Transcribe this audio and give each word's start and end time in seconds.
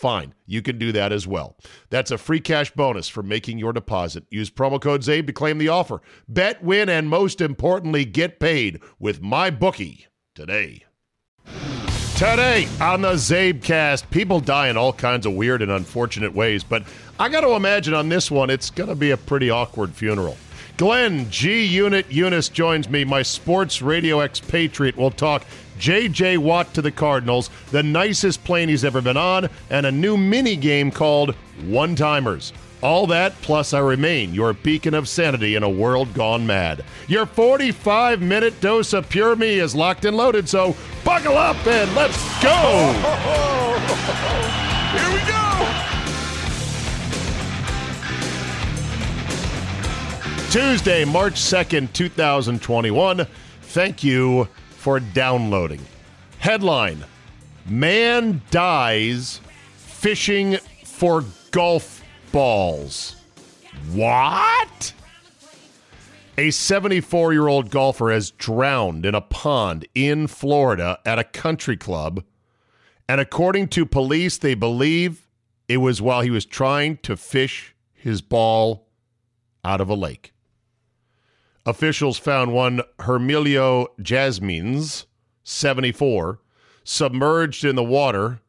fine. 0.00 0.34
You 0.46 0.62
can 0.62 0.78
do 0.78 0.92
that 0.92 1.12
as 1.12 1.26
well. 1.26 1.56
That's 1.90 2.10
a 2.10 2.18
free 2.18 2.40
cash 2.40 2.70
bonus 2.70 3.08
for 3.08 3.22
making 3.22 3.58
your 3.58 3.72
deposit. 3.74 4.24
Use 4.30 4.50
promo 4.50 4.80
code 4.80 5.02
ZABE 5.02 5.26
to 5.26 5.32
claim 5.32 5.58
the 5.58 5.68
offer. 5.68 6.00
Bet, 6.26 6.64
win, 6.64 6.88
and 6.88 7.08
most 7.08 7.40
importantly, 7.40 8.06
get 8.06 8.40
paid 8.40 8.80
with 8.98 9.20
my 9.20 9.50
bookie 9.50 10.06
today. 10.34 10.84
Today 12.16 12.68
on 12.80 13.02
the 13.02 13.12
Zabecast, 13.12 14.10
people 14.10 14.40
die 14.40 14.68
in 14.68 14.76
all 14.76 14.92
kinds 14.92 15.26
of 15.26 15.34
weird 15.34 15.62
and 15.62 15.70
unfortunate 15.70 16.34
ways, 16.34 16.64
but 16.64 16.82
I 17.18 17.28
got 17.28 17.42
to 17.42 17.52
imagine 17.52 17.94
on 17.94 18.08
this 18.08 18.30
one, 18.30 18.50
it's 18.50 18.70
going 18.70 18.90
to 18.90 18.94
be 18.94 19.10
a 19.10 19.16
pretty 19.16 19.50
awkward 19.50 19.94
funeral. 19.94 20.36
Glenn 20.76 21.30
G 21.30 21.64
Unit 21.64 22.08
Younes 22.08 22.50
joins 22.50 22.88
me, 22.88 23.04
my 23.04 23.22
sports 23.22 23.82
radio 23.82 24.20
expatriate. 24.20 24.96
We'll 24.96 25.10
talk 25.10 25.44
J.J. 25.80 26.36
Watt 26.36 26.74
to 26.74 26.82
the 26.82 26.92
Cardinals, 26.92 27.48
the 27.70 27.82
nicest 27.82 28.44
plane 28.44 28.68
he's 28.68 28.84
ever 28.84 29.00
been 29.00 29.16
on, 29.16 29.48
and 29.70 29.86
a 29.86 29.90
new 29.90 30.18
mini 30.18 30.54
game 30.54 30.90
called 30.90 31.34
One 31.64 31.96
Timers. 31.96 32.52
All 32.82 33.06
that, 33.06 33.32
plus 33.40 33.72
I 33.72 33.78
remain 33.78 34.34
your 34.34 34.52
beacon 34.52 34.92
of 34.92 35.08
sanity 35.08 35.54
in 35.54 35.62
a 35.62 35.70
world 35.70 36.12
gone 36.12 36.46
mad. 36.46 36.84
Your 37.08 37.24
45 37.24 38.20
minute 38.20 38.60
dose 38.60 38.92
of 38.92 39.08
pure 39.08 39.34
me 39.36 39.58
is 39.58 39.74
locked 39.74 40.04
and 40.04 40.14
loaded, 40.16 40.46
so 40.48 40.76
buckle 41.02 41.38
up 41.38 41.56
and 41.66 41.94
let's 41.94 42.42
go! 42.42 42.50
Here 44.92 45.14
we 45.14 45.20
go! 45.26 45.36
Tuesday, 50.50 51.06
March 51.06 51.34
2nd, 51.34 51.92
2021. 51.94 53.26
Thank 53.62 54.04
you 54.04 54.46
for 54.80 54.98
downloading. 54.98 55.84
Headline 56.38 57.04
Man 57.66 58.40
dies 58.50 59.42
fishing 59.76 60.56
for 60.84 61.22
golf 61.50 62.02
balls. 62.32 63.16
What? 63.92 64.94
A 66.38 66.50
74 66.50 67.34
year 67.34 67.46
old 67.46 67.70
golfer 67.70 68.10
has 68.10 68.30
drowned 68.30 69.04
in 69.04 69.14
a 69.14 69.20
pond 69.20 69.86
in 69.94 70.26
Florida 70.26 70.98
at 71.04 71.18
a 71.18 71.24
country 71.24 71.76
club. 71.76 72.24
And 73.06 73.20
according 73.20 73.68
to 73.68 73.84
police, 73.84 74.38
they 74.38 74.54
believe 74.54 75.28
it 75.68 75.76
was 75.76 76.00
while 76.00 76.22
he 76.22 76.30
was 76.30 76.46
trying 76.46 76.96
to 76.98 77.18
fish 77.18 77.74
his 77.92 78.22
ball 78.22 78.88
out 79.62 79.82
of 79.82 79.90
a 79.90 79.94
lake. 79.94 80.32
Officials 81.66 82.18
found 82.18 82.52
one 82.52 82.80
Hermelio 83.00 83.88
Jasmines, 84.00 85.06
74, 85.44 86.40
submerged 86.84 87.64
in 87.64 87.76
the 87.76 87.84
water 87.84 88.40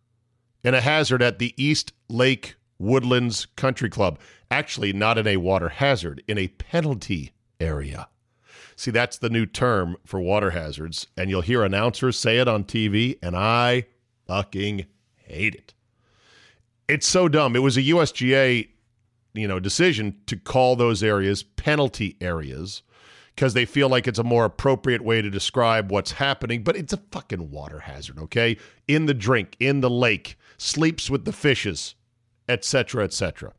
in 0.63 0.73
a 0.73 0.81
hazard 0.81 1.21
at 1.21 1.37
the 1.37 1.53
East 1.61 1.91
Lake 2.07 2.55
Woodlands 2.79 3.47
Country 3.57 3.89
Club. 3.89 4.17
Actually, 4.49 4.93
not 4.93 5.17
in 5.17 5.27
a 5.27 5.37
water 5.37 5.69
hazard, 5.69 6.23
in 6.27 6.37
a 6.37 6.47
penalty 6.47 7.31
area. 7.59 8.07
See, 8.75 8.91
that's 8.91 9.17
the 9.17 9.29
new 9.29 9.45
term 9.45 9.97
for 10.05 10.19
water 10.19 10.51
hazards, 10.51 11.07
and 11.17 11.29
you'll 11.29 11.41
hear 11.41 11.63
announcers 11.63 12.17
say 12.17 12.37
it 12.39 12.47
on 12.47 12.63
TV, 12.63 13.17
and 13.21 13.35
I 13.35 13.85
fucking 14.25 14.85
hate 15.15 15.55
it. 15.55 15.73
It's 16.87 17.07
so 17.07 17.27
dumb. 17.27 17.55
It 17.55 17.59
was 17.59 17.77
a 17.77 17.83
USGA, 17.83 18.69
you 19.33 19.47
know, 19.47 19.59
decision 19.59 20.17
to 20.27 20.37
call 20.37 20.75
those 20.75 21.03
areas 21.03 21.43
penalty 21.43 22.17
areas 22.21 22.81
because 23.35 23.53
they 23.53 23.65
feel 23.65 23.89
like 23.89 24.07
it's 24.07 24.19
a 24.19 24.23
more 24.23 24.45
appropriate 24.45 25.01
way 25.01 25.21
to 25.21 25.29
describe 25.29 25.91
what's 25.91 26.13
happening, 26.13 26.63
but 26.63 26.75
it's 26.75 26.93
a 26.93 27.01
fucking 27.11 27.49
water 27.49 27.79
hazard, 27.79 28.19
okay? 28.19 28.57
In 28.87 29.05
the 29.05 29.13
drink, 29.13 29.55
in 29.59 29.81
the 29.81 29.89
lake, 29.89 30.37
sleeps 30.57 31.09
with 31.09 31.25
the 31.25 31.33
fishes, 31.33 31.95
etc., 32.47 33.03
etc. 33.03 33.53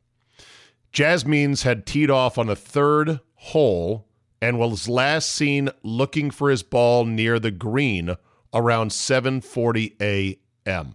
Jasmines 0.93 1.62
had 1.62 1.87
teed 1.87 2.11
off 2.11 2.37
on 2.37 2.49
the 2.49 2.56
third 2.56 3.21
hole 3.34 4.06
and 4.41 4.59
was 4.59 4.88
last 4.88 5.31
seen 5.31 5.71
looking 5.82 6.31
for 6.31 6.50
his 6.50 6.62
ball 6.62 7.05
near 7.05 7.38
the 7.38 7.50
green 7.50 8.16
around 8.53 8.91
7:40 8.91 9.94
a.m. 10.00 10.94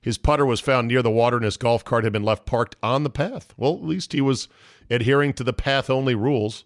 His 0.00 0.16
putter 0.16 0.46
was 0.46 0.60
found 0.60 0.88
near 0.88 1.02
the 1.02 1.10
water 1.10 1.36
and 1.36 1.44
his 1.44 1.56
golf 1.56 1.84
cart 1.84 2.04
had 2.04 2.12
been 2.12 2.22
left 2.22 2.46
parked 2.46 2.76
on 2.82 3.02
the 3.02 3.10
path. 3.10 3.52
Well, 3.56 3.74
at 3.74 3.84
least 3.84 4.12
he 4.12 4.20
was 4.20 4.48
adhering 4.88 5.32
to 5.34 5.44
the 5.44 5.52
path 5.52 5.90
only 5.90 6.14
rules. 6.14 6.64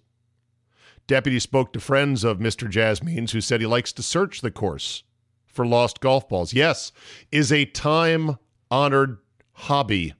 Deputy 1.07 1.39
spoke 1.39 1.73
to 1.73 1.81
friends 1.81 2.25
of 2.25 2.39
Mr. 2.39 2.69
Jasmines 2.69 3.33
who 3.33 3.41
said 3.41 3.61
he 3.61 3.67
likes 3.67 3.93
to 3.93 4.03
search 4.03 4.41
the 4.41 4.51
course 4.51 5.03
for 5.47 5.67
lost 5.67 6.01
golf 6.01 6.29
balls. 6.29 6.53
Yes, 6.53 6.93
is 7.31 7.53
a 7.53 7.65
time 7.67 8.39
honored 8.71 9.19
hobby 9.53 10.15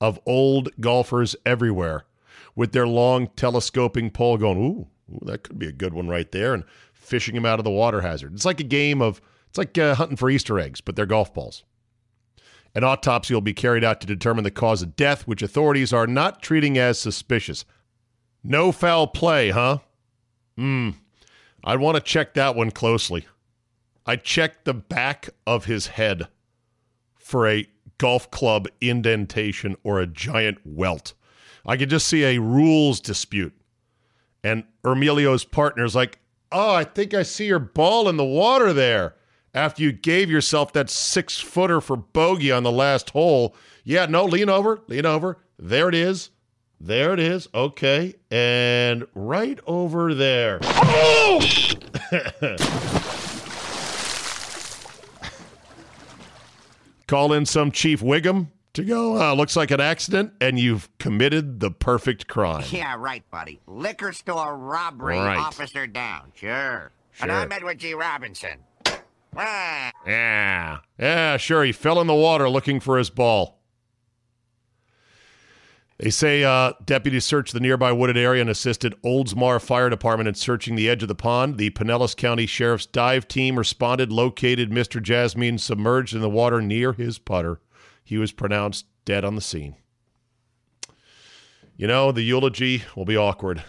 of 0.00 0.18
old 0.24 0.70
golfers 0.80 1.36
everywhere 1.44 2.04
with 2.54 2.72
their 2.72 2.86
long 2.86 3.28
telescoping 3.36 4.10
pole 4.10 4.36
going, 4.36 4.58
ooh, 4.58 4.86
ooh, 5.12 5.18
that 5.22 5.42
could 5.42 5.58
be 5.58 5.66
a 5.66 5.72
good 5.72 5.94
one 5.94 6.08
right 6.08 6.30
there, 6.32 6.54
and 6.54 6.64
fishing 6.92 7.34
them 7.34 7.46
out 7.46 7.58
of 7.58 7.64
the 7.64 7.70
water 7.70 8.00
hazard. 8.00 8.32
It's 8.34 8.44
like 8.44 8.60
a 8.60 8.64
game 8.64 9.02
of, 9.02 9.20
it's 9.48 9.58
like 9.58 9.76
uh, 9.76 9.94
hunting 9.94 10.16
for 10.16 10.30
Easter 10.30 10.58
eggs, 10.58 10.80
but 10.80 10.96
they're 10.96 11.06
golf 11.06 11.34
balls. 11.34 11.64
An 12.74 12.84
autopsy 12.84 13.34
will 13.34 13.40
be 13.40 13.54
carried 13.54 13.84
out 13.84 14.00
to 14.00 14.06
determine 14.06 14.44
the 14.44 14.50
cause 14.50 14.82
of 14.82 14.96
death, 14.96 15.26
which 15.26 15.42
authorities 15.42 15.92
are 15.92 16.06
not 16.06 16.42
treating 16.42 16.78
as 16.78 16.98
suspicious. 16.98 17.64
No 18.44 18.72
foul 18.72 19.06
play, 19.06 19.50
huh? 19.50 19.78
Hmm. 20.58 20.90
I'd 21.62 21.78
want 21.78 21.94
to 21.94 22.02
check 22.02 22.34
that 22.34 22.56
one 22.56 22.72
closely. 22.72 23.28
I 24.04 24.16
checked 24.16 24.64
the 24.64 24.74
back 24.74 25.28
of 25.46 25.66
his 25.66 25.86
head 25.86 26.26
for 27.14 27.46
a 27.46 27.68
golf 27.98 28.28
club 28.32 28.66
indentation 28.80 29.76
or 29.84 30.00
a 30.00 30.06
giant 30.08 30.58
welt. 30.64 31.14
I 31.64 31.76
could 31.76 31.90
just 31.90 32.08
see 32.08 32.24
a 32.24 32.40
rules 32.40 32.98
dispute. 32.98 33.52
And 34.42 34.64
Ermelio's 34.82 35.44
partner's 35.44 35.94
like, 35.94 36.18
Oh, 36.50 36.74
I 36.74 36.82
think 36.82 37.14
I 37.14 37.22
see 37.22 37.46
your 37.46 37.60
ball 37.60 38.08
in 38.08 38.16
the 38.16 38.24
water 38.24 38.72
there. 38.72 39.14
After 39.54 39.84
you 39.84 39.92
gave 39.92 40.28
yourself 40.28 40.72
that 40.72 40.90
six 40.90 41.38
footer 41.38 41.80
for 41.80 41.96
bogey 41.96 42.50
on 42.50 42.64
the 42.64 42.72
last 42.72 43.10
hole. 43.10 43.54
Yeah, 43.84 44.06
no, 44.06 44.24
lean 44.24 44.48
over, 44.48 44.80
lean 44.88 45.06
over. 45.06 45.38
There 45.56 45.88
it 45.88 45.94
is. 45.94 46.30
There 46.80 47.12
it 47.12 47.18
is. 47.20 47.48
Okay. 47.54 48.14
And 48.30 49.06
right 49.14 49.58
over 49.66 50.14
there. 50.14 50.60
Oh! 50.90 51.40
Call 57.06 57.32
in 57.32 57.46
some 57.46 57.70
Chief 57.72 58.00
Wiggum 58.02 58.48
to 58.74 58.84
go, 58.84 59.20
uh, 59.20 59.34
looks 59.34 59.56
like 59.56 59.70
an 59.70 59.80
accident, 59.80 60.32
and 60.40 60.58
you've 60.58 60.88
committed 60.98 61.60
the 61.60 61.70
perfect 61.70 62.26
crime. 62.28 62.64
Yeah, 62.70 62.96
right, 62.98 63.28
buddy. 63.30 63.60
Liquor 63.66 64.12
store 64.12 64.56
robbery 64.56 65.18
Right. 65.18 65.38
officer 65.38 65.86
down. 65.86 66.32
Sure. 66.34 66.90
And 67.20 67.32
I'm 67.32 67.50
Edward 67.50 67.78
G. 67.78 67.94
Robinson. 67.94 68.58
Yeah. 69.36 70.78
Yeah, 70.98 71.36
sure. 71.38 71.64
He 71.64 71.72
fell 71.72 72.00
in 72.00 72.06
the 72.06 72.14
water 72.14 72.48
looking 72.48 72.78
for 72.80 72.98
his 72.98 73.10
ball. 73.10 73.57
They 75.98 76.10
say 76.10 76.44
uh, 76.44 76.74
deputies 76.84 77.24
searched 77.24 77.52
the 77.52 77.60
nearby 77.60 77.90
wooded 77.90 78.16
area 78.16 78.40
and 78.40 78.48
assisted 78.48 78.94
Oldsmar 79.04 79.60
Fire 79.60 79.90
Department 79.90 80.28
in 80.28 80.34
searching 80.34 80.76
the 80.76 80.88
edge 80.88 81.02
of 81.02 81.08
the 81.08 81.16
pond. 81.16 81.58
The 81.58 81.70
Pinellas 81.70 82.16
County 82.16 82.46
Sheriff's 82.46 82.86
dive 82.86 83.26
team 83.26 83.58
responded, 83.58 84.12
located 84.12 84.70
Mr. 84.70 85.02
Jasmine 85.02 85.58
submerged 85.58 86.14
in 86.14 86.20
the 86.20 86.30
water 86.30 86.62
near 86.62 86.92
his 86.92 87.18
putter. 87.18 87.60
He 88.04 88.16
was 88.16 88.30
pronounced 88.30 88.86
dead 89.04 89.24
on 89.24 89.34
the 89.34 89.40
scene. 89.40 89.74
You 91.76 91.88
know, 91.88 92.12
the 92.12 92.22
eulogy 92.22 92.84
will 92.94 93.04
be 93.04 93.16
awkward. 93.16 93.64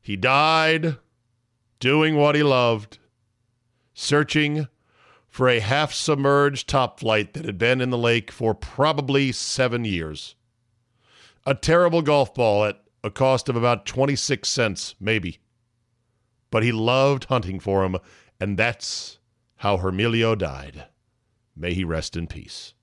He 0.00 0.14
died 0.14 0.98
doing 1.80 2.16
what 2.16 2.36
he 2.36 2.44
loved, 2.44 2.98
searching 3.92 4.68
for 5.28 5.48
a 5.48 5.58
half 5.58 5.92
submerged 5.92 6.68
Top 6.68 7.00
Flite 7.00 7.34
that 7.34 7.44
had 7.44 7.58
been 7.58 7.80
in 7.80 7.90
the 7.90 7.98
lake 7.98 8.30
for 8.30 8.54
probably 8.54 9.32
seven 9.32 9.84
years. 9.84 10.36
A 11.46 11.54
terrible 11.54 12.02
golf 12.02 12.34
ball 12.34 12.64
at 12.64 12.82
a 13.04 13.10
cost 13.10 13.48
of 13.48 13.54
about 13.54 13.86
26 13.86 14.48
cents, 14.48 14.96
maybe. 14.98 15.38
But 16.50 16.64
he 16.64 16.72
loved 16.72 17.24
hunting 17.24 17.60
for 17.60 17.84
him, 17.84 17.96
and 18.40 18.58
that's 18.58 19.18
how 19.56 19.78
Hermelio 19.78 20.36
died. 20.36 20.86
May 21.56 21.72
he 21.72 21.84
rest 21.84 22.16
in 22.16 22.26
peace. 22.26 22.74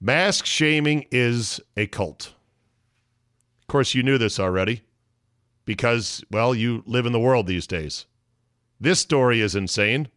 Mask 0.00 0.46
shaming 0.46 1.06
is 1.10 1.60
a 1.76 1.86
cult. 1.86 2.32
Of 3.60 3.66
course, 3.66 3.94
you 3.94 4.02
knew 4.02 4.16
this 4.16 4.40
already 4.40 4.82
because, 5.64 6.24
well, 6.30 6.54
you 6.54 6.82
live 6.86 7.04
in 7.04 7.12
the 7.12 7.20
world 7.20 7.46
these 7.46 7.66
days. 7.66 8.06
This 8.80 9.00
story 9.00 9.40
is 9.40 9.54
insane. 9.54 10.08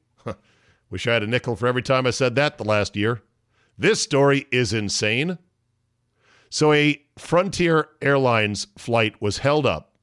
Wish 0.90 1.08
I 1.08 1.14
had 1.14 1.24
a 1.24 1.28
nickel 1.28 1.56
for 1.56 1.68
every 1.68 1.82
time 1.82 2.08
I 2.08 2.12
said 2.12 2.36
that 2.36 2.58
the 2.58 2.64
last 2.64 2.96
year. 2.96 3.22
This 3.78 4.02
story 4.02 4.46
is 4.52 4.72
insane. 4.72 5.38
So, 6.54 6.74
a 6.74 7.02
Frontier 7.18 7.88
Airlines 8.02 8.68
flight 8.78 9.22
was 9.22 9.38
held 9.38 9.66
up 9.66 9.94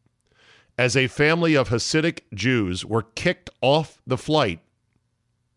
as 0.79 0.97
a 0.97 1.07
family 1.09 1.55
of 1.55 1.69
Hasidic 1.69 2.21
Jews 2.33 2.87
were 2.87 3.03
kicked 3.03 3.51
off 3.61 4.01
the 4.07 4.17
flight 4.17 4.61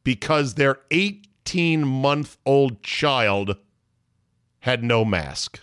because 0.04 0.56
their 0.56 0.80
18 0.92 1.88
month 1.88 2.38
old 2.46 2.84
child 2.84 3.56
had 4.60 4.84
no 4.84 5.06
mask. 5.06 5.62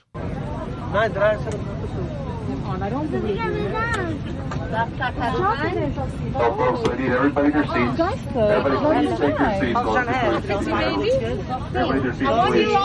Oh, 4.71 6.55
folks, 6.57 6.89
I 6.89 6.97
need 6.99 7.09
everybody 7.11 7.47
in 7.47 7.53
their 7.55 7.65
seats. 7.65 8.01
Everybody, 8.37 8.77
please 8.85 9.19
take 9.19 9.39
your 9.39 9.53
seats. 9.61 9.79
folks. 9.81 9.97
Everybody 11.75 12.01
their 12.03 12.13
seats, 12.13 12.29
please. 12.29 12.79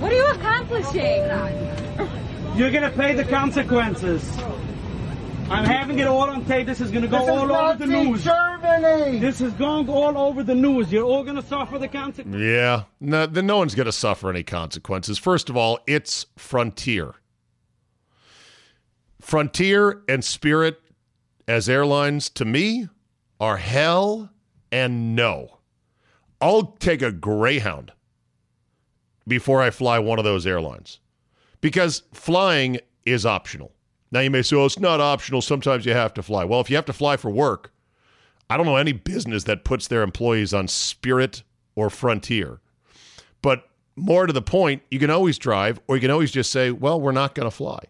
What 0.00 0.12
are 0.12 0.16
you 0.16 0.26
accomplishing? 0.32 1.22
You're 2.58 2.72
gonna 2.72 2.90
pay 2.90 3.14
the 3.14 3.24
consequences. 3.24 4.36
I'm 5.48 5.64
having 5.64 6.00
it 6.00 6.08
all 6.08 6.28
on 6.28 6.44
tape. 6.44 6.66
This 6.66 6.80
is 6.80 6.90
gonna 6.90 7.06
go 7.06 7.18
all 7.18 7.52
over 7.52 7.78
the 7.78 7.86
news. 7.86 8.24
Germany. 8.24 9.20
This 9.20 9.40
is 9.40 9.52
going 9.52 9.88
all 9.88 10.18
over 10.18 10.42
the 10.42 10.56
news. 10.56 10.90
You're 10.90 11.04
all 11.04 11.22
gonna 11.22 11.40
suffer 11.40 11.78
the 11.78 11.86
consequences. 11.86 12.42
Yeah, 12.42 12.82
no, 12.98 13.26
then 13.26 13.46
no 13.46 13.58
one's 13.58 13.76
going 13.76 13.86
to 13.86 13.92
suffer 13.92 14.28
any 14.28 14.42
consequences. 14.42 15.18
First 15.18 15.48
of 15.48 15.56
all, 15.56 15.78
it's 15.86 16.26
Frontier. 16.36 17.14
Frontier 19.20 20.02
and 20.08 20.24
Spirit 20.24 20.80
as 21.46 21.68
airlines, 21.68 22.28
to 22.30 22.44
me, 22.44 22.88
are 23.38 23.58
hell 23.58 24.30
and 24.72 25.14
no. 25.14 25.58
I'll 26.40 26.74
take 26.80 27.02
a 27.02 27.12
Greyhound 27.12 27.92
before 29.28 29.62
I 29.62 29.70
fly 29.70 30.00
one 30.00 30.18
of 30.18 30.24
those 30.24 30.44
airlines 30.44 30.98
because 31.60 32.02
flying 32.12 32.78
is 33.04 33.26
optional. 33.26 33.72
Now, 34.10 34.20
you 34.20 34.30
may 34.30 34.42
say, 34.42 34.56
oh, 34.56 34.64
it's 34.64 34.78
not 34.78 35.00
optional. 35.00 35.42
Sometimes 35.42 35.84
you 35.84 35.92
have 35.92 36.14
to 36.14 36.22
fly. 36.22 36.44
Well, 36.44 36.60
if 36.60 36.70
you 36.70 36.76
have 36.76 36.86
to 36.86 36.92
fly 36.92 37.16
for 37.16 37.30
work, 37.30 37.72
I 38.48 38.56
don't 38.56 38.66
know 38.66 38.76
any 38.76 38.92
business 38.92 39.44
that 39.44 39.64
puts 39.64 39.88
their 39.88 40.02
employees 40.02 40.54
on 40.54 40.68
Spirit 40.68 41.42
or 41.74 41.90
Frontier. 41.90 42.60
But 43.42 43.68
more 43.96 44.26
to 44.26 44.32
the 44.32 44.42
point, 44.42 44.82
you 44.90 44.98
can 44.98 45.10
always 45.10 45.38
drive, 45.38 45.80
or 45.86 45.96
you 45.96 46.00
can 46.00 46.10
always 46.10 46.30
just 46.30 46.50
say, 46.50 46.70
well, 46.70 47.00
we're 47.00 47.12
not 47.12 47.34
going 47.34 47.48
to 47.48 47.54
fly. 47.54 47.80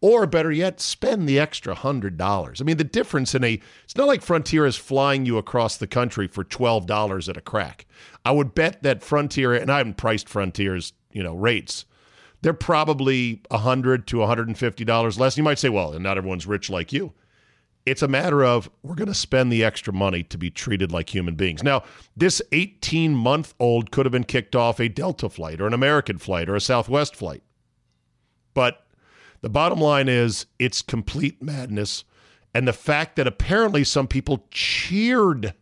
Or 0.00 0.26
better 0.26 0.52
yet, 0.52 0.80
spend 0.80 1.28
the 1.28 1.40
extra 1.40 1.74
$100. 1.74 2.60
I 2.60 2.64
mean, 2.64 2.76
the 2.76 2.84
difference 2.84 3.34
in 3.34 3.42
a, 3.42 3.60
it's 3.84 3.96
not 3.96 4.06
like 4.06 4.22
Frontier 4.22 4.66
is 4.66 4.76
flying 4.76 5.24
you 5.24 5.38
across 5.38 5.76
the 5.76 5.86
country 5.86 6.28
for 6.28 6.44
$12 6.44 7.28
at 7.28 7.36
a 7.36 7.40
crack. 7.40 7.86
I 8.24 8.30
would 8.32 8.54
bet 8.54 8.82
that 8.82 9.02
Frontier, 9.02 9.54
and 9.54 9.72
I 9.72 9.78
haven't 9.78 9.96
priced 9.96 10.28
Frontier's, 10.28 10.92
you 11.10 11.22
know, 11.22 11.34
rates, 11.34 11.86
they're 12.44 12.52
probably 12.52 13.40
100 13.48 14.06
to 14.06 14.16
$150 14.16 15.18
less. 15.18 15.36
You 15.38 15.42
might 15.42 15.58
say, 15.58 15.70
well, 15.70 15.98
not 15.98 16.18
everyone's 16.18 16.46
rich 16.46 16.68
like 16.68 16.92
you. 16.92 17.14
It's 17.86 18.02
a 18.02 18.08
matter 18.08 18.44
of 18.44 18.68
we're 18.82 18.96
going 18.96 19.08
to 19.08 19.14
spend 19.14 19.50
the 19.50 19.64
extra 19.64 19.94
money 19.94 20.22
to 20.24 20.36
be 20.36 20.50
treated 20.50 20.92
like 20.92 21.08
human 21.08 21.36
beings. 21.36 21.62
Now, 21.62 21.84
this 22.14 22.42
18 22.52 23.14
month 23.14 23.54
old 23.58 23.90
could 23.90 24.04
have 24.04 24.12
been 24.12 24.24
kicked 24.24 24.54
off 24.54 24.78
a 24.78 24.90
Delta 24.90 25.30
flight 25.30 25.58
or 25.58 25.66
an 25.66 25.72
American 25.72 26.18
flight 26.18 26.50
or 26.50 26.54
a 26.54 26.60
Southwest 26.60 27.16
flight. 27.16 27.42
But 28.52 28.86
the 29.40 29.48
bottom 29.48 29.80
line 29.80 30.10
is 30.10 30.44
it's 30.58 30.82
complete 30.82 31.42
madness. 31.42 32.04
And 32.52 32.68
the 32.68 32.74
fact 32.74 33.16
that 33.16 33.26
apparently 33.26 33.84
some 33.84 34.06
people 34.06 34.46
cheered 34.50 35.54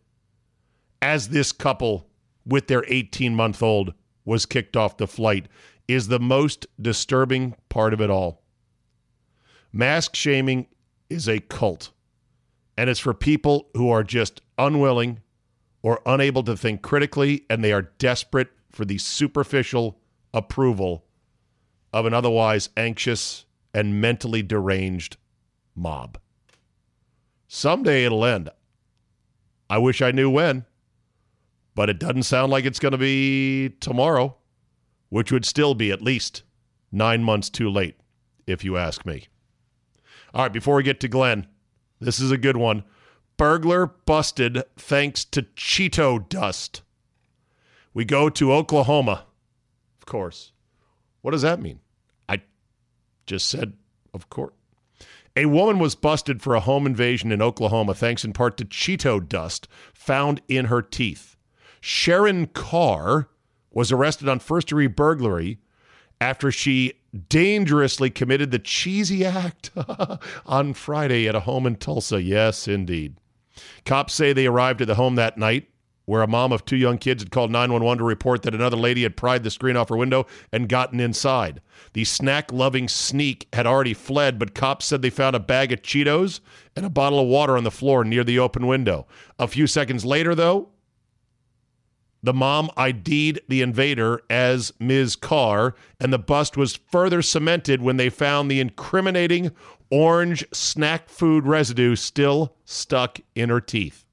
as 1.01 1.29
this 1.29 1.53
couple 1.53 2.09
with 2.45 2.67
their 2.67 2.83
18 2.89 3.33
month 3.33 3.63
old 3.63 3.93
was 4.25 4.45
kicked 4.45 4.75
off 4.75 4.97
the 4.97 5.07
flight 5.07 5.47
is 5.87 6.07
the 6.07 6.19
most 6.19 6.65
disturbing 6.81 7.55
part 7.69 7.93
of 7.93 8.01
it 8.01 8.09
all. 8.09 8.41
Mask 9.71 10.15
shaming 10.15 10.67
is 11.09 11.27
a 11.27 11.39
cult, 11.39 11.91
and 12.77 12.89
it's 12.89 12.99
for 12.99 13.13
people 13.13 13.69
who 13.73 13.89
are 13.89 14.03
just 14.03 14.41
unwilling 14.57 15.19
or 15.81 16.01
unable 16.05 16.43
to 16.43 16.55
think 16.55 16.81
critically, 16.81 17.45
and 17.49 17.63
they 17.63 17.73
are 17.73 17.91
desperate 17.97 18.49
for 18.69 18.85
the 18.85 18.97
superficial 18.97 19.99
approval 20.33 21.05
of 21.91 22.05
an 22.05 22.13
otherwise 22.13 22.69
anxious 22.77 23.45
and 23.73 24.01
mentally 24.01 24.41
deranged 24.41 25.17
mob. 25.75 26.17
Someday 27.47 28.05
it'll 28.05 28.25
end. 28.25 28.49
I 29.69 29.77
wish 29.77 30.01
I 30.01 30.11
knew 30.11 30.29
when, 30.29 30.65
but 31.75 31.89
it 31.89 31.99
doesn't 31.99 32.23
sound 32.23 32.51
like 32.51 32.65
it's 32.65 32.79
going 32.79 32.91
to 32.93 32.97
be 32.97 33.69
tomorrow 33.79 34.37
which 35.13 35.31
would 35.31 35.45
still 35.45 35.75
be 35.75 35.91
at 35.91 36.01
least 36.01 36.41
nine 36.91 37.23
months 37.23 37.47
too 37.47 37.69
late, 37.69 37.95
if 38.47 38.63
you 38.63 38.77
ask 38.77 39.05
me. 39.05 39.27
All 40.33 40.41
right, 40.41 40.51
before 40.51 40.77
we 40.77 40.81
get 40.81 40.99
to 41.01 41.07
Glenn, 41.07 41.45
this 41.99 42.19
is 42.19 42.31
a 42.31 42.37
good 42.37 42.57
one. 42.57 42.83
Burglar 43.37 43.85
busted 43.85 44.63
thanks 44.75 45.23
to 45.25 45.43
Cheeto 45.43 46.27
dust. 46.27 46.81
We 47.93 48.05
go 48.05 48.27
to 48.29 48.53
Oklahoma, 48.53 49.27
of 49.99 50.07
course. 50.07 50.51
What 51.21 51.29
does 51.29 51.43
that 51.43 51.61
mean? 51.61 51.79
I 52.27 52.41
just 53.27 53.47
said, 53.47 53.73
of 54.15 54.31
course. 54.31 54.55
A 55.35 55.45
woman 55.45 55.77
was 55.77 55.93
busted 55.93 56.41
for 56.41 56.55
a 56.55 56.59
home 56.59 56.87
invasion 56.87 57.31
in 57.31 57.39
Oklahoma 57.39 57.93
thanks 57.93 58.25
in 58.25 58.33
part 58.33 58.57
to 58.57 58.65
Cheeto 58.65 59.19
dust 59.19 59.67
found 59.93 60.41
in 60.47 60.65
her 60.65 60.81
teeth. 60.81 61.37
Sharon 61.81 62.47
Carr 62.47 63.29
was 63.73 63.91
arrested 63.91 64.29
on 64.29 64.39
first 64.39 64.67
degree 64.67 64.87
burglary 64.87 65.59
after 66.21 66.51
she 66.51 66.93
dangerously 67.29 68.09
committed 68.09 68.51
the 68.51 68.59
cheesy 68.59 69.25
act 69.25 69.71
on 70.45 70.73
Friday 70.73 71.27
at 71.27 71.35
a 71.35 71.41
home 71.41 71.65
in 71.65 71.75
Tulsa. 71.75 72.21
Yes, 72.21 72.67
indeed. 72.67 73.15
Cops 73.85 74.13
say 74.13 74.33
they 74.33 74.47
arrived 74.47 74.81
at 74.81 74.87
the 74.87 74.95
home 74.95 75.15
that 75.15 75.37
night 75.37 75.67
where 76.05 76.21
a 76.21 76.27
mom 76.27 76.51
of 76.51 76.65
two 76.65 76.75
young 76.75 76.97
kids 76.97 77.23
had 77.23 77.31
called 77.31 77.51
911 77.51 77.99
to 77.99 78.03
report 78.03 78.41
that 78.41 78.53
another 78.53 78.75
lady 78.75 79.03
had 79.03 79.15
pried 79.15 79.43
the 79.43 79.49
screen 79.49 79.77
off 79.77 79.89
her 79.89 79.97
window 79.97 80.25
and 80.51 80.67
gotten 80.67 80.99
inside. 80.99 81.61
The 81.93 82.03
snack 82.03 82.51
loving 82.51 82.87
sneak 82.89 83.47
had 83.53 83.65
already 83.65 83.93
fled, 83.93 84.37
but 84.37 84.53
cops 84.53 84.85
said 84.85 85.01
they 85.01 85.09
found 85.09 85.35
a 85.35 85.39
bag 85.39 85.71
of 85.71 85.81
Cheetos 85.81 86.41
and 86.75 86.85
a 86.85 86.89
bottle 86.89 87.19
of 87.19 87.27
water 87.27 87.55
on 87.55 87.63
the 87.63 87.71
floor 87.71 88.03
near 88.03 88.23
the 88.23 88.39
open 88.39 88.67
window. 88.67 89.07
A 89.39 89.47
few 89.47 89.65
seconds 89.65 90.03
later, 90.03 90.35
though, 90.35 90.69
the 92.23 92.33
mom 92.33 92.71
ID'd 92.77 93.41
the 93.49 93.61
invader 93.61 94.21
as 94.29 94.71
Ms. 94.79 95.17
Carr, 95.17 95.75
and 95.99 96.13
the 96.13 96.17
bust 96.17 96.55
was 96.55 96.75
further 96.75 97.21
cemented 97.21 97.81
when 97.81 97.97
they 97.97 98.09
found 98.09 98.49
the 98.49 98.61
incriminating 98.61 99.51
orange 99.91 100.45
snack 100.53 101.09
food 101.09 101.45
residue 101.45 101.97
still 101.97 102.55
stuck 102.63 103.19
in 103.35 103.49
her 103.49 103.59
teeth. 103.59 104.05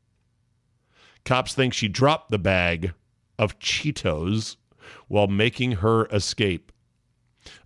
Cops 1.24 1.54
think 1.54 1.72
she 1.72 1.86
dropped 1.86 2.30
the 2.30 2.38
bag 2.38 2.92
of 3.38 3.58
Cheetos 3.60 4.56
while 5.06 5.28
making 5.28 5.72
her 5.72 6.06
escape. 6.06 6.72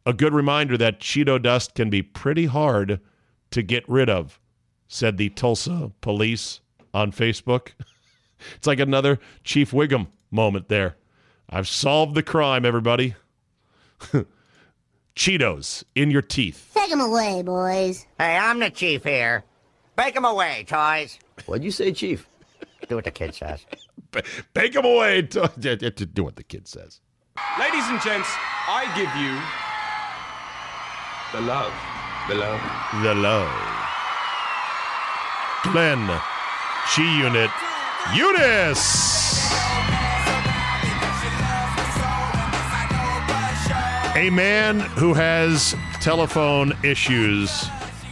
A 0.05 0.13
good 0.13 0.35
reminder 0.35 0.77
that 0.77 1.01
Cheeto 1.01 1.41
dust 1.43 1.75
can 1.75 1.89
be 1.89 2.03
pretty 2.03 2.47
hard 2.47 3.01
to 3.51 3.63
get 3.63 3.89
rid 3.89 4.11
of, 4.11 4.39
said 4.89 5.17
the 5.17 5.31
Tulsa 5.31 5.91
police 6.03 6.61
on 6.93 7.13
Facebook. 7.13 7.69
It's 8.57 8.67
like 8.67 8.81
another 8.81 9.21
Chief 9.43 9.71
Wiggum 9.71 10.09
moment 10.35 10.69
there. 10.69 10.97
I've 11.49 11.69
solved 11.69 12.15
the 12.15 12.23
crime, 12.23 12.65
everybody. 12.67 13.15
Cheetos 15.17 15.85
in 15.95 16.11
your 16.11 16.23
teeth. 16.23 16.71
Take 16.75 16.91
him 16.91 17.01
away, 17.01 17.43
boys. 17.43 18.07
Hey, 18.19 18.37
I'm 18.37 18.59
the 18.59 18.69
chief 18.71 19.05
here. 19.05 19.45
Bake 19.97 20.17
'em 20.17 20.25
away, 20.25 20.65
toys. 20.67 21.19
What'd 21.47 21.63
you 21.65 21.71
say, 21.71 21.93
Chief? 21.93 22.27
Do 22.89 22.97
what 22.97 23.05
the 23.05 23.13
kid 23.13 23.35
says. 23.35 23.65
Bake 24.53 24.73
them 24.73 24.85
away. 24.85 25.23
To, 25.23 25.49
to- 25.61 25.77
to 25.91 26.07
do 26.07 26.25
what 26.25 26.35
the 26.37 26.43
kid 26.43 26.67
says. 26.67 27.01
Ladies 27.59 27.85
and 27.89 28.01
gents, 28.01 28.29
I 28.69 28.85
give 28.97 29.11
you 29.23 29.39
the 31.33 31.47
love. 31.47 31.73
The 32.29 32.35
love. 32.35 32.61
The 33.05 33.15
love. 33.15 33.53
Glenn. 35.73 36.21
G 36.95 37.03
Unit. 37.19 37.51
Younes. 38.13 40.04
A 44.17 44.31
man 44.31 44.79
who 44.81 45.13
has 45.13 45.75
telephone 46.01 46.73
issues 46.85 47.67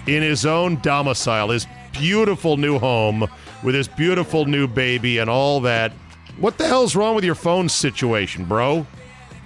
in 0.07 0.23
his 0.23 0.45
own 0.45 0.77
domicile, 0.81 1.51
his 1.51 1.67
beautiful 1.93 2.57
new 2.57 2.79
home 2.79 3.27
with 3.63 3.75
his 3.77 3.87
beautiful 3.87 4.45
new 4.45 4.67
baby 4.67 5.19
and 5.19 5.31
all 5.31 5.61
that. 5.61 5.93
What 6.39 6.59
the 6.59 6.67
hell's 6.67 6.97
wrong 6.97 7.15
with 7.15 7.25
your 7.25 7.37
phone 7.37 7.69
situation, 7.69 8.45
bro? 8.45 8.85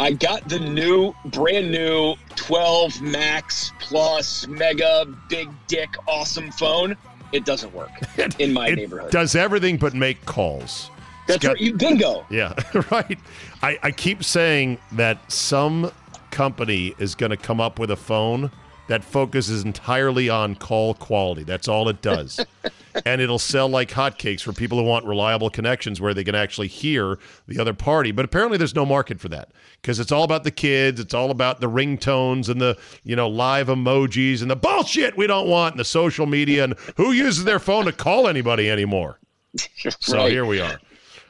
I 0.01 0.13
got 0.13 0.49
the 0.49 0.59
new, 0.59 1.15
brand 1.27 1.71
new 1.71 2.15
12 2.37 3.03
Max 3.03 3.73
Plus 3.79 4.47
Mega 4.47 5.05
Big 5.29 5.49
Dick 5.67 5.91
Awesome 6.09 6.51
phone. 6.53 6.97
It 7.33 7.45
doesn't 7.45 7.75
work 7.75 7.91
in 8.39 8.53
my 8.55 8.69
it 8.69 8.77
neighborhood. 8.77 9.11
does 9.11 9.35
everything 9.37 9.77
but 9.77 9.93
make 9.95 10.25
calls. 10.25 10.91
That's 11.27 11.43
got- 11.43 11.55
right. 11.55 11.61
You 11.61 11.75
bingo. 11.75 12.25
Yeah, 12.31 12.55
right. 12.91 13.19
I, 13.63 13.79
I 13.83 13.91
keep 13.91 14.25
saying 14.25 14.79
that 14.93 15.31
some 15.31 15.91
company 16.37 16.95
is 16.99 17.15
going 17.15 17.31
to 17.31 17.37
come 17.39 17.63
up 17.63 17.79
with 17.79 17.91
a 17.91 17.97
phone 17.97 18.51
that 18.89 19.03
focuses 19.03 19.65
entirely 19.65 20.29
on 20.29 20.55
call 20.55 20.93
quality. 20.93 21.43
That's 21.45 21.67
all 21.67 21.89
it 21.89 22.03
does. 22.03 22.45
and 23.07 23.23
it'll 23.23 23.39
sell 23.39 23.71
like 23.71 23.91
hotcakes 23.91 24.43
for 24.43 24.53
people 24.53 24.77
who 24.77 24.85
want 24.85 25.07
reliable 25.07 25.49
connections 25.49 25.99
where 25.99 26.13
they 26.13 26.23
can 26.23 26.35
actually 26.35 26.69
hear 26.69 27.19
the 27.49 27.59
other 27.59 27.73
party. 27.73 28.13
But 28.13 28.27
apparently 28.27 28.59
there's 28.59 28.75
no 28.75 28.85
market 28.85 29.19
for 29.19 29.31
that 29.31 29.53
because 29.81 29.99
it's 29.99 30.13
all 30.13 30.25
about 30.25 30.45
the 30.45 30.51
kids, 30.51 31.01
it's 31.01 31.15
all 31.15 31.31
about 31.31 31.63
the 31.63 31.71
ringtones 31.71 32.51
and 32.51 32.61
the, 32.61 32.77
you 33.03 33.17
know, 33.17 33.31
live 33.31 33.69
emojis 33.69 34.43
and 34.43 34.51
the 34.51 34.57
bullshit 34.57 35.17
we 35.17 35.27
don't 35.27 35.49
want 35.49 35.73
and 35.73 35.81
the 35.81 35.87
social 35.87 36.27
media 36.27 36.65
and 36.65 36.75
who 36.99 37.13
uses 37.13 37.45
their 37.45 37.59
phone 37.59 37.87
to 37.87 37.93
call 37.93 38.29
anybody 38.29 38.71
anymore. 38.71 39.19
So 40.01 40.27
here 40.27 40.45
we 40.45 40.61
are. 40.61 40.79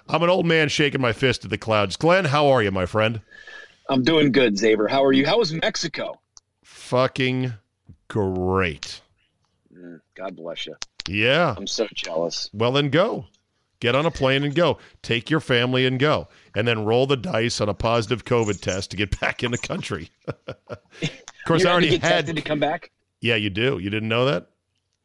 I'm 0.09 0.25
an 0.25 0.31
old 0.31 0.47
man 0.47 0.69
shaking 0.69 1.01
my 1.01 1.13
fist 1.13 1.45
at 1.45 1.51
the 1.51 1.59
clouds. 1.59 1.97
Glenn, 1.97 2.25
how 2.25 2.49
are 2.49 2.61
you, 2.61 2.73
my 2.73 2.87
friend? 2.87 3.21
I'm 3.89 4.03
doing 4.03 4.33
good, 4.33 4.55
Zaber. 4.55 4.91
How 4.91 5.05
are 5.05 5.13
you? 5.13 5.27
How 5.27 5.39
was 5.39 5.53
Mexico? 5.53 6.21
Fucking 6.63 7.53
great. 8.09 9.01
Mm, 9.75 10.01
God 10.15 10.37
bless 10.37 10.67
you. 10.67 10.75
Yeah. 11.09 11.55
I'm 11.57 11.67
so 11.67 11.87
jealous. 11.95 12.51
Well, 12.53 12.73
then 12.73 12.91
go. 12.91 13.27
Get 13.79 13.95
on 13.95 14.07
a 14.07 14.11
plane 14.11 14.43
and 14.43 14.55
go. 14.55 14.79
Take 15.03 15.31
your 15.31 15.41
family 15.41 15.87
and 15.87 15.99
go. 15.99 16.29
And 16.55 16.67
then 16.67 16.85
roll 16.85 17.07
the 17.07 17.17
dice 17.17 17.61
on 17.61 17.69
a 17.69 17.75
positive 17.75 18.25
COVID 18.25 18.61
test 18.61 18.91
to 18.93 18.97
get 18.97 19.21
back 19.21 19.43
in 19.45 19.51
the 19.51 19.59
country. 19.59 20.11
of 20.47 20.79
course, 21.47 21.65
I 21.65 21.71
already 21.71 21.99
had. 21.99 22.27
to 22.27 22.41
come 22.41 22.59
back? 22.59 22.91
Yeah, 23.21 23.37
you 23.37 23.51
do. 23.51 23.79
You 23.79 23.91
didn't 23.91 24.09
know 24.09 24.25
that? 24.25 24.49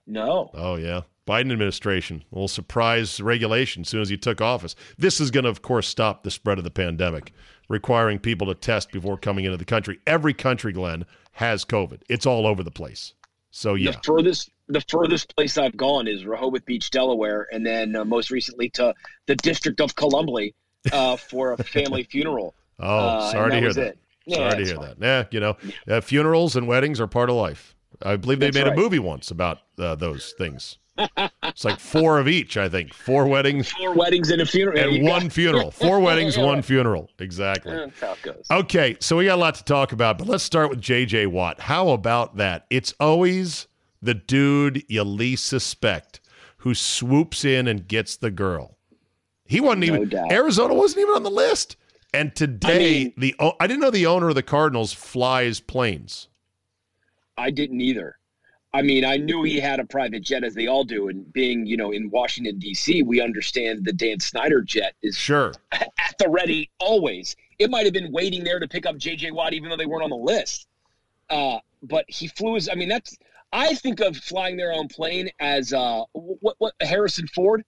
No. 0.07 0.49
Oh, 0.53 0.75
yeah. 0.75 1.01
Biden 1.27 1.51
administration. 1.51 2.23
Little 2.31 2.47
surprise 2.47 3.19
regulation 3.21 3.81
as 3.81 3.89
soon 3.89 4.01
as 4.01 4.09
he 4.09 4.17
took 4.17 4.41
office. 4.41 4.75
This 4.97 5.19
is 5.21 5.31
going 5.31 5.43
to, 5.43 5.49
of 5.49 5.61
course, 5.61 5.87
stop 5.87 6.23
the 6.23 6.31
spread 6.31 6.57
of 6.57 6.63
the 6.63 6.71
pandemic, 6.71 7.31
requiring 7.69 8.19
people 8.19 8.47
to 8.47 8.55
test 8.55 8.91
before 8.91 9.17
coming 9.17 9.45
into 9.45 9.57
the 9.57 9.65
country. 9.65 9.99
Every 10.07 10.33
country, 10.33 10.73
Glenn, 10.73 11.05
has 11.33 11.63
COVID. 11.65 12.01
It's 12.09 12.25
all 12.25 12.45
over 12.47 12.63
the 12.63 12.71
place. 12.71 13.13
So, 13.51 13.75
yeah. 13.75 13.91
The 13.91 13.99
furthest 14.03 14.49
the 14.67 14.81
furthest 14.89 15.35
place 15.35 15.57
I've 15.57 15.75
gone 15.75 16.07
is 16.07 16.25
Rehoboth 16.25 16.65
Beach, 16.65 16.91
Delaware, 16.91 17.45
and 17.51 17.65
then 17.65 17.93
uh, 17.93 18.05
most 18.05 18.31
recently 18.31 18.69
to 18.69 18.93
the 19.27 19.35
District 19.35 19.81
of 19.81 19.95
Columbia 19.95 20.51
uh, 20.93 21.17
for 21.17 21.51
a 21.53 21.57
family 21.63 22.03
funeral. 22.03 22.55
Oh, 22.83 22.97
Uh, 22.97 23.31
sorry 23.31 23.51
to 23.51 23.59
hear 23.59 23.73
that. 23.73 23.87
it. 23.89 23.99
Yeah, 24.25 24.35
sorry 24.37 24.63
to 24.63 24.65
hear 24.65 24.75
fine. 24.77 24.95
that. 24.97 24.97
Yeah, 24.99 25.25
you 25.29 25.39
know, 25.39 25.55
uh, 25.87 26.01
funerals 26.01 26.55
and 26.55 26.67
weddings 26.67 26.99
are 26.99 27.05
part 27.05 27.29
of 27.29 27.35
life. 27.35 27.75
I 28.01 28.15
believe 28.15 28.39
they 28.39 28.47
That's 28.47 28.55
made 28.55 28.63
right. 28.69 28.73
a 28.75 28.81
movie 28.81 28.97
once 28.97 29.29
about 29.29 29.59
uh, 29.77 29.93
those 29.93 30.33
things. 30.35 30.79
It's 30.97 31.63
like 31.65 31.79
four 31.79 32.19
of 32.19 32.27
each, 32.27 32.57
I 32.57 32.69
think. 32.69 32.93
Four 32.93 33.27
weddings 33.27 33.71
Four 33.71 33.93
weddings 33.93 34.29
and 34.29 34.41
a 34.41 34.45
funeral. 34.45 34.77
And 34.77 35.03
one 35.07 35.29
funeral. 35.29 35.71
Four 35.71 35.99
weddings, 35.99 36.37
Yeah, 36.37 36.43
one 36.45 36.55
right. 36.55 36.65
funeral. 36.65 37.09
Exactly. 37.19 37.73
Yeah, 37.73 37.87
how 37.99 38.13
it 38.13 38.21
goes. 38.21 38.45
Okay, 38.51 38.97
so 38.99 39.17
we 39.17 39.25
got 39.25 39.35
a 39.35 39.41
lot 39.41 39.55
to 39.55 39.63
talk 39.63 39.91
about, 39.93 40.17
but 40.17 40.27
let's 40.27 40.43
start 40.43 40.69
with 40.69 40.81
JJ 40.81 41.27
Watt. 41.27 41.59
How 41.61 41.89
about 41.89 42.37
that? 42.37 42.65
It's 42.69 42.93
always 42.99 43.67
the 44.01 44.13
dude 44.13 44.83
you 44.89 45.03
least 45.03 45.45
suspect 45.45 46.19
who 46.57 46.75
swoops 46.75 47.45
in 47.45 47.67
and 47.67 47.87
gets 47.87 48.17
the 48.17 48.31
girl. 48.31 48.77
He 49.45 49.59
wasn't 49.59 49.81
No 49.87 49.95
even 49.95 50.09
doubt. 50.09 50.31
Arizona 50.31 50.73
wasn't 50.73 51.01
even 51.01 51.15
on 51.15 51.23
the 51.23 51.31
list. 51.31 51.75
And 52.13 52.35
today, 52.35 53.05
mean- 53.05 53.13
the 53.17 53.35
I 53.59 53.67
didn't 53.67 53.79
know 53.79 53.89
the 53.91 54.05
owner 54.05 54.29
of 54.29 54.35
the 54.35 54.43
Cardinals 54.43 54.91
flies 54.93 55.59
planes. 55.59 56.27
I 57.37 57.49
didn't 57.49 57.81
either. 57.81 58.17
I 58.73 58.81
mean, 58.81 59.03
I 59.03 59.17
knew 59.17 59.43
he 59.43 59.59
had 59.59 59.79
a 59.79 59.85
private 59.85 60.21
jet, 60.21 60.43
as 60.43 60.55
they 60.55 60.67
all 60.67 60.85
do, 60.85 61.09
and 61.09 61.31
being, 61.33 61.65
you 61.65 61.75
know, 61.75 61.91
in 61.91 62.09
Washington 62.09 62.57
D.C., 62.57 63.03
we 63.03 63.19
understand 63.19 63.83
the 63.83 63.91
Dan 63.91 64.19
Snyder 64.19 64.61
jet 64.61 64.95
is 65.01 65.17
Sure. 65.17 65.53
at 65.71 66.15
the 66.19 66.29
ready 66.29 66.69
always. 66.79 67.35
It 67.59 67.69
might 67.69 67.83
have 67.83 67.93
been 67.93 68.11
waiting 68.11 68.43
there 68.43 68.59
to 68.59 68.67
pick 68.67 68.85
up 68.85 68.97
J.J. 68.97 69.31
Watt, 69.31 69.53
even 69.53 69.69
though 69.69 69.77
they 69.77 69.85
weren't 69.85 70.03
on 70.03 70.09
the 70.09 70.15
list. 70.15 70.67
Uh, 71.29 71.59
but 71.83 72.05
he 72.07 72.27
flew 72.27 72.55
his. 72.55 72.69
I 72.69 72.75
mean, 72.75 72.89
that's. 72.89 73.17
I 73.53 73.75
think 73.75 73.99
of 73.99 74.15
flying 74.15 74.55
their 74.55 74.71
own 74.71 74.87
plane 74.87 75.29
as 75.39 75.73
uh, 75.73 76.03
what? 76.13 76.55
What 76.59 76.73
Harrison 76.81 77.27
Ford? 77.27 77.63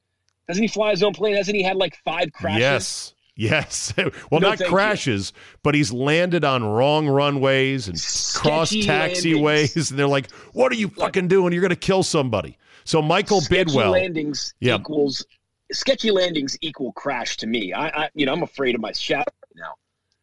Doesn't 0.47 0.61
he 0.61 0.67
fly 0.67 0.91
his 0.91 1.03
own 1.03 1.13
plane? 1.13 1.35
Hasn't 1.35 1.55
he 1.55 1.63
had 1.63 1.77
like 1.77 1.95
five 2.03 2.31
crashes? 2.31 2.59
Yes. 2.59 3.13
Yes. 3.35 3.93
well, 3.97 4.11
No, 4.31 4.39
not 4.39 4.57
thank 4.59 4.61
you. 4.61 4.75
crashes, 4.75 5.33
but 5.63 5.73
he's 5.75 5.91
landed 5.91 6.43
on 6.45 6.63
wrong 6.63 7.07
runways 7.07 7.87
and 7.87 7.97
cross 8.39 8.71
taxiways. 8.71 9.89
And 9.89 9.97
they're 9.99 10.07
like, 10.07 10.31
what 10.53 10.71
are 10.71 10.75
you 10.75 10.89
fucking 10.89 11.27
doing? 11.27 11.51
You're 11.53 11.61
going 11.61 11.69
to 11.71 11.75
kill 11.75 12.03
somebody. 12.03 12.57
So 12.85 13.01
Michael 13.01 13.41
sketchy 13.41 13.71
Bidwill. 13.71 13.91
landings 13.91 14.53
Yeah. 14.59 14.75
equals 14.75 15.25
sketchy 15.71 16.11
landings 16.11 16.57
equal 16.61 16.91
crash 16.93 17.37
to 17.37 17.47
me. 17.47 17.73
I, 17.73 17.87
I 17.87 18.09
you 18.13 18.25
know 18.25 18.33
I'm 18.33 18.43
afraid 18.43 18.75
of 18.75 18.81
my 18.81 18.91
shadow 18.91 19.31
now. 19.55 19.75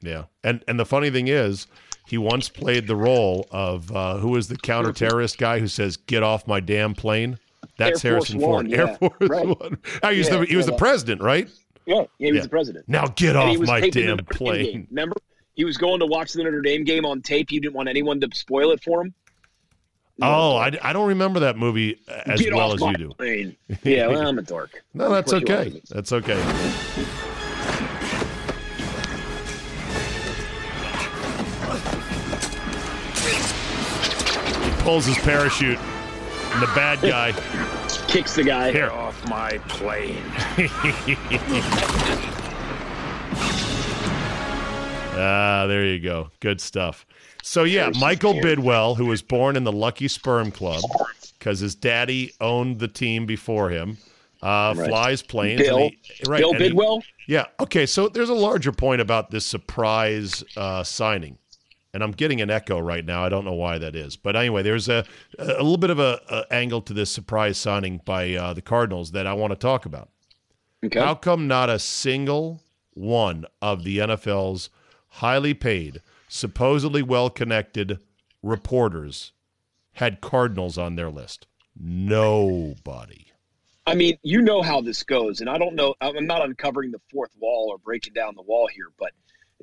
Yeah, 0.03 0.25
and 0.45 0.63
and 0.69 0.79
the 0.79 0.85
funny 0.87 1.11
thing 1.11 1.29
is, 1.29 1.67
he 2.07 2.17
once 2.19 2.49
played 2.49 2.87
the 2.87 2.97
role 2.97 3.47
of 3.51 3.91
uh, 3.95 4.19
who 4.19 4.29
was 4.29 4.49
the 4.49 4.57
counter 4.57 4.93
terrorist 4.93 5.39
guy 5.39 5.59
who 5.59 5.67
says, 5.69 5.97
"Get 5.97 6.23
off 6.23 6.47
my 6.47 6.61
damn 6.61 6.95
plane." 6.95 7.39
That's 7.79 8.05
Air 8.05 8.17
Force 8.19 8.29
Harrison 8.29 8.41
Ford. 8.41 8.67
One, 8.69 8.75
Air 8.79 8.87
yeah, 8.87 8.97
Force 8.97 9.13
right. 9.29 9.47
One. 9.47 9.79
Oh, 10.03 10.11
he 10.11 10.19
was 10.19 10.29
Yeah, 10.29 10.37
the 10.39 10.45
he 10.47 10.57
was 10.57 10.67
yeah, 10.67 10.73
the 10.73 10.79
president, 10.79 11.23
right? 11.23 11.49
Yeah, 11.91 12.03
yeah 12.19 12.27
he 12.27 12.33
was 12.33 12.37
Yeah. 12.37 12.43
the 12.43 12.49
president. 12.49 12.89
Now 12.89 13.07
get 13.09 13.35
off 13.37 13.59
my 13.59 13.81
damn 13.91 14.19
plane. 14.19 14.65
game. 14.65 14.87
Remember, 14.91 15.17
he 15.55 15.65
was 15.65 15.77
going 15.77 15.99
to 16.01 16.07
watch 16.07 16.33
the 16.33 16.43
Notre 16.45 16.61
Dame 16.63 16.85
game 16.85 17.05
on 17.05 17.21
tape. 17.23 17.51
You 17.51 17.61
didn't 17.61 17.75
want 17.75 17.89
anyone 17.89 18.21
to 18.21 18.29
spoil 18.33 18.71
it 18.71 18.83
for 18.83 19.03
him. 19.03 19.15
Oh, 20.23 20.57
I, 20.57 20.71
I 20.83 20.93
don't 20.93 21.09
remember 21.09 21.41
that 21.41 21.57
movie 21.57 21.99
as 22.27 22.41
Get 22.43 22.53
well 22.55 22.75
as 22.75 22.81
you 22.83 22.93
do. 22.97 23.09
plane. 23.15 23.57
Yeah, 23.83 24.07
well, 24.09 24.27
I'm 24.27 24.39
a 24.39 24.43
dork. 24.43 24.83
No, 24.95 25.09
that's 25.11 25.33
okay. 25.33 25.81
That's 25.89 26.13
okay. 26.13 26.39
He 34.65 34.71
pulls 34.83 35.07
his 35.07 35.17
parachute, 35.19 35.79
and 35.79 36.63
the 36.63 36.67
bad 36.75 37.01
guy 37.01 37.33
Kicks 38.11 38.35
the 38.35 38.43
guy. 38.45 38.73
here. 38.73 38.91
Off 38.91 39.25
my 39.29 39.59
plane. 39.69 40.23
Ah, 45.23 45.67
there 45.67 45.85
you 45.85 45.99
go. 46.01 46.31
Good 46.41 46.61
stuff. 46.61 47.05
So 47.43 47.65
yeah, 47.65 47.91
Michael 47.99 48.35
Bidwill, 48.35 48.97
who 48.97 49.07
was 49.07 49.23
born 49.23 49.57
in 49.57 49.65
the 49.65 49.73
Lucky 49.73 50.09
Sperm 50.09 50.51
Club 50.51 50.83
because 51.39 51.59
his 51.59 51.75
daddy 51.75 52.33
owned 52.41 52.79
the 52.79 52.89
team 52.89 53.27
before 53.27 53.69
him, 53.71 53.99
uh, 54.43 54.75
Right. 54.77 54.89
flies 54.89 55.23
planes. 55.23 55.61
and 55.61 55.69
Bill, 55.69 55.79
he- 55.79 55.99
right, 56.27 56.41
Bill 56.41 56.53
and 56.53 56.61
he- 56.63 56.71
Bidwill. 56.71 57.03
yeah. 57.27 57.47
Okay. 57.59 57.85
So 57.87 58.09
there's 58.09 58.29
a 58.31 58.35
larger 58.35 58.73
point 58.73 59.01
about 59.03 59.31
this 59.31 59.45
surprise 59.45 60.43
uh, 60.57 60.85
signing, 60.85 61.37
and 61.93 62.03
I'm 62.03 62.13
getting 62.13 62.41
an 62.41 62.51
echo 62.51 62.79
right 62.79 63.05
now. 63.05 63.25
I 63.25 63.29
don't 63.29 63.45
know 63.45 63.55
why 63.55 63.79
that 63.79 63.97
is, 63.97 64.17
but 64.17 64.37
anyway, 64.37 64.63
there's 64.63 64.89
a 64.89 65.05
a 65.39 65.47
little 65.47 65.77
bit 65.77 65.91
of 65.91 65.99
a, 65.99 66.21
a 66.29 66.53
angle 66.53 66.81
to 66.83 66.95
this 66.95 67.11
surprise 67.11 67.59
signing 67.59 68.01
by 68.05 68.35
uh, 68.35 68.53
the 68.53 68.63
Cardinals 68.63 69.13
that 69.13 69.27
I 69.27 69.33
want 69.33 69.53
to 69.53 69.57
talk 69.57 69.87
about. 69.87 70.11
Okay. 70.85 71.01
How 71.01 71.15
come 71.15 71.47
not 71.47 71.69
a 71.69 71.79
single 71.79 72.63
one 72.95 73.45
of 73.61 73.85
the 73.85 73.99
NFL's 73.99 74.71
highly 75.09 75.55
paid, 75.55 76.01
supposedly 76.29 77.03
well 77.03 77.31
connected 77.31 77.99
reporters 78.43 79.33
had 79.95 80.21
Cardinals 80.21 80.79
on 80.79 80.97
their 80.97 81.11
list? 81.11 81.47
Nobody. 81.79 83.27
I 83.87 83.95
mean, 83.95 84.19
you 84.23 84.41
know 84.43 84.63
how 84.63 84.81
this 84.81 85.03
goes, 85.03 85.41
and 85.41 85.51
I 85.51 85.59
don't 85.59 85.75
know. 85.75 85.95
I'm 86.01 86.27
not 86.27 86.45
uncovering 86.45 86.93
the 86.93 87.01
fourth 87.11 87.31
wall 87.41 87.69
or 87.71 87.79
breaking 87.79 88.13
down 88.13 88.35
the 88.37 88.43
wall 88.43 88.69
here, 88.73 88.89
but 88.99 89.11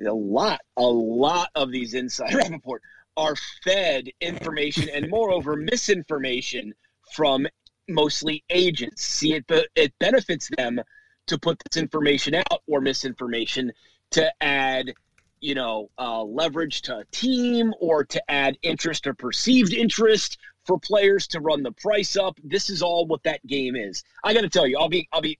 a 0.06 0.12
lot, 0.12 0.60
a 0.76 0.82
lot 0.82 1.50
of 1.54 1.72
these 1.72 1.94
inside 1.94 2.34
report 2.50 2.82
are 3.16 3.34
fed 3.64 4.08
information 4.20 4.88
and, 4.88 5.10
moreover, 5.10 5.56
misinformation 5.56 6.72
from 7.14 7.46
mostly 7.88 8.44
agents. 8.50 9.04
See, 9.04 9.34
it 9.34 9.44
it 9.74 9.92
benefits 9.98 10.50
them 10.56 10.80
to 11.26 11.38
put 11.38 11.58
this 11.64 11.80
information 11.80 12.34
out 12.34 12.62
or 12.66 12.80
misinformation 12.80 13.72
to 14.12 14.32
add 14.40 14.92
you 15.40 15.54
know 15.54 15.90
uh, 15.98 16.22
leverage 16.22 16.82
to 16.82 16.98
a 16.98 17.04
team 17.12 17.72
or 17.80 18.04
to 18.04 18.30
add 18.30 18.58
interest 18.62 19.06
or 19.06 19.14
perceived 19.14 19.72
interest 19.72 20.38
for 20.66 20.78
players 20.78 21.26
to 21.28 21.40
run 21.40 21.62
the 21.62 21.72
price 21.72 22.16
up 22.16 22.36
this 22.42 22.70
is 22.70 22.82
all 22.82 23.06
what 23.06 23.22
that 23.22 23.44
game 23.46 23.76
is 23.76 24.02
i 24.24 24.34
got 24.34 24.40
to 24.40 24.48
tell 24.48 24.66
you 24.66 24.76
i'll 24.78 24.88
be 24.88 25.08
i'll 25.12 25.20
be 25.20 25.38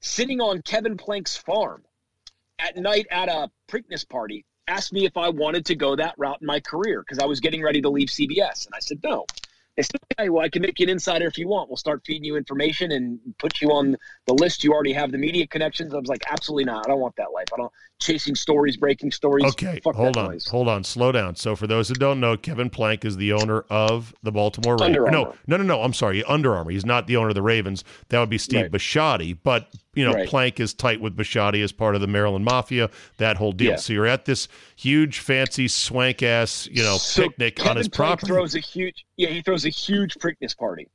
sitting 0.00 0.40
on 0.40 0.60
kevin 0.62 0.96
plank's 0.96 1.36
farm 1.36 1.82
at 2.58 2.76
night 2.76 3.06
at 3.10 3.28
a 3.28 3.50
Preakness 3.68 4.08
party 4.08 4.44
asked 4.68 4.92
me 4.92 5.04
if 5.04 5.16
I 5.16 5.28
wanted 5.28 5.66
to 5.66 5.74
go 5.74 5.96
that 5.96 6.14
route 6.18 6.38
in 6.40 6.46
my 6.46 6.60
career 6.60 7.00
because 7.00 7.18
I 7.18 7.26
was 7.26 7.40
getting 7.40 7.62
ready 7.62 7.80
to 7.82 7.88
leave 7.88 8.08
CBS. 8.08 8.66
And 8.66 8.74
I 8.74 8.80
said, 8.80 9.00
no. 9.02 9.26
They 9.76 9.82
said, 9.82 10.00
okay, 10.18 10.30
well, 10.30 10.42
I 10.42 10.48
can 10.48 10.62
make 10.62 10.78
you 10.78 10.84
an 10.84 10.90
insider 10.90 11.26
if 11.26 11.36
you 11.36 11.48
want. 11.48 11.68
We'll 11.68 11.76
start 11.76 12.02
feeding 12.06 12.24
you 12.24 12.36
information 12.36 12.92
and 12.92 13.18
put 13.38 13.60
you 13.60 13.72
on 13.72 13.96
the 14.26 14.32
list. 14.34 14.64
You 14.64 14.72
already 14.72 14.94
have 14.94 15.12
the 15.12 15.18
media 15.18 15.46
connections. 15.46 15.92
I 15.92 15.98
was 15.98 16.08
like, 16.08 16.22
absolutely 16.30 16.64
not. 16.64 16.86
I 16.86 16.90
don't 16.90 17.00
want 17.00 17.14
that 17.16 17.32
life. 17.32 17.48
I 17.52 17.58
don't 17.58 17.72
chasing 17.98 18.34
stories, 18.34 18.76
breaking 18.76 19.10
stories. 19.10 19.44
Okay, 19.46 19.80
Fuck 19.82 19.94
hold 19.94 20.16
on, 20.16 20.26
noise. 20.26 20.46
hold 20.46 20.68
on, 20.68 20.84
slow 20.84 21.12
down. 21.12 21.36
So, 21.36 21.56
for 21.56 21.66
those 21.66 21.88
who 21.88 21.94
don't 21.94 22.20
know, 22.20 22.36
Kevin 22.36 22.70
Plank 22.70 23.04
is 23.04 23.16
the 23.16 23.32
owner 23.32 23.64
of 23.70 24.14
the 24.22 24.32
Baltimore 24.32 24.76
Ravens. 24.76 25.10
No, 25.10 25.34
no, 25.46 25.56
no, 25.56 25.62
no. 25.62 25.82
I'm 25.82 25.92
sorry, 25.92 26.24
Under 26.24 26.54
Armour. 26.54 26.70
He's 26.70 26.86
not 26.86 27.06
the 27.06 27.16
owner 27.16 27.28
of 27.28 27.34
the 27.34 27.42
Ravens. 27.42 27.84
That 28.08 28.20
would 28.20 28.30
be 28.30 28.38
Steve 28.38 28.62
Right. 28.62 28.72
Bisciotti. 28.72 29.38
But 29.42 29.68
you 29.96 30.04
know, 30.04 30.12
Right. 30.12 30.28
Plank 30.28 30.60
is 30.60 30.72
tight 30.74 31.00
with 31.00 31.16
Bisciotti 31.16 31.64
as 31.64 31.72
part 31.72 31.94
of 31.96 32.00
the 32.00 32.06
Maryland 32.06 32.44
Mafia. 32.44 32.90
That 33.16 33.36
whole 33.38 33.50
deal. 33.52 33.70
Yeah. 33.72 33.76
So 33.76 33.92
you're 33.92 34.06
at 34.06 34.24
this 34.26 34.46
huge, 34.76 35.18
fancy, 35.18 35.66
swank 35.66 36.22
ass, 36.22 36.68
you 36.70 36.82
know, 36.84 36.96
So 36.98 37.22
picnic 37.24 37.56
Kevin 37.56 37.70
on 37.70 37.76
his 37.78 37.88
Plank 37.88 38.20
property, 38.20 38.26
throws 38.32 38.54
a 38.54 38.60
huge, 38.60 39.04
yeah, 39.16 39.30
he 39.30 39.42
throws 39.42 39.64
a 39.66 39.70
huge 39.70 40.14
Preakness 40.14 40.56
party. 40.56 40.86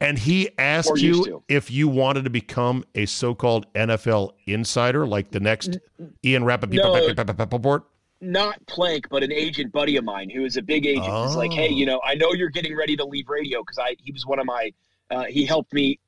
and 0.00 0.18
he 0.18 0.50
asked 0.58 1.00
you 1.00 1.24
to. 1.24 1.42
if 1.48 1.70
you 1.70 1.88
wanted 1.88 2.24
to 2.24 2.30
become 2.30 2.84
a 2.94 3.06
so-called 3.06 3.66
NFL 3.74 4.32
insider, 4.46 5.06
like 5.06 5.30
the 5.30 5.40
next 5.40 5.78
Ian 6.24 6.44
Rapoport. 6.44 7.84
not 8.20 8.64
Plank, 8.66 9.08
but 9.10 9.22
an 9.22 9.32
agent 9.32 9.72
buddy 9.72 9.96
of 9.96 10.04
mine 10.04 10.30
who 10.30 10.44
is 10.44 10.56
a 10.56 10.62
big 10.62 10.86
agent. 10.86 11.06
He's 11.06 11.36
like, 11.36 11.52
hey, 11.52 11.68
Oh. 11.70 11.76
you 11.76 11.86
know, 11.86 12.00
I 12.04 12.14
know 12.14 12.32
you're 12.32 12.50
getting 12.50 12.76
ready 12.76 12.96
to 12.96 13.04
leave 13.04 13.28
radio 13.28 13.62
because 13.62 13.78
I 13.78 13.96
he 14.02 14.12
was 14.12 14.24
one 14.26 14.38
of 14.38 14.46
my 14.46 14.72
uh, 15.10 15.24
he 15.24 15.44
helped 15.44 15.72
me 15.74 15.98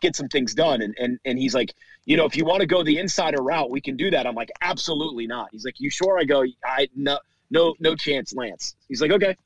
get 0.00 0.14
some 0.16 0.28
things 0.28 0.54
done, 0.54 0.82
and 0.82 0.94
and 0.98 1.18
and 1.24 1.38
he's 1.38 1.54
like, 1.54 1.74
you 2.04 2.16
know, 2.16 2.24
if 2.26 2.36
you 2.36 2.44
want 2.44 2.60
to 2.60 2.66
go 2.66 2.82
the 2.82 2.98
insider 2.98 3.42
route, 3.42 3.70
we 3.70 3.80
can 3.80 3.96
do 3.96 4.10
that. 4.10 4.26
I'm 4.26 4.34
like, 4.34 4.50
absolutely 4.62 5.26
not. 5.26 5.48
He's 5.52 5.64
like, 5.64 5.78
you 5.78 5.90
sure? 5.90 6.18
I 6.18 6.24
go, 6.24 6.44
I 6.64 6.88
no 6.96 7.18
no 7.50 7.74
no 7.80 7.94
chance, 7.94 8.34
Lance. 8.34 8.76
He's 8.88 9.00
like, 9.02 9.10
okay. 9.10 9.36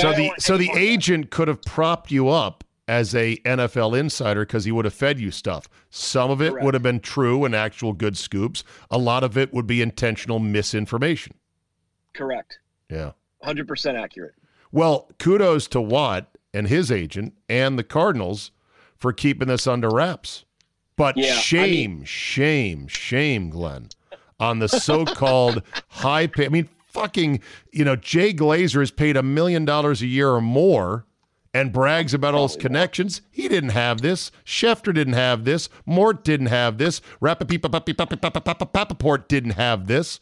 So 0.00 0.10
I 0.10 0.16
the 0.16 0.32
so 0.38 0.56
the 0.56 0.70
agent 0.74 1.30
could 1.30 1.48
have 1.48 1.62
propped 1.62 2.10
you 2.10 2.28
up 2.28 2.64
as 2.88 3.14
a 3.16 3.36
NFL 3.38 3.98
insider 3.98 4.44
because 4.46 4.64
he 4.64 4.70
would 4.72 4.84
have 4.84 4.94
fed 4.94 5.18
you 5.18 5.30
stuff. 5.32 5.68
Some 5.90 6.30
of 6.30 6.40
it 6.40 6.50
Correct. 6.50 6.64
would 6.64 6.74
have 6.74 6.82
been 6.84 7.00
true 7.00 7.44
and 7.44 7.54
actual 7.54 7.92
good 7.92 8.16
scoops. 8.16 8.62
A 8.90 8.98
lot 8.98 9.24
of 9.24 9.36
it 9.36 9.52
would 9.52 9.66
be 9.66 9.82
intentional 9.82 10.38
misinformation. 10.38 11.34
correct, 12.14 12.58
Yeah. 12.90 13.12
hundred 13.42 13.66
percent 13.68 13.96
accurate. 13.96 14.34
Well, 14.72 15.08
kudos 15.18 15.66
to 15.68 15.80
Watt 15.80 16.36
and 16.54 16.68
his 16.68 16.90
agent 16.90 17.34
and 17.48 17.78
the 17.78 17.84
Cardinals 17.84 18.50
for 18.98 19.12
keeping 19.12 19.48
this 19.48 19.66
under 19.66 19.88
wraps. 19.88 20.44
But 20.96 21.16
Yeah, 21.16 21.34
I 21.34 21.38
shame, 21.38 22.04
shame, 22.04 22.88
shame, 22.88 23.50
Glenn, 23.50 23.88
on 24.40 24.60
the 24.60 24.68
so-called 24.68 25.62
high 25.88 26.26
pay. 26.26 26.46
I 26.46 26.48
mean, 26.48 26.68
fucking, 26.88 27.40
you 27.70 27.84
know, 27.84 27.96
Jay 27.96 28.32
Glazer 28.32 28.82
is 28.82 28.90
paid 28.90 29.16
a 29.16 29.22
million 29.22 29.66
dollars 29.66 30.00
a 30.00 30.06
year 30.06 30.30
or 30.30 30.40
more 30.40 31.04
and 31.52 31.72
brags 31.72 32.12
about 32.12 32.34
all 32.34 32.48
his 32.48 32.56
connections. 32.56 33.22
He 33.30 33.48
didn't 33.48 33.70
have 33.70 34.02
this. 34.02 34.30
Schefter 34.44 34.92
didn't 34.92 35.14
have 35.14 35.44
this. 35.44 35.68
Mort 35.86 36.24
didn't 36.24 36.48
have 36.48 36.76
this. 36.78 37.00
Rapoport 37.20 39.28
didn't 39.28 39.50
have 39.52 39.86
this. 39.86 40.20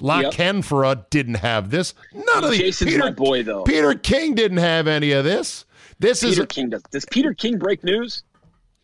La 0.00 0.20
Yep. 0.20 0.32
Canfora 0.32 1.04
didn't 1.10 1.36
have 1.36 1.70
this. 1.70 1.94
None 2.12 2.44
of 2.44 2.50
the 2.50 2.58
Jason's 2.58 2.98
my 2.98 3.10
boy, 3.10 3.44
though. 3.44 3.62
Peter 3.62 3.94
King 3.94 4.34
didn't 4.34 4.58
have 4.58 4.88
any 4.88 5.12
of 5.12 5.24
this. 5.24 5.64
This 6.02 6.20
Peter 6.22 6.42
is 6.42 6.46
King 6.48 6.68
does. 6.70 6.82
Does 6.90 7.04
Peter 7.06 7.32
King 7.34 7.58
break 7.58 7.82
news? 7.84 8.24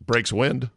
breaks 0.07 0.33
wind. 0.33 0.71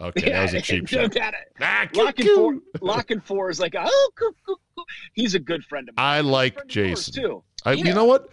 Okay, 0.00 0.30
that 0.30 0.42
was 0.42 0.54
a 0.54 0.60
cheap 0.60 0.86
shot. 0.88 1.14
Ah, 1.60 1.86
La 1.94 2.10
Canfora, 2.12 2.60
lock 2.82 3.10
and 3.10 3.24
four 3.24 3.48
is 3.48 3.60
like, 3.60 3.74
oh, 3.78 4.10
coo, 4.16 4.34
coo, 4.44 4.56
coo. 4.76 4.84
he's 5.14 5.34
a 5.34 5.38
good 5.38 5.64
friend 5.64 5.88
of 5.88 5.96
mine. 5.96 6.04
I 6.04 6.20
like 6.20 6.54
Friend 6.54 6.70
of 6.70 6.76
yours, 6.76 7.06
Jason. 7.06 7.22
too. 7.22 7.42
I, 7.64 7.72
Yeah. 7.72 7.84
You 7.86 7.94
know 7.94 8.04
what? 8.04 8.28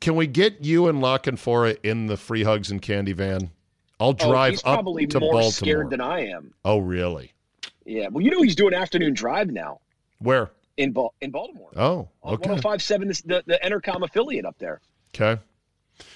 Can 0.00 0.16
we 0.16 0.26
get 0.26 0.64
you 0.64 0.88
and 0.88 1.00
La 1.00 1.18
Canfora 1.18 1.76
in 1.82 2.06
the 2.06 2.16
free 2.16 2.42
hugs 2.44 2.70
and 2.70 2.80
candy 2.80 3.12
van? 3.12 3.50
I'll 4.00 4.08
Oh, 4.10 4.12
drive 4.14 4.52
he's 4.52 4.60
up 4.64 4.74
probably 4.74 5.06
to 5.08 5.20
more 5.20 5.32
Baltimore. 5.32 5.50
scared 5.52 5.90
than 5.90 6.00
I 6.00 6.26
am. 6.28 6.54
oh, 6.64 6.78
really? 6.78 7.32
Yeah. 7.84 8.08
Well, 8.08 8.24
you 8.24 8.30
know 8.30 8.42
he's 8.42 8.56
doing 8.56 8.74
afternoon 8.74 9.14
drive 9.14 9.48
now 9.50 9.80
Where? 10.18 10.50
in 10.76 10.92
Bal- 10.92 11.14
in 11.20 11.30
Baltimore. 11.32 11.70
Oh, 11.76 12.08
On 12.22 12.34
okay. 12.34 12.48
1057, 12.50 13.08
this- 13.08 13.20
the 13.22 13.42
the 13.46 13.58
Entercom 13.64 14.02
affiliate 14.04 14.44
up 14.46 14.56
there. 14.58 14.80
Okay. 15.14 15.40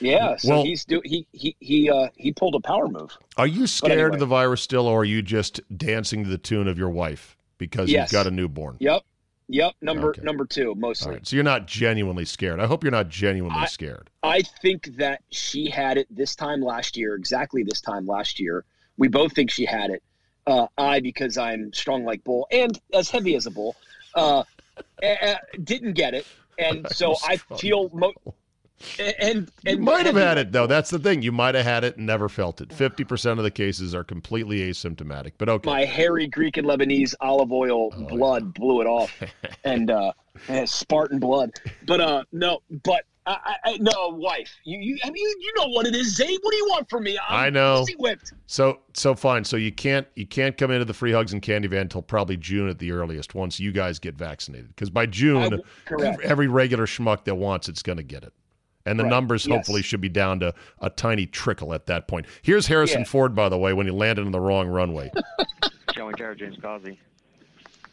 Yeah. 0.01 0.37
So 0.37 0.49
Well- 0.51 0.65
he's 0.65 0.85
do 0.85 1.01
he 1.05 1.27
he 1.33 1.57
he 1.61 1.91
uh 1.91 2.09
he 2.17 2.33
pulled 2.33 2.55
a 2.55 2.61
power 2.61 2.89
move. 2.89 3.17
Are 3.37 3.47
you 3.47 3.67
scared 3.67 3.93
anyway. 3.93 4.15
of 4.15 4.21
the 4.21 4.27
virus 4.27 4.63
still, 4.63 4.87
or 4.87 5.01
are 5.01 5.05
you 5.05 5.23
just 5.23 5.61
dancing 5.77 6.25
to 6.25 6.31
the 6.31 6.39
tune 6.39 6.69
of 6.69 6.79
your 6.79 6.91
wife 6.91 7.37
because 7.59 7.91
Yes. 7.91 8.11
you've 8.13 8.19
got 8.19 8.27
a 8.27 8.31
newborn? 8.31 8.77
Yep. 8.81 9.03
Yep. 9.49 9.73
Number 9.81 10.09
Okay. 10.11 10.23
number 10.23 10.45
two 10.45 10.75
mostly. 10.77 11.13
right. 11.15 11.27
So 11.27 11.37
you're 11.37 11.45
not 11.45 11.67
genuinely 11.67 12.25
scared. 12.25 12.59
I 12.61 12.67
hope 12.67 12.83
you're 12.83 12.91
not 12.91 13.09
genuinely 13.09 13.61
I- 13.63 13.67
scared. 13.67 14.11
I 14.23 14.43
think 14.43 14.97
that 14.97 15.23
she 15.31 15.71
had 15.71 15.99
it 15.99 16.07
this 16.11 16.35
time 16.35 16.61
last 16.61 16.97
year, 16.97 17.15
exactly 17.15 17.63
this 17.63 17.81
time 17.81 18.07
last 18.07 18.41
year. 18.41 18.65
We 18.97 19.09
both 19.09 19.35
think 19.35 19.51
she 19.51 19.65
had 19.65 19.91
it. 19.91 20.03
Uh, 20.49 20.67
I, 20.79 21.01
because 21.01 21.37
I'm 21.39 21.73
strong 21.73 22.05
like 22.05 22.23
bull 22.25 22.47
and 22.53 22.79
as 22.95 23.11
heavy 23.11 23.35
as 23.35 23.47
a 23.47 23.51
bull, 23.51 23.77
uh, 24.15 24.43
uh, 25.03 25.35
didn't 25.65 25.93
get 25.95 26.15
it, 26.15 26.27
and 26.59 26.87
so 26.93 27.17
I 27.25 27.37
feel 27.59 27.89
mo- 27.93 28.13
and 29.19 29.51
and 29.65 29.79
You 29.79 29.79
might 29.79 30.07
have 30.07 30.17
had 30.17 30.39
it 30.39 30.53
though. 30.53 30.67
That's 30.67 30.91
the 30.91 30.99
thing. 30.99 31.23
You 31.23 31.33
might 31.33 31.55
have 31.55 31.65
had 31.65 31.85
it 31.85 31.97
and 31.97 32.07
never 32.07 32.29
felt 32.29 32.61
it. 32.61 32.73
Fifty 32.73 33.05
percent 33.05 33.39
of 33.41 33.45
the 33.45 33.51
cases 33.51 33.95
are 33.95 34.05
completely 34.05 34.61
asymptomatic. 34.71 35.33
But 35.39 35.49
okay. 35.49 35.71
My 35.71 35.85
hairy 35.85 36.27
Greek 36.27 36.57
and 36.57 36.67
Lebanese 36.67 37.15
olive 37.21 37.53
oil 37.53 37.91
Oh, 37.97 38.05
blood 38.07 38.55
blew 38.55 38.81
it 38.81 38.87
off, 38.87 39.13
and 39.65 39.91
uh, 39.91 40.13
Spartan 40.65 41.19
blood. 41.19 41.51
But 41.87 42.01
uh, 42.01 42.25
no, 42.33 42.61
but 42.85 43.05
I, 43.27 43.57
I, 43.65 43.77
no 43.79 44.11
wife. 44.11 44.55
You 44.65 44.79
you 44.79 44.99
I 45.03 45.11
mean 45.11 45.17
you, 45.25 45.37
you 45.41 45.53
know 45.57 45.69
what 45.69 45.87
it 45.87 45.95
is, 45.97 46.17
Zabe. 46.19 46.37
What 46.43 46.51
do 46.53 46.57
you 46.57 46.67
want 46.69 46.89
from 46.89 47.03
me? 47.05 47.19
I'm 47.29 47.47
I 47.47 47.51
know. 47.51 47.85
So 48.47 48.81
so 48.93 49.15
fine. 49.15 49.45
So 49.45 49.57
you 49.57 49.73
can't 49.73 50.07
you 50.15 50.27
can't 50.27 50.57
come 50.57 50.71
into 50.71 50.85
the 50.85 50.95
free 50.95 51.13
hugs 51.13 51.33
and 51.33 51.43
candy 51.43 51.67
van 51.69 51.83
until 51.83 52.03
probably 52.03 52.37
June 52.37 52.69
at 52.69 52.79
the 52.79 52.93
earliest. 52.93 53.35
Once 53.35 53.59
you 53.59 53.73
guys 53.73 53.99
get 53.99 54.15
vaccinated, 54.15 54.69
because 54.69 54.91
by 54.91 55.07
June, 55.07 55.61
I- 55.99 56.17
every 56.23 56.47
regular 56.47 56.87
schmuck 56.87 57.25
that 57.25 57.35
wants 57.35 57.69
it's 57.69 57.83
going 57.83 57.99
to 57.99 58.05
get 58.05 58.23
it, 58.23 58.33
and 58.87 58.99
the 58.99 59.05
Right, 59.05 59.11
numbers 59.11 59.47
yes. 59.47 59.55
hopefully 59.57 59.83
should 59.83 60.01
be 60.01 60.09
down 60.09 60.41
to 60.41 60.55
a 60.81 60.89
tiny 60.91 61.27
trickle 61.27 61.75
at 61.75 61.87
that 61.87 62.09
point. 62.09 62.27
Here's 62.43 62.67
Harrison 62.67 63.01
Yeah. 63.01 63.05
Ford, 63.07 63.35
by 63.35 63.49
the 63.49 63.59
way, 63.59 63.73
when 63.73 63.87
he 63.87 63.93
landed 63.93 64.25
on 64.25 64.33
the 64.33 64.41
wrong 64.41 64.69
runway. 64.69 65.11
Joey 65.95 66.13
Jared, 66.17 66.39
James 66.39 66.57
Causey. 66.63 66.99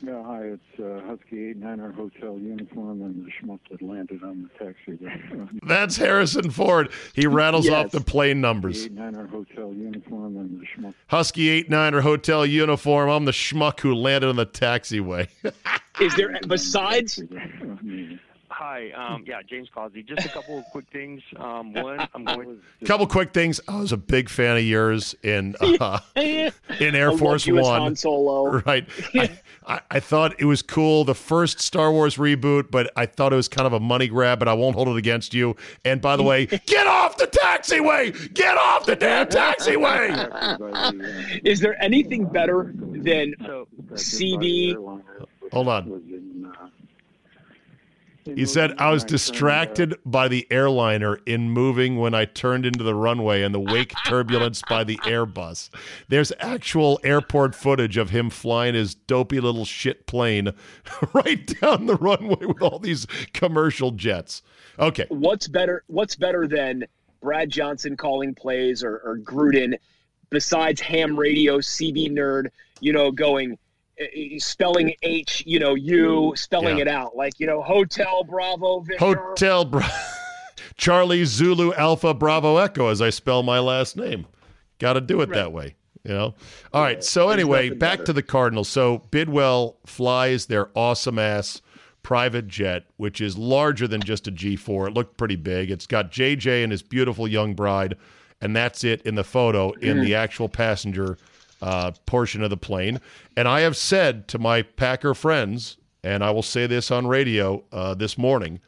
Yeah, 0.05 0.21
hi, 0.25 0.41
it's 0.41 0.79
uh, 0.81 0.99
Husky 1.07 1.53
89er 1.53 1.95
Hotel 1.95 2.37
uniform 2.37 3.01
and 3.03 3.25
the 3.25 3.29
schmuck 3.31 3.59
that 3.71 3.81
landed 3.81 4.21
on 4.21 4.49
the 4.59 4.65
taxi. 4.65 4.99
That's 5.65 5.95
Harrison 5.95 6.51
Ford. 6.51 6.91
He 7.13 7.25
rattles 7.25 7.69
off 7.69 7.91
the 7.91 8.01
plane 8.01 8.41
numbers. 8.41 8.89
89er 8.89 9.29
Hotel 9.29 9.71
uniform 9.73 10.35
and 10.35 10.59
the 10.59 10.65
schmuck. 10.65 10.93
Husky 11.07 11.47
eight 11.47 11.69
nine 11.69 11.93
or 11.93 12.01
hotel 12.01 12.45
uniform. 12.45 13.09
I'm 13.09 13.23
the 13.23 13.31
schmuck 13.31 13.79
who 13.79 13.95
landed 13.95 14.27
on 14.29 14.35
the 14.35 14.45
taxiway. 14.45 15.29
Is 16.01 16.13
there 16.17 16.37
besides 16.49 17.21
Hi. 18.63 18.91
Um, 18.91 19.25
yeah, 19.27 19.41
James 19.41 19.67
Causey. 19.73 20.03
Just 20.03 20.25
a 20.25 20.29
couple 20.29 20.57
of 20.57 20.63
quick 20.71 20.85
things. 20.89 21.21
Um, 21.35 21.73
one, 21.73 22.07
I'm 22.15 22.23
going. 22.23 22.61
Couple 22.85 23.05
quick 23.07 23.33
things. 23.33 23.59
I 23.67 23.81
was 23.81 23.91
a 23.91 23.97
big 23.97 24.29
fan 24.29 24.55
of 24.55 24.63
yours 24.63 25.13
in 25.21 25.53
uh, 25.61 25.99
in 26.15 26.53
Air 26.79 27.11
Force 27.11 27.45
loved 27.45 27.47
you 27.47 27.59
as 27.59 27.65
One. 27.65 27.81
Han 27.81 27.95
Solo. 27.97 28.43
Right. 28.65 28.87
I, 29.15 29.29
I, 29.67 29.81
I 29.91 29.99
thought 29.99 30.39
it 30.39 30.45
was 30.45 30.61
cool, 30.61 31.03
the 31.03 31.13
first 31.13 31.59
Star 31.59 31.91
Wars 31.91 32.15
reboot, 32.15 32.71
but 32.71 32.89
I 32.95 33.05
thought 33.05 33.33
it 33.33 33.35
was 33.35 33.49
kind 33.49 33.67
of 33.67 33.73
a 33.73 33.79
money 33.81 34.07
grab, 34.07 34.39
but 34.39 34.47
I 34.47 34.53
won't 34.53 34.75
hold 34.75 34.87
it 34.87 34.95
against 34.95 35.33
you. 35.33 35.57
And 35.83 36.01
by 36.01 36.15
the 36.15 36.23
way, 36.23 36.45
get 36.45 36.87
off 36.87 37.17
the 37.17 37.27
taxiway! 37.27 38.33
Get 38.33 38.57
off 38.57 38.85
the 38.85 38.95
damn 38.95 39.27
taxiway! 39.27 41.41
Is 41.45 41.59
there 41.59 41.81
anything 41.83 42.25
better 42.25 42.71
than 42.75 43.35
So, 43.41 43.67
CD? 43.95 44.77
Hold 45.51 45.67
on. 45.67 46.32
Was 48.25 48.31
in, 48.31 48.37
He 48.37 48.45
said, 48.45 48.75
I 48.77 48.91
was 48.91 49.03
distracted 49.03 49.95
by 50.05 50.27
the 50.27 50.47
airliner 50.51 51.19
in 51.25 51.49
moving 51.49 51.97
when 51.97 52.13
I 52.13 52.25
turned 52.25 52.65
into 52.65 52.83
the 52.83 52.95
runway 52.95 53.43
and 53.43 53.53
the 53.53 53.59
wake 53.59 53.93
turbulence 54.05 54.61
by 54.67 54.83
the 54.83 54.97
Airbus. 54.97 55.69
There's 56.07 56.31
actual 56.39 56.99
airport 57.03 57.55
footage 57.55 57.97
of 57.97 58.09
him 58.09 58.29
flying 58.29 58.75
his 58.75 58.95
dopey 58.95 59.39
little 59.39 59.65
shit 59.65 60.07
plane 60.07 60.51
right 61.13 61.45
down 61.61 61.85
the 61.85 61.95
runway 61.95 62.45
with 62.45 62.61
all 62.61 62.79
these 62.79 63.05
commercial 63.33 63.91
jets. 63.91 64.41
Okay. 64.79 65.05
What's 65.09 65.47
better? 65.47 65.83
What's 65.87 66.15
better 66.15 66.47
than 66.47 66.85
Brad 67.21 67.49
Johnson 67.49 67.95
calling 67.95 68.35
plays 68.35 68.83
or, 68.83 68.97
or 68.97 69.17
Gruden, 69.17 69.77
besides 70.29 70.81
ham 70.81 71.17
radio, 71.17 71.59
CB 71.59 72.11
nerd, 72.11 72.49
you 72.81 72.91
know, 72.91 73.11
going 73.11 73.57
Eh, 73.99 74.05
eh, 74.15 74.39
spelling 74.39 74.93
H, 75.03 75.43
you 75.45 75.59
know, 75.59 75.75
you 75.75 76.33
spelling 76.35 76.77
Yeah. 76.77 76.83
it 76.83 76.87
out 76.87 77.15
like 77.15 77.39
you 77.39 77.45
know, 77.45 77.61
Hotel 77.61 78.23
Bravo 78.23 78.79
Victor. 78.79 79.05
Hotel 79.05 79.65
Bra- 79.65 79.89
Charlie 80.77 81.25
Zulu 81.25 81.73
Alpha 81.73 82.13
Bravo 82.13 82.57
Echo, 82.57 82.87
as 82.87 83.01
I 83.01 83.11
spell 83.11 83.43
my 83.43 83.59
last 83.59 83.95
name. 83.95 84.25
Got 84.79 84.93
to 84.93 85.01
do 85.01 85.21
it 85.21 85.29
that 85.29 85.51
way, 85.51 85.75
you 86.03 86.13
know. 86.13 86.33
All 86.73 86.81
right. 86.81 87.03
So 87.03 87.29
anyway, 87.29 87.69
back 87.69 87.99
better. 87.99 88.05
to 88.05 88.13
the 88.13 88.23
Cardinals. 88.23 88.67
So 88.67 89.03
Bidwill 89.11 89.75
flies 89.85 90.47
their 90.47 90.69
awesome 90.75 91.19
ass 91.19 91.61
private 92.01 92.47
jet, 92.47 92.85
which 92.97 93.21
is 93.21 93.37
larger 93.37 93.87
than 93.87 94.01
just 94.01 94.27
a 94.27 94.31
G4. 94.31 94.87
It 94.87 94.93
looked 94.93 95.17
pretty 95.17 95.37
big. 95.37 95.71
It's 95.71 95.87
got 95.87 96.11
JJ 96.11 96.63
and 96.63 96.71
his 96.71 96.81
beautiful 96.81 97.27
young 97.27 97.53
bride, 97.53 97.95
and 98.41 98.55
that's 98.55 98.83
it 98.83 99.01
in 99.03 99.15
the 99.15 99.23
photo 99.23 99.71
in 99.73 100.01
the 100.01 100.11
mm. 100.11 100.17
actual 100.17 100.49
passenger 100.49 101.17
uh, 101.63 101.91
portion 102.05 102.43
of 102.43 102.49
the 102.49 102.57
plane. 102.57 102.99
And 103.37 103.47
I 103.47 103.61
have 103.61 103.77
said 103.77 104.27
to 104.29 104.37
my 104.37 104.61
Packer 104.61 105.13
friends, 105.13 105.77
and 106.03 106.23
I 106.23 106.31
will 106.31 106.43
say 106.43 106.67
this 106.67 106.91
on 106.91 107.07
radio 107.07 107.63
uh, 107.71 107.93
this 107.93 108.17
morning 108.17 108.59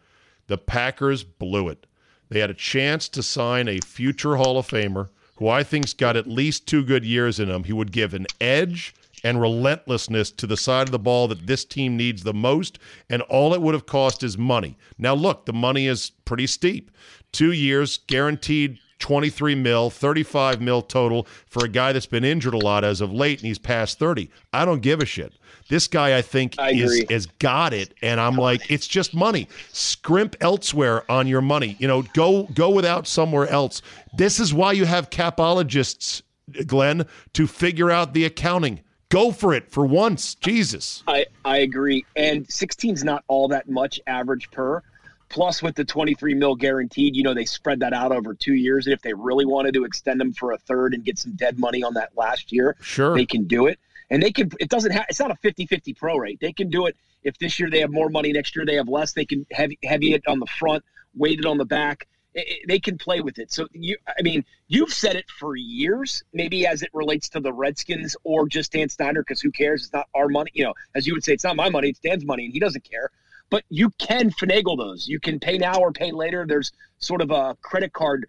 the 0.48 0.58
Packers 0.58 1.24
blew 1.24 1.68
it. 1.70 1.88
They 2.30 2.40
had 2.40 2.52
a 2.52 2.56
chance 2.56 3.10
to 3.10 3.24
sign 3.24 3.68
a 3.68 3.80
future 3.80 4.36
Hall 4.36 4.60
of 4.60 4.68
Famer 4.68 5.10
who 5.38 5.50
I 5.50 5.64
think's 5.64 5.94
got 5.94 6.16
at 6.16 6.28
least 6.28 6.68
two 6.68 6.84
good 6.84 7.04
years 7.04 7.40
in 7.40 7.50
him. 7.50 7.66
He 7.66 7.74
would 7.74 7.92
give 7.92 8.14
an 8.14 8.28
edge 8.40 8.94
and 9.24 9.42
relentlessness 9.42 10.32
to 10.32 10.48
the 10.48 10.56
side 10.56 10.88
of 10.88 10.92
the 10.92 11.00
ball 11.00 11.28
that 11.28 11.48
this 11.48 11.66
team 11.66 11.98
needs 11.98 12.24
the 12.24 12.34
most, 12.34 12.80
and 13.10 13.22
all 13.24 13.54
it 13.54 13.62
would 13.62 13.74
have 13.74 13.86
cost 13.86 14.24
is 14.24 14.38
money. 14.38 14.78
Now, 14.98 15.14
look, 15.14 15.46
the 15.46 15.54
money 15.54 15.88
is 15.88 16.12
pretty 16.26 16.48
steep. 16.48 16.92
Two 17.32 17.52
years, 17.52 17.98
guaranteed 17.98 18.78
23 19.00 19.56
mil, 19.56 19.90
35 19.90 20.62
mil 20.62 20.82
total 20.82 21.28
for 21.48 21.66
a 21.66 21.68
guy 21.68 21.92
that's 21.92 22.06
been 22.06 22.24
injured 22.24 22.54
a 22.54 22.58
lot 22.58 22.84
as 22.84 23.02
of 23.02 23.12
late, 23.12 23.40
and 23.40 23.48
he's 23.48 23.60
past 23.60 24.00
30. 24.00 24.30
I 24.54 24.66
don't 24.66 24.82
give 24.82 25.02
a 25.02 25.06
shit. 25.06 25.34
This 25.68 25.88
guy, 25.88 26.18
I 26.18 26.22
think, 26.22 26.56
I 26.60 26.72
is 26.72 27.06
has 27.10 27.26
got 27.26 27.74
it, 27.74 27.94
and 28.02 28.20
I'm 28.22 28.36
like, 28.36 28.70
it's 28.70 28.88
just 28.88 29.16
money. 29.16 29.48
Scrimp 29.72 30.36
elsewhere 30.40 31.10
on 31.10 31.28
your 31.28 31.42
money. 31.42 31.76
You 31.80 31.88
know, 31.88 32.04
go 32.14 32.44
go 32.54 32.70
without 32.70 33.08
somewhere 33.08 33.48
else. 33.48 33.82
This 34.16 34.40
is 34.40 34.54
why 34.54 34.74
you 34.74 34.86
have 34.86 35.10
capologists, 35.10 36.22
Glenn, 36.68 37.08
to 37.34 37.48
figure 37.48 37.90
out 37.90 38.14
the 38.14 38.26
accounting. 38.26 38.82
Go 39.10 39.32
for 39.32 39.54
it 39.54 39.72
for 39.72 39.86
once, 39.86 40.36
Jesus. 40.36 41.04
I, 41.08 41.26
I 41.44 41.60
agree. 41.60 42.06
And 42.16 42.48
16's 42.48 43.04
not 43.04 43.24
all 43.28 43.48
that 43.48 43.70
much 43.70 44.00
average 44.08 44.52
per. 44.52 44.84
Plus, 45.30 45.62
with 45.64 45.76
the 45.76 45.84
23 45.84 46.34
mil 46.36 46.56
guaranteed, 46.56 47.16
you 47.16 47.24
know, 47.24 47.34
they 47.34 47.46
spread 47.46 47.80
that 47.80 47.94
out 47.94 48.12
over 48.12 48.34
two 48.34 48.54
years. 48.54 48.86
And 48.86 48.94
if 48.94 49.02
they 49.02 49.14
really 49.14 49.46
wanted 49.46 49.74
to 49.74 49.84
extend 49.84 50.20
them 50.22 50.34
for 50.34 50.52
a 50.52 50.58
third 50.58 50.94
and 50.94 51.04
get 51.04 51.18
some 51.18 51.34
dead 51.34 51.58
money 51.60 51.84
on 51.84 51.94
that 51.96 52.12
last 52.16 52.52
year, 52.52 52.76
Sure. 52.82 53.16
they 53.16 53.26
can 53.26 53.46
do 53.46 53.66
it. 53.68 53.80
And 54.12 54.22
they 54.22 54.32
can, 54.32 54.52
it 54.60 54.70
doesn't 54.70 54.92
have, 54.92 55.06
it's 55.10 55.20
not 55.20 55.32
a 55.32 55.36
50 55.36 55.66
50 55.66 55.94
pro 55.96 56.18
rate. 56.18 56.40
They 56.40 56.54
can 56.54 56.70
do 56.70 56.86
it. 56.86 56.96
If 57.24 57.38
this 57.40 57.60
year 57.60 57.70
they 57.72 57.80
have 57.80 57.92
more 57.92 58.10
money, 58.10 58.32
next 58.32 58.56
year 58.56 58.66
they 58.66 58.76
have 58.76 58.88
less, 58.88 59.14
they 59.14 59.26
can 59.26 59.48
heavy, 59.52 59.80
heavy 59.84 60.14
it 60.14 60.22
on 60.28 60.40
the 60.40 60.46
front, 60.46 60.84
weight 61.16 61.40
it 61.40 61.46
on 61.46 61.58
the 61.58 61.66
back. 61.66 62.08
It- 62.36 62.48
it- 62.48 62.68
they 62.68 62.80
can 62.80 63.00
play 63.00 63.22
with 63.22 63.40
it. 63.40 63.52
So, 63.52 63.68
you, 63.74 63.98
I 64.08 64.22
mean, 64.22 64.46
you've 64.68 64.94
said 64.94 65.16
it 65.16 65.26
for 65.32 65.56
years, 65.56 66.24
maybe 66.34 66.68
as 66.68 66.84
it 66.84 66.90
relates 66.94 67.30
to 67.30 67.40
the 67.40 67.52
Redskins 67.52 68.16
or 68.24 68.48
just 68.48 68.74
Dan 68.74 68.90
Snyder, 68.90 69.22
because 69.24 69.42
who 69.42 69.52
cares? 69.52 69.86
It's 69.86 69.94
not 69.94 70.08
our 70.14 70.28
money. 70.28 70.52
You 70.54 70.66
know, 70.66 70.74
as 70.94 71.08
you 71.08 71.14
would 71.16 71.24
say, 71.24 71.34
it's 71.34 71.44
not 71.46 71.56
my 71.56 71.70
money, 71.70 71.90
it's 71.90 72.00
Dan's 72.00 72.26
money, 72.26 72.46
and 72.46 72.54
he 72.54 72.60
doesn't 72.60 72.84
care. 72.84 73.10
But 73.50 73.64
you 73.70 73.92
can 74.00 74.32
finagle 74.32 74.78
those. 74.78 75.08
You 75.08 75.20
can 75.20 75.40
pay 75.40 75.58
now 75.58 75.80
or 75.80 75.92
pay 75.92 76.12
later. 76.12 76.46
There's 76.48 76.72
sort 76.98 77.22
of 77.22 77.32
a 77.32 77.56
credit 77.62 77.94
card 77.94 78.28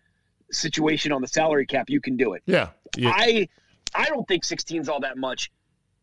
situation 0.51 1.13
on 1.13 1.21
the 1.23 1.29
salary 1.29 1.67
cap. 1.67 1.89
You 1.89 2.01
can 2.01 2.17
do 2.17 2.35
it. 2.35 2.43
Yeah. 2.47 2.71
Yeah. 2.97 3.13
I 3.15 3.49
I 3.95 4.07
don't 4.07 4.27
think 4.29 4.45
16 4.45 4.83
is 4.83 4.89
all 4.89 5.01
that 5.01 5.17
much. 5.17 5.51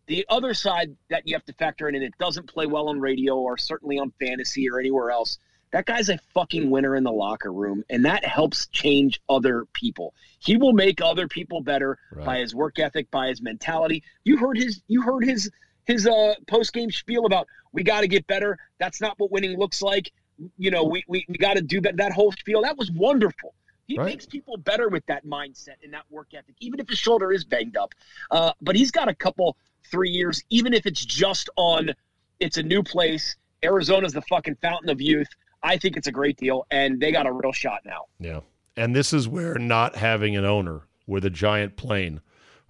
The 0.07 0.25
other 0.29 0.53
side 0.53 0.95
that 1.09 1.27
you 1.27 1.35
have 1.35 1.45
to 1.45 1.53
factor 1.53 1.87
in, 1.87 1.95
and 1.95 2.03
it 2.03 2.13
doesn't 2.19 2.47
play 2.47 2.65
well 2.65 2.89
on 2.89 2.99
radio 2.99 3.35
or 3.37 3.57
certainly 3.57 3.99
on 3.99 4.11
fantasy 4.19 4.69
or 4.69 4.79
anywhere 4.79 5.11
else. 5.11 5.37
That 5.71 5.85
guy's 5.85 6.09
a 6.09 6.19
fucking 6.33 6.69
winner 6.69 6.95
in 6.95 7.03
the 7.03 7.11
locker 7.11 7.51
room, 7.51 7.83
and 7.89 8.05
that 8.05 8.23
helps 8.25 8.67
change 8.67 9.19
other 9.29 9.65
people. 9.73 10.13
He 10.39 10.55
will 10.57 10.73
make 10.73 11.01
other 11.01 11.27
people 11.27 11.61
better 11.61 11.97
Right. 12.11 12.25
by 12.25 12.39
his 12.39 12.53
work 12.53 12.77
ethic, 12.79 13.09
by 13.09 13.29
his 13.29 13.41
mentality. 13.41 14.03
You 14.23 14.37
heard 14.37 14.57
his 14.57 14.81
you 14.87 15.01
heard 15.03 15.23
his 15.23 15.49
his 15.85 16.07
uh 16.07 16.33
post 16.47 16.73
game 16.73 16.91
spiel 16.91 17.25
about 17.25 17.47
we 17.71 17.83
got 17.83 18.01
to 18.01 18.07
get 18.07 18.25
better. 18.27 18.57
That's 18.79 19.01
not 19.01 19.17
what 19.19 19.31
winning 19.31 19.57
looks 19.57 19.81
like. 19.81 20.11
You 20.57 20.71
know, 20.71 20.83
we 20.83 21.03
we, 21.07 21.25
we 21.27 21.35
got 21.37 21.55
to 21.55 21.61
do 21.61 21.81
that. 21.81 21.97
That 21.97 22.11
whole 22.11 22.31
spiel 22.31 22.61
that 22.63 22.77
was 22.77 22.91
wonderful. 22.91 23.53
He 23.87 23.97
Right. 23.97 24.05
makes 24.05 24.25
people 24.25 24.55
better 24.57 24.87
with 24.87 25.05
that 25.07 25.25
mindset 25.25 25.75
and 25.83 25.93
that 25.93 26.03
work 26.09 26.27
ethic, 26.33 26.55
even 26.61 26.79
if 26.79 26.87
his 26.87 26.97
shoulder 26.97 27.33
is 27.33 27.43
banged 27.43 27.75
up. 27.75 27.93
Uh, 28.31 28.53
but 28.61 28.75
he's 28.77 28.91
got 28.91 29.09
a 29.09 29.13
couple 29.15 29.57
three 29.91 30.09
years, 30.09 30.41
even 30.49 30.73
if 30.73 30.85
it's 30.85 31.03
just 31.05 31.49
on. 31.57 31.91
It's 32.39 32.57
a 32.57 32.63
new 32.63 32.81
place. 32.81 33.35
Arizona's 33.61 34.13
the 34.13 34.21
fucking 34.23 34.55
fountain 34.61 34.89
of 34.89 35.01
youth. 35.01 35.27
I 35.61 35.77
think 35.77 35.95
it's 35.97 36.07
a 36.07 36.11
great 36.11 36.37
deal, 36.37 36.65
and 36.71 36.99
they 36.99 37.11
got 37.11 37.25
a 37.27 37.31
real 37.31 37.51
shot 37.51 37.81
now. 37.85 38.05
Yeah. 38.19 38.39
And 38.75 38.95
this 38.95 39.13
is 39.13 39.27
where 39.27 39.55
not 39.55 39.95
having 39.97 40.35
an 40.35 40.45
owner 40.45 40.81
with 41.05 41.25
a 41.25 41.29
giant 41.29 41.75
plane 41.77 42.21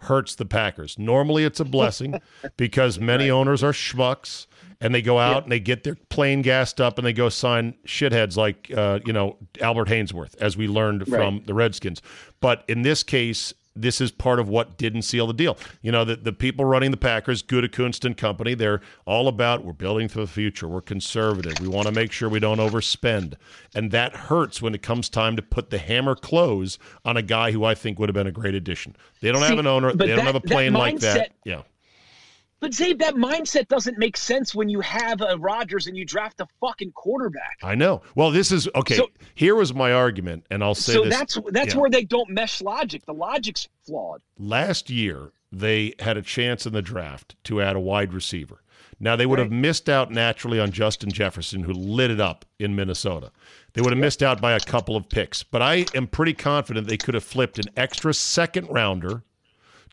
hurts 0.04 0.36
the 0.36 0.46
Packers. 0.46 0.98
Normally 0.98 1.44
it's 1.44 1.60
a 1.60 1.66
blessing 1.66 2.20
because 2.58 3.00
many 3.00 3.30
owners 3.30 3.64
are 3.64 3.72
schmucks 3.72 4.48
and 4.80 4.94
they 4.94 5.02
go 5.02 5.18
out 5.18 5.44
and 5.44 5.52
they 5.52 5.60
get 5.60 5.84
their 5.84 5.96
plane 6.10 6.42
gassed 6.42 6.82
up 6.82 6.98
and 6.98 7.08
they 7.08 7.14
go 7.14 7.30
sign 7.30 7.74
shitheads 7.86 8.36
like 8.36 8.72
uh, 8.76 9.00
you 9.06 9.14
know 9.14 9.38
Albert 9.62 9.88
Haynesworth 9.88 10.36
as 10.40 10.58
we 10.58 10.68
learned 10.68 11.08
from 11.08 11.42
the 11.46 11.54
Redskins. 11.54 12.02
But 12.42 12.64
in 12.68 12.82
this 12.82 13.04
case 13.04 13.54
this 13.76 14.00
is 14.00 14.12
part 14.12 14.40
of 14.40 14.50
what 14.50 14.78
didn't 14.78 15.02
seal 15.04 15.28
the 15.28 15.34
deal. 15.34 15.58
You 15.82 15.92
know, 15.92 16.06
the, 16.06 16.16
the 16.16 16.34
people 16.34 16.66
running 16.66 16.92
the 16.92 16.98
Packers, 16.98 17.42
Gutekunst 17.42 18.06
and 18.06 18.16
company, 18.16 18.54
they're 18.54 18.82
all 19.06 19.28
about 19.28 19.66
we're 19.66 19.74
building 19.74 20.08
for 20.08 20.20
the 20.20 20.28
future. 20.28 20.68
We're 20.68 20.82
conservative. 20.82 21.60
We 21.60 21.68
want 21.68 21.88
to 21.88 21.94
make 21.94 22.12
sure 22.12 22.30
we 22.30 22.40
don't 22.40 22.60
overspend. 22.60 23.36
And 23.74 23.92
that 23.92 24.16
hurts 24.16 24.62
when 24.62 24.76
it 24.76 24.82
comes 24.82 25.10
time 25.10 25.36
to 25.36 25.42
put 25.42 25.70
the 25.70 25.80
hammer 25.80 26.16
close 26.16 26.78
on 27.04 27.18
a 27.18 27.22
guy 27.22 27.52
who 27.52 27.64
I 27.64 27.76
think 27.76 28.00
would 28.00 28.10
have 28.10 28.14
been 28.14 28.28
a 28.28 28.32
great 28.32 28.56
addition. 28.56 28.96
They 29.22 29.32
don't 29.32 29.42
See, 29.42 29.50
have 29.50 29.60
an 29.60 29.68
owner. 29.68 29.94
They 29.94 30.08
don't 30.08 30.20
have 30.20 30.36
a 30.36 30.40
that 30.40 30.48
plane 30.48 30.74
like 30.74 31.00
that. 31.00 31.32
Yeah. 31.44 31.64
But 32.64 32.72
Zabe, 32.72 32.98
that 33.00 33.16
mindset 33.16 33.68
doesn't 33.68 33.98
make 33.98 34.16
sense 34.16 34.56
when 34.56 34.70
you 34.70 34.80
have 34.80 35.20
a 35.20 35.38
Rodgers 35.38 35.88
and 35.88 35.98
you 35.98 36.06
draft 36.06 36.40
a 36.40 36.48
fucking 36.62 36.94
quarterback. 36.94 37.58
I 37.62 37.76
know. 37.76 38.04
Well, 38.16 38.32
this 38.32 38.54
is 38.54 38.70
okay. 38.74 38.96
So- 38.96 39.10
here 39.36 39.54
was 39.56 39.74
my 39.74 39.92
argument, 39.92 40.46
and 40.50 40.64
I'll 40.64 40.74
say 40.74 40.94
So 40.94 41.04
this. 41.04 41.14
that's 41.14 41.38
that's 41.52 41.74
yeah. 41.74 41.82
where 41.82 41.90
they 41.90 42.06
don't 42.06 42.30
mesh 42.30 42.62
logic. 42.62 43.06
The 43.06 43.14
logic's 43.14 43.68
flawed. 43.86 44.22
last 44.40 44.90
year 44.90 45.34
they 45.52 45.94
had 46.00 46.16
a 46.16 46.22
chance 46.22 46.66
in 46.66 46.72
the 46.72 46.82
draft 46.82 47.36
to 47.44 47.62
add 47.62 47.76
a 47.76 47.82
wide 47.82 48.14
receiver. 48.14 48.64
Now 48.98 49.18
they 49.18 49.26
would 49.26 49.40
have 49.40 49.52
missed 49.52 49.90
out 49.90 50.10
naturally 50.10 50.62
on 50.62 50.72
Justin 50.72 51.12
Jefferson, 51.12 51.64
who 51.64 51.74
lit 51.74 52.12
it 52.12 52.22
up 52.22 52.46
in 52.60 52.78
Minnesota. 52.78 53.34
They 53.74 53.82
would 53.82 53.92
have 53.92 54.00
missed 54.00 54.24
out 54.24 54.40
by 54.40 54.54
a 54.54 54.60
couple 54.62 54.96
of 54.96 55.10
picks, 55.10 55.44
but 55.44 55.62
I 55.62 55.86
am 55.94 56.08
pretty 56.08 56.34
confident 56.34 56.88
they 56.88 56.96
could 56.96 57.14
have 57.14 57.26
flipped 57.26 57.60
an 57.60 57.66
extra 57.76 58.14
second 58.14 58.68
rounder 58.70 59.24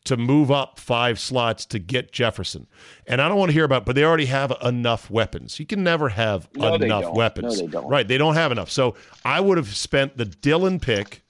to 0.03 0.17
move 0.17 0.49
up 0.49 0.79
five 0.79 1.19
slots 1.19 1.65
to 1.67 1.79
get 1.79 2.11
Jefferson. 2.11 2.67
And 3.05 3.21
I 3.21 3.27
don't 3.27 3.37
want 3.37 3.49
to 3.49 3.53
hear 3.53 3.65
about, 3.65 3.85
but 3.85 3.95
they 3.95 4.03
already 4.03 4.25
have 4.25 4.53
enough 4.63 5.09
weapons. 5.11 5.59
You 5.59 5.65
can 5.65 5.83
never 5.83 6.09
have 6.09 6.49
No, 6.55 6.73
enough 6.75 7.13
weapons. 7.13 7.61
No, 7.61 7.67
they. 7.67 7.87
Right, 7.87 8.07
they 8.07 8.17
don't 8.17 8.33
have 8.35 8.51
enough. 8.51 8.71
So 8.71 8.95
I 9.23 9.39
would 9.39 9.57
have 9.57 9.75
spent 9.75 10.17
the 10.17 10.25
Dillon 10.25 10.79
pick 10.79 11.21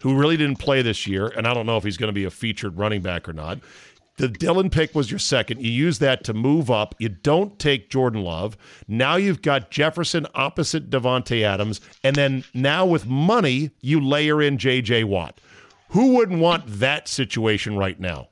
who 0.00 0.16
really 0.16 0.36
didn't 0.36 0.58
play 0.58 0.82
this 0.82 1.06
year, 1.06 1.28
and 1.28 1.46
I 1.46 1.54
don't 1.54 1.66
know 1.66 1.76
if 1.76 1.84
he's 1.84 1.96
going 1.96 2.08
to 2.08 2.12
be 2.14 2.24
a 2.24 2.30
featured 2.30 2.76
running 2.76 3.00
back 3.00 3.28
or 3.28 3.32
not. 3.32 3.58
The 4.18 4.28
Dillon 4.28 4.70
pick 4.70 4.94
was 4.94 5.10
your 5.10 5.18
second. 5.18 5.60
You 5.60 5.70
use 5.70 5.98
that 5.98 6.24
to 6.24 6.32
move 6.32 6.70
up. 6.70 6.94
You 6.98 7.10
don't 7.10 7.58
take 7.58 7.90
Jordan 7.90 8.22
Love. 8.22 8.56
Now 8.88 9.16
you've 9.16 9.42
got 9.42 9.70
Jefferson 9.70 10.26
opposite 10.34 10.88
Davante 10.88 11.42
Adams. 11.42 11.82
And 12.02 12.16
then 12.16 12.44
now 12.54 12.86
with 12.86 13.06
money, 13.06 13.72
you 13.82 14.00
layer 14.00 14.40
in 14.40 14.56
J.J. 14.56 15.04
Watt. 15.04 15.38
Who 15.96 16.12
wouldn't 16.16 16.40
want 16.40 16.64
that 16.66 17.08
situation 17.08 17.74
right 17.74 17.98
now? 17.98 18.28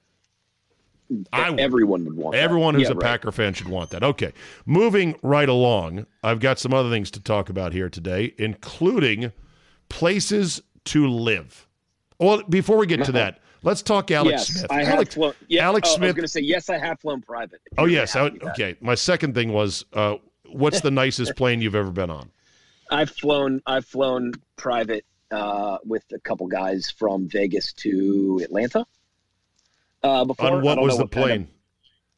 I, 1.33 1.51
everyone 1.55 2.05
would 2.05 2.15
want. 2.15 2.37
Everyone 2.37 2.75
that. 2.75 2.81
who's 2.81 2.89
yeah, 2.89 2.93
a 2.93 2.97
right. 2.97 3.07
Packer 3.07 3.33
fan 3.33 3.55
should 3.55 3.69
want 3.69 3.89
that. 3.89 4.03
Okay, 4.03 4.35
moving 4.67 5.19
right 5.23 5.49
along. 5.49 6.05
I've 6.23 6.41
got 6.41 6.59
some 6.59 6.75
other 6.75 6.91
things 6.91 7.11
to 7.13 7.21
talk 7.21 7.49
about 7.49 7.73
here 7.73 7.89
today, 7.89 8.35
including 8.37 9.33
places 9.89 10.61
to 10.85 11.09
live. 11.09 11.67
Well, 12.21 12.43
before 12.51 12.77
we 12.77 12.87
get 12.87 13.03
to 13.07 13.13
that, 13.13 13.41
let's 13.63 13.81
talk 13.81 14.11
Alex 14.11 14.31
yes, 14.31 14.49
Smith. 14.49 14.67
I 14.71 14.85
have 14.85 14.97
Alex, 14.97 15.15
flown. 15.15 15.33
Yeah, 15.49 15.65
Alex 15.65 15.89
oh, 15.89 16.03
I 16.03 16.05
was 16.05 16.13
going 16.13 16.23
to 16.23 16.29
say 16.29 16.43
yes. 16.43 16.69
I 16.69 16.77
have 16.77 17.01
flown 17.01 17.23
private. 17.23 17.63
oh 17.79 17.87
yes, 17.87 18.15
I, 18.15 18.25
happy 18.25 18.33
with 18.35 18.43
that. 18.43 18.51
okay. 18.51 18.77
My 18.83 18.95
second 18.95 19.33
thing 19.35 19.55
was, 19.55 19.87
uh, 19.95 20.17
what's 20.51 20.83
the 20.83 20.91
nicest 20.91 21.35
plane 21.39 21.63
you've 21.63 21.75
ever 21.75 21.93
been 21.93 22.11
on? 22.11 22.31
I've 22.91 23.09
flown. 23.09 23.63
I've 23.67 23.87
flown 23.87 24.33
private 24.57 25.07
uh, 25.35 25.79
with 25.85 26.05
a 26.15 26.19
couple 26.21 26.47
guys 26.47 26.91
from 26.91 27.29
Vegas 27.29 27.73
to 27.75 28.41
Atlanta. 28.45 28.87
Uh, 30.03 30.25
before 30.25 30.53
on 30.53 30.63
what 30.63 30.79
was 30.81 30.99
know 30.99 31.05
the 31.05 31.09
kind 31.09 31.23
of- 31.25 31.29
plane? 31.29 31.49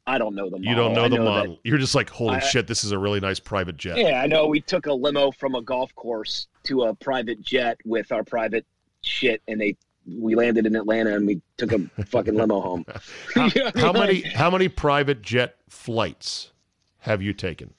I 0.09 0.19
don't 0.19 0.37
know 0.37 0.45
the 0.49 0.59
model. 0.59 0.69
you 0.69 0.75
don't 0.77 0.93
know 0.95 1.05
I 1.05 1.09
the 1.09 1.17
that- 1.17 1.23
model. 1.25 1.59
You're 1.65 1.79
just 1.79 1.95
like, 1.97 2.09
holy 2.11 2.37
I- 2.37 2.41
shit, 2.41 2.67
this 2.69 2.85
is 2.85 2.93
a 2.93 2.99
really 2.99 3.19
nice 3.21 3.41
private 3.41 3.77
jet. 3.77 3.99
yeah, 3.99 4.21
I 4.23 4.27
know. 4.29 4.47
We 4.47 4.61
took 4.61 4.87
a 4.87 4.93
limo 4.93 5.33
from 5.33 5.55
a 5.57 5.63
golf 5.63 5.93
course 5.97 6.47
to 6.65 6.83
a 6.85 6.95
private 6.95 7.41
jet 7.41 7.79
with 7.85 8.13
our 8.13 8.23
private 8.23 8.65
shit, 9.03 9.43
and 9.49 9.61
they 9.61 9.77
we 10.09 10.37
landed 10.37 10.67
in 10.67 10.77
Atlanta 10.77 11.17
and 11.17 11.27
we 11.27 11.41
took 11.57 11.73
a 11.73 11.79
fucking 12.07 12.35
limo 12.37 12.61
home. 12.61 12.85
How, 13.35 13.47
You 13.53 13.65
know 13.65 13.71
how 13.75 13.93
many 13.93 14.21
how 14.21 14.49
many 14.51 14.69
private 14.69 15.23
jet 15.23 15.57
flights 15.69 16.53
have 16.99 17.21
you 17.21 17.33
taken? 17.33 17.75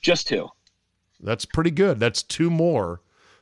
Just 0.00 0.26
two. 0.26 0.48
That's 1.20 1.44
pretty 1.44 1.70
good. 1.70 2.00
That's 2.00 2.22
two 2.24 2.50
more 2.50 3.00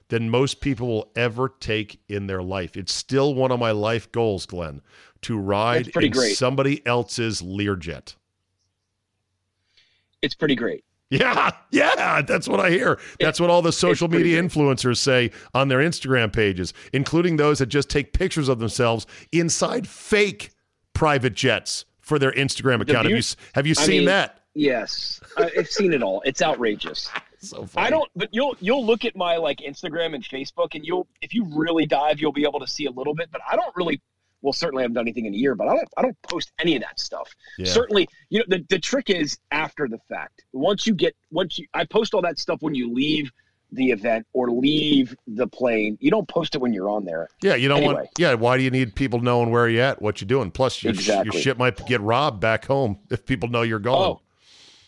than 0.09 0.31
most 0.31 0.61
people 0.61 0.89
will 0.89 1.13
ever 1.17 1.55
take 1.61 2.01
in 2.09 2.27
their 2.27 2.43
life. 2.43 2.77
It's 2.77 2.93
still 2.93 3.35
one 3.35 3.51
of 3.51 3.61
my 3.61 3.71
life 3.71 4.11
goals, 4.13 4.47
Glenn, 4.47 4.81
to 5.23 5.39
ride 5.39 5.89
in 5.97 6.11
great. 6.11 6.37
somebody 6.37 6.85
else's 6.87 7.43
Learjet. 7.43 8.15
It's 10.23 10.35
pretty 10.35 10.57
great. 10.57 10.85
Yeah, 11.11 11.53
yeah, 11.71 12.21
that's 12.21 12.49
what 12.49 12.61
I 12.61 12.69
hear. 12.69 12.99
That's 13.19 13.41
what 13.41 13.49
all 13.49 13.63
the 13.63 13.73
social 13.73 14.09
media 14.09 14.43
influencers 14.43 14.99
say 14.99 15.31
on 15.55 15.69
their 15.69 15.79
Instagram 15.79 16.31
pages, 16.31 16.75
including 16.93 17.37
those 17.37 17.61
that 17.61 17.67
just 17.67 17.89
take 17.89 18.13
pictures 18.13 18.49
of 18.49 18.59
themselves 18.59 19.07
inside 19.33 19.89
fake 19.89 20.51
private 20.93 21.35
jets 21.35 21.87
for 22.01 22.19
their 22.19 22.33
Instagram 22.33 22.83
account. 22.83 23.07
Have 23.07 23.17
you, 23.17 23.23
have 23.55 23.67
you 23.67 23.75
I 23.79 23.83
seen 23.83 23.99
mean, 24.01 24.07
that? 24.07 24.41
Yes, 24.55 25.21
I've 25.39 25.69
seen 25.69 25.95
it 25.95 26.03
all. 26.03 26.21
It's 26.27 26.43
outrageous. 26.43 27.09
So 27.41 27.67
funny. 27.67 27.87
I 27.87 27.91
don't, 27.91 28.11
but 28.17 28.29
you'll 28.33 28.57
you'll 28.61 28.85
look 28.85 29.05
at 29.05 29.17
my 29.17 29.37
like 29.37 29.59
Instagram 29.59 30.15
and 30.15 30.25
Facebook, 30.25 30.75
and 30.75 30.85
you'll 30.85 31.07
if 31.23 31.35
you 31.35 31.47
really 31.55 31.87
dive, 31.87 32.21
you'll 32.21 32.33
be 32.33 32.45
able 32.45 32.61
to 32.61 32.67
see 32.67 32.87
a 32.87 32.91
little 32.91 33.15
bit. 33.15 33.31
But 33.31 33.41
I 33.51 33.57
don't 33.57 33.75
really. 33.77 34.01
Well, 34.41 34.53
certainly 34.53 34.83
I 34.83 34.85
haven't 34.85 34.95
done 34.95 35.05
anything 35.05 35.27
in 35.27 35.35
a 35.35 35.37
year, 35.37 35.57
but 35.57 35.67
I 35.67 35.75
don't. 35.75 35.89
I 35.97 36.03
don't 36.03 36.23
post 36.23 36.53
any 36.61 36.77
of 36.77 36.83
that 36.83 37.01
stuff. 37.01 37.35
Yeah. 37.59 37.67
Certainly, 37.67 38.09
you 38.31 38.41
know 38.41 38.45
the 38.49 38.65
the 38.69 38.79
trick 38.79 39.11
is 39.11 39.39
after 39.51 39.89
the 39.89 39.99
fact. 40.09 40.45
Once 40.53 40.87
you 40.87 40.95
get 40.95 41.17
once 41.31 41.59
you, 41.59 41.67
I 41.75 41.85
post 41.85 42.15
all 42.15 42.23
that 42.23 42.39
stuff 42.39 42.59
when 42.61 42.75
you 42.75 42.93
leave 42.93 43.31
the 43.73 43.91
event 43.91 44.27
or 44.33 44.51
leave 44.51 45.15
the 45.27 45.47
plane. 45.47 45.99
You 46.01 46.11
don't 46.11 46.29
post 46.29 46.55
it 46.55 46.61
when 46.61 46.73
you're 46.73 46.89
on 46.89 47.05
there. 47.05 47.29
Yeah, 47.43 47.55
you 47.55 47.69
don't 47.69 47.85
want. 47.85 48.09
Yeah, 48.19 48.35
why 48.35 48.57
do 48.57 48.63
you 48.63 48.71
need 48.71 48.95
people 48.95 49.21
knowing 49.21 49.51
where 49.51 49.69
you're 49.69 49.83
at, 49.83 50.01
what 50.01 50.21
you're 50.21 50.27
doing? 50.27 50.51
Plus, 50.51 50.83
your, 50.83 50.95
your 50.95 51.33
shit 51.33 51.59
might 51.59 51.85
get 51.87 52.01
robbed 52.01 52.41
back 52.41 52.65
home 52.65 52.99
if 53.11 53.27
people 53.27 53.49
know 53.49 53.63
you're 53.63 53.79
gone. 53.79 54.03
Oh, 54.03 54.21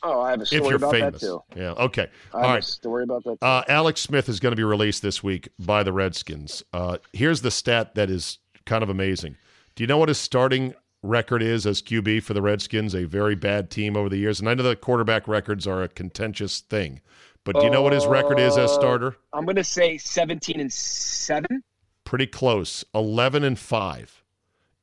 oh, 0.02 0.20
I 0.20 0.30
have 0.30 0.40
a 0.40 0.42
if 0.42 0.48
story 0.48 0.66
you're 0.68 0.76
about 0.76 0.92
famous. 0.92 1.20
that 1.20 1.26
too. 1.26 1.42
Yeah. 1.56 1.70
Okay. 1.72 2.08
All 2.32 2.54
a 2.56 2.62
story 2.62 3.04
about 3.04 3.24
that. 3.24 3.38
Uh, 3.42 3.62
Alex 3.68 4.00
Smith 4.00 4.28
is 4.28 4.40
going 4.40 4.52
to 4.52 4.56
be 4.56 4.64
released 4.64 5.02
this 5.02 5.22
week 5.22 5.48
by 5.58 5.82
the 5.82 5.92
Redskins. 5.92 6.62
Uh, 6.72 6.98
here's 7.12 7.42
the 7.42 7.50
stat 7.50 7.94
that 7.94 8.10
is 8.10 8.38
kind 8.66 8.82
of 8.82 8.88
amazing. 8.90 9.36
Do 9.74 9.82
you 9.82 9.86
know 9.86 9.98
what 9.98 10.08
his 10.08 10.18
starting 10.18 10.74
record 11.02 11.42
is 11.42 11.66
as 11.66 11.80
QB 11.82 12.22
for 12.22 12.34
the 12.34 12.42
Redskins? 12.42 12.94
A 12.94 13.04
very 13.04 13.34
bad 13.34 13.70
team 13.70 13.96
over 13.96 14.08
the 14.08 14.18
years, 14.18 14.40
and 14.40 14.48
I 14.48 14.54
know 14.54 14.62
the 14.62 14.76
quarterback 14.76 15.26
records 15.28 15.66
are 15.66 15.82
a 15.82 15.88
contentious 15.88 16.60
thing. 16.60 17.00
But 17.44 17.56
do 17.58 17.64
you 17.64 17.70
know 17.70 17.80
what 17.80 17.94
his 17.94 18.04
record 18.06 18.38
is 18.38 18.58
as 18.58 18.70
Uh, 18.70 18.74
starter? 18.74 19.16
I'm 19.32 19.44
going 19.46 19.56
to 19.56 19.64
say 19.64 19.96
17 19.96 20.60
and 20.60 20.70
seven. 20.70 21.62
Pretty 22.04 22.26
close. 22.26 22.84
11 22.94 23.44
and 23.44 23.58
5. 23.58 24.22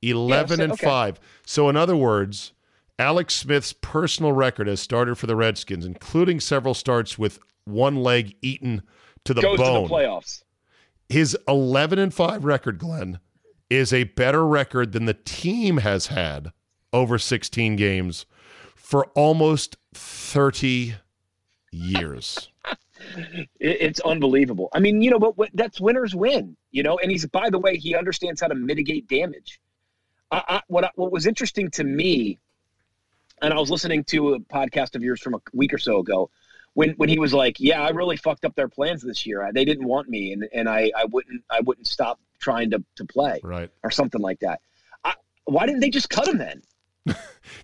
11 0.01 0.57
so- 0.57 0.63
and 0.63 0.73
okay. 0.73 0.85
5. 0.85 1.19
So, 1.45 1.69
in 1.69 1.75
other 1.77 1.95
words, 1.95 2.53
Alex 2.99 3.35
Smith's 3.35 3.73
personal 3.73 4.31
record 4.31 4.67
as 4.67 4.79
starter 4.79 5.15
for 5.15 5.27
the 5.27 5.35
Redskins, 5.35 5.85
including 5.85 6.39
several 6.39 6.73
starts 6.73 7.17
with 7.17 7.39
one 7.65 7.97
leg 7.97 8.35
eaten 8.41 8.81
to 9.25 9.33
the 9.33 9.41
goes 9.41 9.57
bone. 9.57 9.83
to 9.83 9.87
the 9.87 9.93
playoffs. 9.93 10.43
His 11.09 11.37
11 11.47 11.99
and 11.99 12.13
5 12.13 12.43
record, 12.43 12.79
Glenn, 12.79 13.19
is 13.69 13.93
a 13.93 14.05
better 14.05 14.45
record 14.45 14.93
than 14.93 15.05
the 15.05 15.13
team 15.13 15.77
has 15.77 16.07
had 16.07 16.51
over 16.91 17.17
16 17.17 17.75
games 17.75 18.25
for 18.75 19.05
almost 19.07 19.77
30 19.93 20.95
years. 21.71 22.49
It's 23.59 23.99
unbelievable. 23.99 24.69
I 24.73 24.79
mean, 24.79 25.01
you 25.01 25.11
know, 25.11 25.19
but 25.19 25.35
that's 25.53 25.79
winners 25.79 26.15
win. 26.15 26.57
You 26.71 26.83
know, 26.83 26.97
and 26.97 27.11
he's 27.11 27.25
by 27.27 27.49
the 27.49 27.59
way, 27.59 27.77
he 27.77 27.95
understands 27.95 28.41
how 28.41 28.47
to 28.47 28.55
mitigate 28.55 29.07
damage. 29.07 29.61
I, 30.31 30.43
I, 30.47 30.61
what 30.67 30.83
I, 30.83 30.89
what 30.95 31.11
was 31.11 31.27
interesting 31.27 31.69
to 31.71 31.83
me, 31.83 32.39
and 33.41 33.53
I 33.53 33.59
was 33.59 33.69
listening 33.69 34.03
to 34.05 34.33
a 34.33 34.39
podcast 34.39 34.95
of 34.95 35.03
yours 35.03 35.21
from 35.21 35.35
a 35.35 35.39
week 35.53 35.73
or 35.73 35.77
so 35.77 35.99
ago, 35.99 36.29
when 36.73 36.91
when 36.91 37.09
he 37.09 37.19
was 37.19 37.33
like, 37.33 37.59
"Yeah, 37.59 37.81
I 37.81 37.89
really 37.89 38.17
fucked 38.17 38.45
up 38.45 38.55
their 38.55 38.67
plans 38.67 39.01
this 39.01 39.25
year. 39.25 39.49
They 39.53 39.65
didn't 39.65 39.87
want 39.87 40.09
me, 40.09 40.33
and 40.33 40.47
and 40.53 40.69
I 40.69 40.91
I 40.95 41.05
wouldn't 41.05 41.43
I 41.49 41.61
wouldn't 41.61 41.87
stop 41.87 42.19
trying 42.39 42.71
to 42.71 42.83
to 42.95 43.05
play 43.05 43.39
Right. 43.43 43.69
or 43.83 43.91
something 43.91 44.21
like 44.21 44.39
that." 44.39 44.61
I, 45.03 45.13
why 45.45 45.65
didn't 45.65 45.81
they 45.81 45.89
just 45.89 46.09
cut 46.09 46.27
him 46.27 46.37
then? 46.37 46.61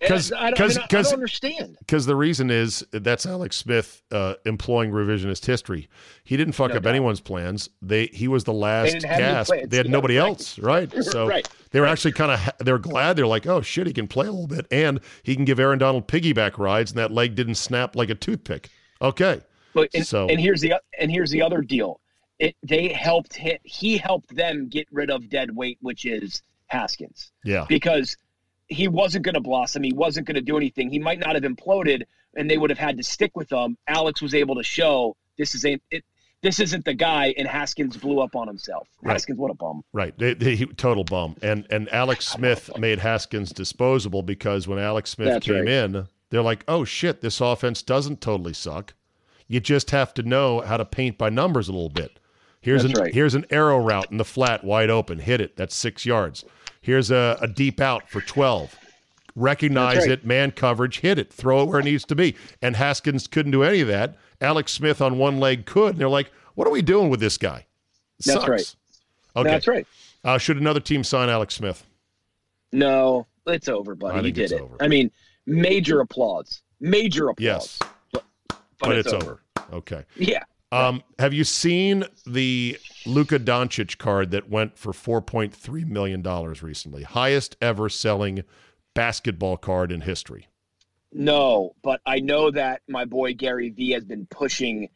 'Cause- 0.02 0.32
I, 0.32 0.50
don't- 0.50 0.68
mean, 0.68 0.78
I- 0.82 0.86
don't 1.02 1.12
understand. 1.12 1.76
Because 1.78 2.06
the 2.06 2.16
reason 2.16 2.50
is 2.50 2.84
that's 2.92 3.26
Alex 3.26 3.56
Smith 3.56 4.02
uh, 4.10 4.34
employing 4.44 4.90
revisionist 4.90 5.46
history. 5.46 5.88
He 6.24 6.36
didn't 6.36 6.52
fuck 6.54 6.70
No 6.70 6.76
up 6.76 6.82
doubt. 6.82 6.90
anyone's 6.90 7.20
plans. 7.20 7.68
They 7.82 8.06
he 8.06 8.28
was 8.28 8.44
the 8.44 8.52
last 8.52 8.92
didn't 8.92 9.04
have 9.04 9.20
any 9.20 9.32
gasp. 9.32 9.52
They 9.68 9.76
had 9.76 9.88
nobody 9.88 10.18
else, 10.18 10.58
right? 10.58 10.92
So 11.04 11.26
Right. 11.28 11.48
they 11.70 11.80
were 11.80 11.86
actually 11.86 12.12
kind 12.12 12.32
of 12.32 12.40
they're 12.64 12.78
glad. 12.78 13.16
They're 13.16 13.26
like, 13.26 13.46
oh 13.46 13.60
shit, 13.60 13.86
he 13.86 13.92
can 13.92 14.08
play 14.08 14.26
a 14.26 14.30
little 14.32 14.46
bit, 14.48 14.66
and 14.70 15.00
he 15.22 15.34
can 15.36 15.44
give 15.44 15.58
Aaron 15.60 15.78
Donald 15.78 16.08
piggyback 16.08 16.58
rides, 16.58 16.90
and 16.90 16.98
that 16.98 17.10
leg 17.12 17.34
didn't 17.34 17.56
snap 17.56 17.94
like 17.96 18.10
a 18.10 18.14
toothpick. 18.14 18.70
Okay, 19.02 19.40
But 19.74 19.90
and, 19.94 20.06
So- 20.06 20.28
and 20.28 20.40
here's 20.40 20.60
the 20.60 20.74
and 20.98 21.10
here's 21.10 21.30
the 21.30 21.42
other 21.42 21.60
deal. 21.60 22.00
It 22.40 22.56
they 22.62 22.88
helped 22.88 23.34
him. 23.34 23.58
He 23.62 23.96
helped 23.96 24.34
them 24.34 24.68
get 24.68 24.88
rid 24.90 25.10
of 25.10 25.28
dead 25.28 25.54
weight, 25.54 25.78
which 25.82 26.04
is 26.04 26.42
Haskins, 26.66 27.30
yeah, 27.44 27.66
because 27.68 28.16
he 28.68 28.88
wasn't 28.88 29.24
going 29.24 29.34
to 29.34 29.40
blossom. 29.40 29.82
He 29.82 29.92
wasn't 29.92 30.26
going 30.26 30.36
to 30.36 30.40
do 30.40 30.56
anything. 30.56 30.90
He 30.90 30.98
might 30.98 31.18
not 31.20 31.34
have 31.34 31.44
imploded, 31.44 32.02
and 32.36 32.50
they 32.50 32.58
would 32.58 32.70
have 32.70 32.78
had 32.78 32.96
to 32.96 33.02
stick 33.02 33.36
with 33.36 33.50
him. 33.52 33.76
Alex 33.88 34.22
was 34.22 34.34
able 34.34 34.54
to 34.56 34.62
show 34.62 35.16
this 35.38 35.54
is 35.54 35.64
a 35.64 35.78
it. 35.90 36.04
This 36.42 36.60
isn't 36.60 36.84
the 36.84 36.92
guy, 36.92 37.34
and 37.38 37.48
Haskins 37.48 37.96
blew 37.96 38.20
up 38.20 38.36
on 38.36 38.46
himself. 38.46 38.86
Right. 39.02 39.12
Haskins, 39.12 39.38
what 39.38 39.50
a 39.50 39.54
bum! 39.54 39.82
right. 39.94 40.16
They, 40.18 40.34
they, 40.34 40.56
he- 40.56 40.66
total 40.66 41.02
bum. 41.04 41.36
And 41.40 41.66
and 41.70 41.88
Alex 41.90 42.28
Smith 42.28 42.70
made 42.78 42.98
Haskins 42.98 43.50
disposable 43.50 44.22
because 44.22 44.68
when 44.68 44.78
Alex 44.78 45.10
Smith 45.10 45.28
That's 45.28 45.46
came 45.46 45.60
right. 45.60 45.68
in, 45.68 46.06
they're 46.30 46.42
like, 46.42 46.64
oh 46.68 46.84
shit, 46.84 47.22
this 47.22 47.40
offense 47.40 47.80
doesn't 47.82 48.20
totally 48.20 48.52
suck. 48.52 48.92
You 49.46 49.60
just 49.60 49.90
have 49.90 50.12
to 50.14 50.22
know 50.22 50.60
how 50.60 50.76
to 50.76 50.84
paint 50.84 51.16
by 51.16 51.30
numbers 51.30 51.68
a 51.68 51.72
little 51.72 51.88
bit. 51.90 52.18
Here's 52.60 52.82
That's 52.82 52.98
an 52.98 53.04
right. 53.04 53.14
here's 53.14 53.34
an 53.34 53.44
arrow 53.50 53.78
route 53.78 54.10
in 54.10 54.16
the 54.18 54.24
flat, 54.24 54.64
wide 54.64 54.90
open. 54.90 55.18
Hit 55.20 55.40
it. 55.40 55.56
That's 55.56 55.74
six 55.74 56.04
yards. 56.04 56.44
Here's 56.84 57.10
a, 57.10 57.38
a 57.40 57.48
deep 57.48 57.80
out 57.80 58.10
for 58.10 58.20
twelve. 58.20 58.76
Recognize 59.34 60.00
right. 60.00 60.10
it, 60.10 60.26
man 60.26 60.50
coverage, 60.50 61.00
hit 61.00 61.18
it, 61.18 61.32
throw 61.32 61.62
it 61.62 61.68
where 61.68 61.80
it 61.80 61.84
needs 61.84 62.04
to 62.04 62.14
be. 62.14 62.36
And 62.60 62.76
Haskins 62.76 63.26
couldn't 63.26 63.52
do 63.52 63.62
any 63.62 63.80
of 63.80 63.88
that. 63.88 64.16
Alex 64.42 64.72
Smith 64.72 65.00
on 65.00 65.16
one 65.16 65.40
leg 65.40 65.64
could. 65.64 65.92
And 65.92 65.98
they're 65.98 66.10
like, 66.10 66.30
what 66.56 66.68
are 66.68 66.70
we 66.70 66.82
doing 66.82 67.08
with 67.08 67.20
this 67.20 67.38
guy? 67.38 67.64
That's 68.18 68.38
Sucks. 68.38 68.48
right. 68.48 68.76
Okay. 69.34 69.50
That's 69.50 69.66
right. 69.66 69.86
Uh, 70.22 70.36
should 70.36 70.58
another 70.58 70.78
team 70.78 71.02
sign 71.02 71.30
Alex 71.30 71.54
Smith? 71.54 71.84
No, 72.70 73.26
it's 73.46 73.68
over, 73.68 73.94
buddy. 73.94 74.18
I 74.18 74.20
You 74.20 74.32
did 74.32 74.42
it's 74.44 74.52
it. 74.52 74.60
over. 74.60 74.76
I 74.78 74.86
mean, 74.86 75.10
major 75.46 76.00
applause. 76.00 76.60
Major 76.80 77.30
applause. 77.30 77.44
Yes, 77.44 77.78
but, 78.12 78.24
but, 78.78 78.96
it's, 78.96 79.12
over. 79.12 79.40
Okay. 79.72 80.04
Yeah. 80.16 80.42
Um, 80.74 81.02
have 81.18 81.32
you 81.32 81.44
seen 81.44 82.04
the 82.26 82.78
Luka 83.06 83.38
Doncic 83.38 83.98
card 83.98 84.30
that 84.32 84.48
went 84.50 84.76
for 84.78 84.92
four 84.92 85.22
point 85.22 85.54
three 85.54 85.84
million 85.84 86.22
dollars 86.22 86.62
recently? 86.62 87.04
Highest 87.04 87.56
ever 87.60 87.88
selling 87.88 88.42
basketball 88.94 89.56
card 89.56 89.92
in 89.92 90.00
history. 90.02 90.48
No, 91.12 91.76
but 91.82 92.00
I 92.06 92.20
know 92.20 92.50
that 92.50 92.82
my 92.88 93.04
boy 93.04 93.34
Gary 93.34 93.70
Vee 93.70 93.92
has 93.92 94.04
been 94.04 94.26
pushing 94.26 94.88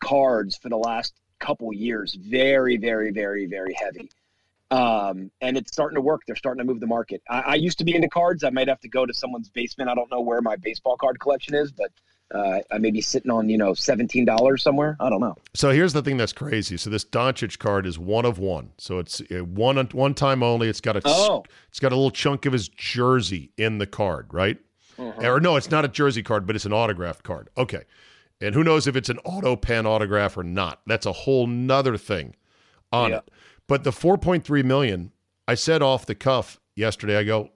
cards 0.00 0.56
for 0.58 0.68
the 0.68 0.76
last 0.76 1.14
couple 1.38 1.72
years 1.72 2.14
very, 2.14 2.76
very, 2.76 3.10
very, 3.12 3.46
very 3.46 3.74
heavy. 3.74 4.10
um, 4.70 5.30
and 5.40 5.56
it's 5.56 5.72
starting 5.72 5.94
to 5.94 6.00
work. 6.00 6.22
They're 6.26 6.36
starting 6.36 6.66
to 6.66 6.70
move 6.72 6.80
the 6.80 6.86
market. 6.86 7.22
I, 7.28 7.40
I 7.40 7.54
used 7.54 7.78
to 7.78 7.84
be 7.84 7.94
into 7.94 8.08
cards. 8.08 8.44
I 8.44 8.50
might 8.50 8.68
have 8.68 8.80
to 8.80 8.88
go 8.88 9.06
to 9.06 9.14
someone's 9.14 9.48
basement. 9.50 9.90
I 9.90 9.94
don't 9.94 10.10
know 10.10 10.20
where 10.20 10.40
my 10.42 10.56
baseball 10.56 10.96
card 10.96 11.20
collection 11.20 11.54
is, 11.54 11.72
but 11.72 11.90
uh, 12.32 12.60
I 12.70 12.78
may 12.78 12.90
be 12.90 13.00
sitting 13.00 13.30
on 13.30 13.48
you 13.48 13.58
know 13.58 13.74
seventeen 13.74 14.24
dollars 14.24 14.62
somewhere. 14.62 14.96
I 15.00 15.10
don't 15.10 15.20
know. 15.20 15.36
So 15.54 15.70
here's 15.70 15.92
the 15.92 16.02
thing 16.02 16.16
that's 16.16 16.32
crazy. 16.32 16.76
So 16.76 16.90
this 16.90 17.04
Doncic 17.04 17.58
card 17.58 17.86
is 17.86 17.98
one 17.98 18.24
of 18.24 18.38
one. 18.38 18.70
So 18.78 18.98
it's 18.98 19.20
uh, 19.30 19.44
one 19.44 19.76
one 19.92 20.14
time 20.14 20.42
only. 20.42 20.68
It's 20.68 20.80
got 20.80 20.96
a 20.96 21.02
Oh. 21.04 21.44
it's 21.68 21.80
got 21.80 21.92
a 21.92 21.96
little 21.96 22.10
chunk 22.10 22.46
of 22.46 22.52
his 22.52 22.68
jersey 22.68 23.50
in 23.56 23.78
the 23.78 23.86
card, 23.86 24.32
right? 24.32 24.58
Uh-huh. 24.98 25.32
Or 25.32 25.40
no, 25.40 25.56
it's 25.56 25.70
not 25.70 25.84
a 25.84 25.88
jersey 25.88 26.22
card, 26.22 26.46
but 26.46 26.54
it's 26.56 26.64
an 26.66 26.72
autographed 26.72 27.24
card. 27.24 27.48
Okay. 27.56 27.82
And 28.40 28.54
who 28.54 28.62
knows 28.64 28.86
if 28.86 28.94
it's 28.96 29.08
an 29.08 29.18
auto 29.24 29.56
pen 29.56 29.86
autograph 29.86 30.36
or 30.36 30.44
not? 30.44 30.80
That's 30.86 31.06
a 31.06 31.12
whole 31.12 31.46
nother 31.46 31.96
thing 31.96 32.34
on 32.92 33.10
Yeah. 33.10 33.16
it. 33.18 33.30
But 33.66 33.84
the 33.84 33.90
4.3 33.90 34.62
million, 34.64 35.12
I 35.48 35.54
said 35.54 35.82
off 35.82 36.04
the 36.06 36.14
cuff 36.14 36.60
yesterday, 36.76 37.16
I 37.16 37.24
go, 37.24 37.50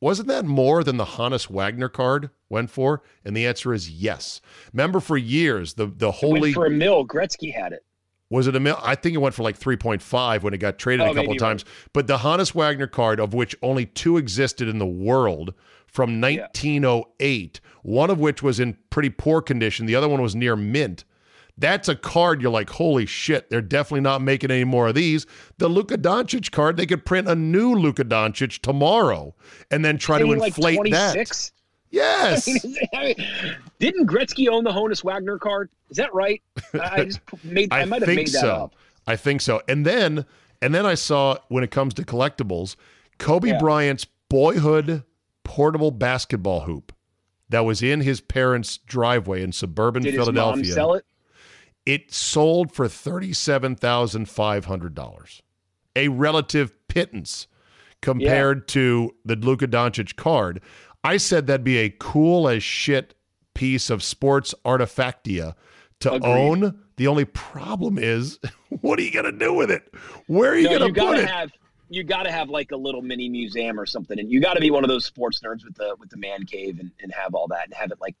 wasn't 0.00 0.28
that 0.28 0.44
more 0.44 0.82
than 0.84 0.96
the 0.96 1.04
Honus 1.04 1.50
Wagner 1.50 1.88
card 1.88 2.30
went 2.50 2.70
for? 2.70 3.02
And 3.24 3.36
the 3.36 3.46
answer 3.46 3.72
is 3.72 3.88
yes. 3.90 4.40
Remember 4.72 5.00
for 5.00 5.16
years, 5.16 5.74
the 5.74 5.86
the 5.86 6.06
Went 6.06 6.16
holy 6.16 6.52
for 6.52 6.66
a 6.66 6.70
mill. 6.70 7.06
Gretzky 7.06 7.54
had 7.54 7.72
it. 7.72 7.84
was 8.28 8.46
it 8.46 8.56
a 8.56 8.60
mil? 8.60 8.78
I 8.82 8.94
think 8.94 9.14
it 9.14 9.18
went 9.18 9.34
for 9.34 9.42
like 9.42 9.58
3.5 9.58 10.42
when 10.42 10.52
it 10.52 10.58
got 10.58 10.78
traded 10.78 11.06
Oh, 11.06 11.12
a 11.12 11.14
couple 11.14 11.32
of 11.32 11.38
times. 11.38 11.64
But 11.92 12.06
the 12.06 12.18
Honus 12.18 12.54
Wagner 12.54 12.86
card, 12.86 13.20
of 13.20 13.32
which 13.32 13.56
only 13.62 13.86
two 13.86 14.18
existed 14.18 14.68
in 14.68 14.78
the 14.78 14.86
world 14.86 15.54
from 15.86 16.20
1908, 16.20 17.60
one 17.82 18.10
of 18.10 18.20
which 18.20 18.42
was 18.42 18.60
in 18.60 18.76
pretty 18.90 19.10
poor 19.10 19.40
condition, 19.42 19.86
the 19.86 19.96
other 19.96 20.08
one 20.08 20.22
was 20.22 20.34
near 20.36 20.56
mint. 20.56 21.04
That's 21.58 21.88
a 21.88 21.96
card 21.96 22.40
you're 22.40 22.50
like, 22.50 22.70
holy 22.70 23.04
shit, 23.04 23.50
they're 23.50 23.60
definitely 23.60 24.00
not 24.00 24.22
making 24.22 24.50
any 24.50 24.64
more 24.64 24.88
of 24.88 24.94
these. 24.94 25.26
The 25.58 25.68
Luka 25.68 25.98
Doncic 25.98 26.50
card, 26.52 26.78
they 26.78 26.86
could 26.86 27.04
print 27.04 27.28
a 27.28 27.34
new 27.34 27.74
Luka 27.74 28.04
Doncic 28.04 28.60
tomorrow 28.62 29.34
and 29.70 29.84
then 29.84 29.98
try 29.98 30.18
to 30.18 30.24
he 30.24 30.34
like 30.36 30.56
inflate 30.56 30.90
that. 30.92 31.50
26? 31.92 32.64
Yes. 32.64 32.88
I 32.94 33.04
mean, 33.04 33.58
didn't 33.78 34.06
Gretzky 34.06 34.48
own 34.48 34.64
the 34.64 34.70
Honus 34.70 35.02
Wagner 35.04 35.38
card? 35.38 35.70
Is 35.90 35.96
that 35.96 36.12
right? 36.14 36.42
I 36.80 37.04
just 37.04 37.20
made. 37.44 37.72
I, 37.72 37.80
I 37.80 37.84
might 37.84 38.02
have 38.02 38.06
think 38.06 38.16
made 38.18 38.26
that 38.28 38.40
so. 38.40 38.50
up. 38.54 38.74
I 39.06 39.16
think 39.16 39.40
so. 39.40 39.60
And 39.68 39.84
then 39.84 40.24
and 40.62 40.74
then 40.74 40.86
I 40.86 40.94
saw 40.94 41.36
when 41.48 41.64
it 41.64 41.70
comes 41.70 41.94
to 41.94 42.02
collectibles, 42.02 42.76
Kobe 43.18 43.48
Yeah. 43.50 43.58
Bryant's 43.58 44.06
boyhood 44.28 45.02
portable 45.44 45.90
basketball 45.90 46.60
hoop 46.60 46.92
that 47.48 47.64
was 47.64 47.82
in 47.82 48.02
his 48.02 48.20
parents' 48.20 48.76
driveway 48.78 49.42
in 49.42 49.50
suburban 49.52 50.02
Did 50.04 50.14
Philadelphia. 50.14 50.62
his 50.64 50.68
mom 50.68 50.74
sell 50.74 50.94
it? 50.94 51.04
It 51.86 52.12
sold 52.12 52.72
for 52.72 52.86
thirty-seven 52.88 53.74
thousand 53.76 54.28
five 54.28 54.66
hundred 54.66 54.94
dollars, 54.94 55.42
a 55.96 56.08
relative 56.08 56.72
pittance 56.88 57.46
compared 58.02 58.68
to 58.68 59.14
the 59.24 59.34
Luka 59.36 59.66
Doncic 59.66 60.14
card. 60.16 60.60
I 61.04 61.16
said 61.16 61.46
that'd 61.46 61.64
be 61.64 61.78
a 61.78 61.90
cool 61.90 62.48
as 62.48 62.62
shit 62.62 63.14
piece 63.54 63.90
of 63.90 64.02
sports 64.02 64.54
artifactia 64.64 65.54
to 66.00 66.12
Agreed. 66.12 66.30
own. 66.30 66.78
The 66.96 67.06
only 67.06 67.24
problem 67.24 67.98
is, 67.98 68.38
what 68.80 68.98
are 68.98 69.02
you 69.02 69.12
gonna 69.12 69.32
do 69.32 69.54
with 69.54 69.70
it? 69.70 69.92
Where 70.26 70.52
are 70.52 70.56
you 70.56 70.64
no, 70.64 70.72
gonna 70.78 70.86
you 70.86 70.92
put 70.92 71.00
gotta 71.00 71.22
it? 71.22 71.28
have. 71.30 71.50
You 71.92 72.04
got 72.04 72.22
to 72.22 72.30
have 72.30 72.48
like 72.48 72.70
a 72.70 72.76
little 72.76 73.02
mini 73.02 73.28
museum 73.28 73.80
or 73.80 73.84
something, 73.84 74.16
and 74.20 74.30
you 74.30 74.40
got 74.40 74.54
to 74.54 74.60
be 74.60 74.70
one 74.70 74.84
of 74.84 74.88
those 74.88 75.04
sports 75.04 75.40
nerds 75.40 75.64
with 75.64 75.74
the 75.74 75.96
with 75.98 76.08
the 76.10 76.16
man 76.18 76.44
cave 76.44 76.78
and, 76.78 76.92
and 77.02 77.12
have 77.12 77.34
all 77.34 77.48
that 77.48 77.64
and 77.64 77.74
have 77.74 77.90
it 77.90 78.00
like 78.00 78.14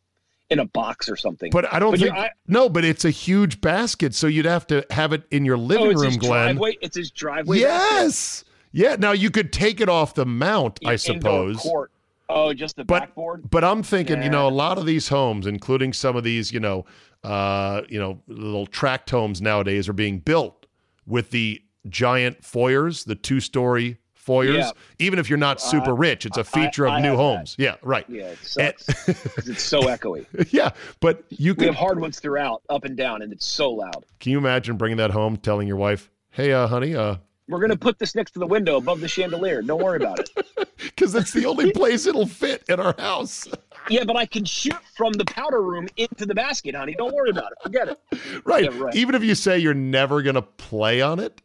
in 0.48 0.58
a 0.58 0.64
box 0.64 1.08
or 1.08 1.14
something. 1.14 1.52
But 1.52 1.72
I 1.72 1.78
don't 1.78 1.92
you- 1.92 2.06
think 2.06 2.16
I- 2.18 2.30
no. 2.48 2.68
But 2.68 2.84
it's 2.84 3.04
a 3.04 3.10
huge 3.10 3.60
basket, 3.60 4.12
so 4.12 4.26
you'd 4.26 4.44
have 4.46 4.66
to 4.68 4.84
have 4.90 5.12
it 5.12 5.22
in 5.30 5.44
your 5.44 5.56
oh, 5.56 5.60
living 5.60 5.92
it's 5.92 6.00
room, 6.02 6.16
Glenn. 6.16 6.56
driveway. 6.56 6.78
It's 6.80 6.96
his 6.96 7.12
driveway. 7.12 7.60
basket? 7.62 7.94
Yes. 8.02 8.44
Yeah. 8.72 8.96
Now 8.98 9.12
you 9.12 9.30
could 9.30 9.52
take 9.52 9.80
it 9.80 9.88
off 9.88 10.14
the 10.14 10.26
mount, 10.26 10.80
I 10.84 10.96
suppose. 10.96 11.58
Court. 11.58 11.92
Oh, 12.32 12.52
just 12.54 12.76
the 12.76 12.84
But 12.84 13.00
backboard. 13.00 13.50
but 13.50 13.64
I'm 13.64 13.82
thinking, 13.82 14.22
you 14.22 14.30
know, 14.30 14.46
a 14.46 14.50
lot 14.50 14.78
of 14.78 14.86
these 14.86 15.08
homes, 15.08 15.46
including 15.46 15.92
some 15.92 16.16
of 16.16 16.24
these, 16.24 16.52
you 16.52 16.60
know, 16.60 16.84
uh, 17.24 17.82
you 17.88 17.98
know, 17.98 18.20
little 18.28 18.66
tract 18.66 19.10
homes 19.10 19.42
nowadays 19.42 19.88
are 19.88 19.92
being 19.92 20.18
built 20.20 20.66
with 21.06 21.30
the 21.30 21.60
giant 21.88 22.44
foyers, 22.44 23.04
the 23.04 23.14
two-story 23.14 23.98
foyers. 24.14 24.56
Yeah. 24.66 24.70
Even 24.98 25.18
if 25.18 25.28
you're 25.28 25.38
not 25.38 25.60
super 25.60 25.90
Uh, 25.90 25.94
rich, 25.94 26.24
it's 26.26 26.36
a 26.36 26.44
feature 26.44 26.86
I 26.86 26.98
of 26.98 27.02
new 27.02 27.08
have 27.10 27.18
that. 27.18 27.22
homes. 27.24 27.56
Yeah, 27.58 27.76
right. 27.82 28.04
Yeah, 28.08 28.24
it 28.28 28.38
sucks 28.42 28.86
'cause 28.86 29.48
it's 29.48 29.62
so 29.62 29.82
echoey. 29.82 30.26
yeah, 30.52 30.70
but 31.00 31.24
you 31.30 31.52
We 31.52 31.56
can 31.56 31.66
have 31.68 31.74
hardwoods 31.76 32.20
throughout, 32.20 32.62
up 32.68 32.84
and 32.84 32.96
down, 32.96 33.22
and 33.22 33.32
it's 33.32 33.46
so 33.46 33.70
loud. 33.72 34.04
can 34.20 34.30
you 34.32 34.38
imagine 34.38 34.76
bringing 34.76 34.98
that 34.98 35.10
home, 35.10 35.36
telling 35.38 35.66
your 35.66 35.78
wife, 35.78 36.10
"Hey, 36.30 36.52
uh, 36.52 36.66
honey, 36.68 36.94
uh, 36.94 37.16
We're 37.50 37.60
gonna 37.60 37.76
put 37.76 37.98
this 37.98 38.14
next 38.14 38.30
to 38.32 38.38
the 38.38 38.46
window 38.46 38.76
above 38.76 39.00
the 39.00 39.08
chandelier. 39.08 39.60
Don't 39.62 39.82
worry 39.82 39.96
about 39.96 40.20
it. 40.20 40.30
because 40.78 41.14
it's 41.14 41.32
the 41.32 41.46
only 41.46 41.72
place 41.72 42.06
it'll 42.06 42.26
fit 42.26 42.64
in 42.68 42.80
our 42.80 42.94
house." 42.98 43.48
Yeah, 43.88 44.04
but 44.04 44.14
I 44.16 44.26
can 44.26 44.44
shoot 44.44 44.76
from 44.94 45.14
the 45.14 45.24
powder 45.24 45.62
room 45.62 45.88
into 45.96 46.26
the 46.26 46.34
basket, 46.34 46.74
honey. 46.74 46.94
Don't 46.96 47.14
worry 47.14 47.30
about 47.30 47.52
it. 47.52 47.58
Forget 47.62 47.88
it. 47.88 47.98
right. 48.44 48.64
Yeah, 48.64 48.78
right. 48.78 48.94
Even 48.94 49.14
if 49.14 49.24
you 49.24 49.34
say 49.34 49.58
you're 49.58 49.74
never 49.74 50.22
going 50.22 50.34
to 50.34 50.42
play 50.42 51.00
on 51.00 51.18
it, 51.18 51.40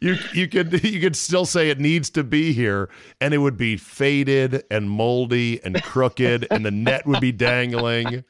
you 0.00 0.16
you 0.34 0.48
could 0.48 0.84
you 0.84 1.00
could 1.00 1.16
still 1.16 1.46
say 1.46 1.70
it 1.70 1.78
needs 1.78 2.10
to 2.10 2.24
be 2.24 2.52
here, 2.52 2.90
and 3.20 3.32
it 3.32 3.38
would 3.38 3.56
be 3.56 3.76
faded 3.76 4.64
and 4.70 4.90
moldy 4.90 5.62
and 5.64 5.80
crooked, 5.82 6.46
and 6.50 6.66
the 6.66 6.70
net 6.70 7.06
would 7.06 7.20
be 7.20 7.32
dangling. 7.32 8.24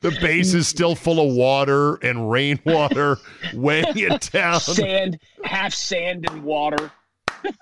The 0.00 0.10
base 0.20 0.54
is 0.54 0.68
still 0.68 0.94
full 0.94 1.26
of 1.26 1.34
water 1.34 1.96
and 1.96 2.30
rainwater 2.30 3.18
weighing 3.54 3.96
it 3.96 4.30
down. 4.32 4.60
Sand, 4.60 5.18
half 5.44 5.74
sand 5.74 6.26
and 6.30 6.42
water, 6.44 6.90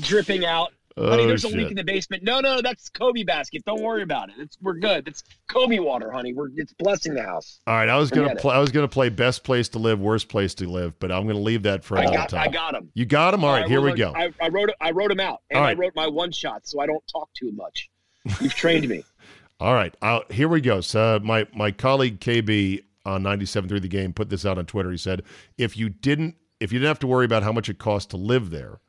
dripping 0.00 0.44
out. 0.44 0.72
honey, 0.96 1.24
Oh, 1.24 1.26
there's 1.26 1.44
a 1.44 1.48
leak 1.48 1.70
in 1.70 1.76
the 1.76 1.84
basement. 1.84 2.22
No, 2.22 2.40
no, 2.40 2.60
that's 2.62 2.88
Kobe 2.88 3.22
basket. 3.22 3.64
Don't 3.64 3.82
worry 3.82 4.02
about 4.02 4.28
it. 4.30 4.36
It's 4.38 4.56
we're 4.62 4.74
good. 4.74 5.06
It's 5.08 5.22
Kobe 5.48 5.78
water, 5.78 6.10
honey. 6.10 6.32
We're 6.32 6.48
it's 6.56 6.72
blessing 6.72 7.14
the 7.14 7.22
house. 7.22 7.60
All 7.66 7.74
right, 7.74 7.88
I 7.88 7.96
was 7.96 8.10
gonna 8.10 8.36
play. 8.36 8.54
I 8.54 8.58
was 8.58 8.70
gonna 8.70 8.88
play 8.88 9.08
best 9.08 9.44
place 9.44 9.68
to 9.70 9.78
live, 9.78 10.00
worst 10.00 10.28
place 10.28 10.54
to 10.54 10.68
live, 10.68 10.98
but 10.98 11.12
I'm 11.12 11.26
gonna 11.26 11.38
leave 11.38 11.64
that 11.64 11.84
for 11.84 11.96
another 11.96 12.28
time. 12.28 12.40
I 12.40 12.48
got 12.48 12.74
him. 12.74 12.90
You 12.94 13.06
got 13.06 13.34
him. 13.34 13.44
All 13.44 13.52
right, 13.52 13.68
here 13.68 13.80
we 13.80 13.92
go. 13.92 14.12
I, 14.14 14.32
I 14.40 14.48
wrote 14.48 14.70
I 14.80 14.92
wrote 14.92 15.08
them 15.08 15.20
out, 15.20 15.42
and 15.50 15.58
I 15.58 15.74
wrote 15.74 15.94
my 15.94 16.06
one 16.06 16.32
shot, 16.32 16.66
so 16.66 16.80
I 16.80 16.86
don't 16.86 17.06
talk 17.08 17.28
too 17.34 17.52
much. 17.52 17.90
You've 18.40 18.54
trained 18.54 18.88
me. 18.88 19.04
All 19.58 19.74
right, 19.74 19.94
i 20.02 20.20
here 20.30 20.48
we 20.48 20.60
go. 20.60 20.80
So 20.80 21.18
my 21.22 21.46
my 21.54 21.70
colleague 21.70 22.20
KB 22.20 22.82
on 23.06 23.22
97.3 23.22 23.80
The 23.80 23.88
Game 23.88 24.12
put 24.12 24.28
this 24.28 24.44
out 24.44 24.58
on 24.58 24.66
Twitter. 24.66 24.90
He 24.90 24.96
said, 24.98 25.22
if 25.56 25.76
you 25.76 25.88
didn't 25.88 26.36
if 26.60 26.72
you 26.72 26.78
didn't 26.78 26.88
have 26.88 26.98
to 27.00 27.06
worry 27.06 27.24
about 27.24 27.42
how 27.42 27.52
much 27.52 27.68
it 27.68 27.78
costs 27.78 28.08
to 28.10 28.16
live 28.16 28.50
there, 28.50 28.80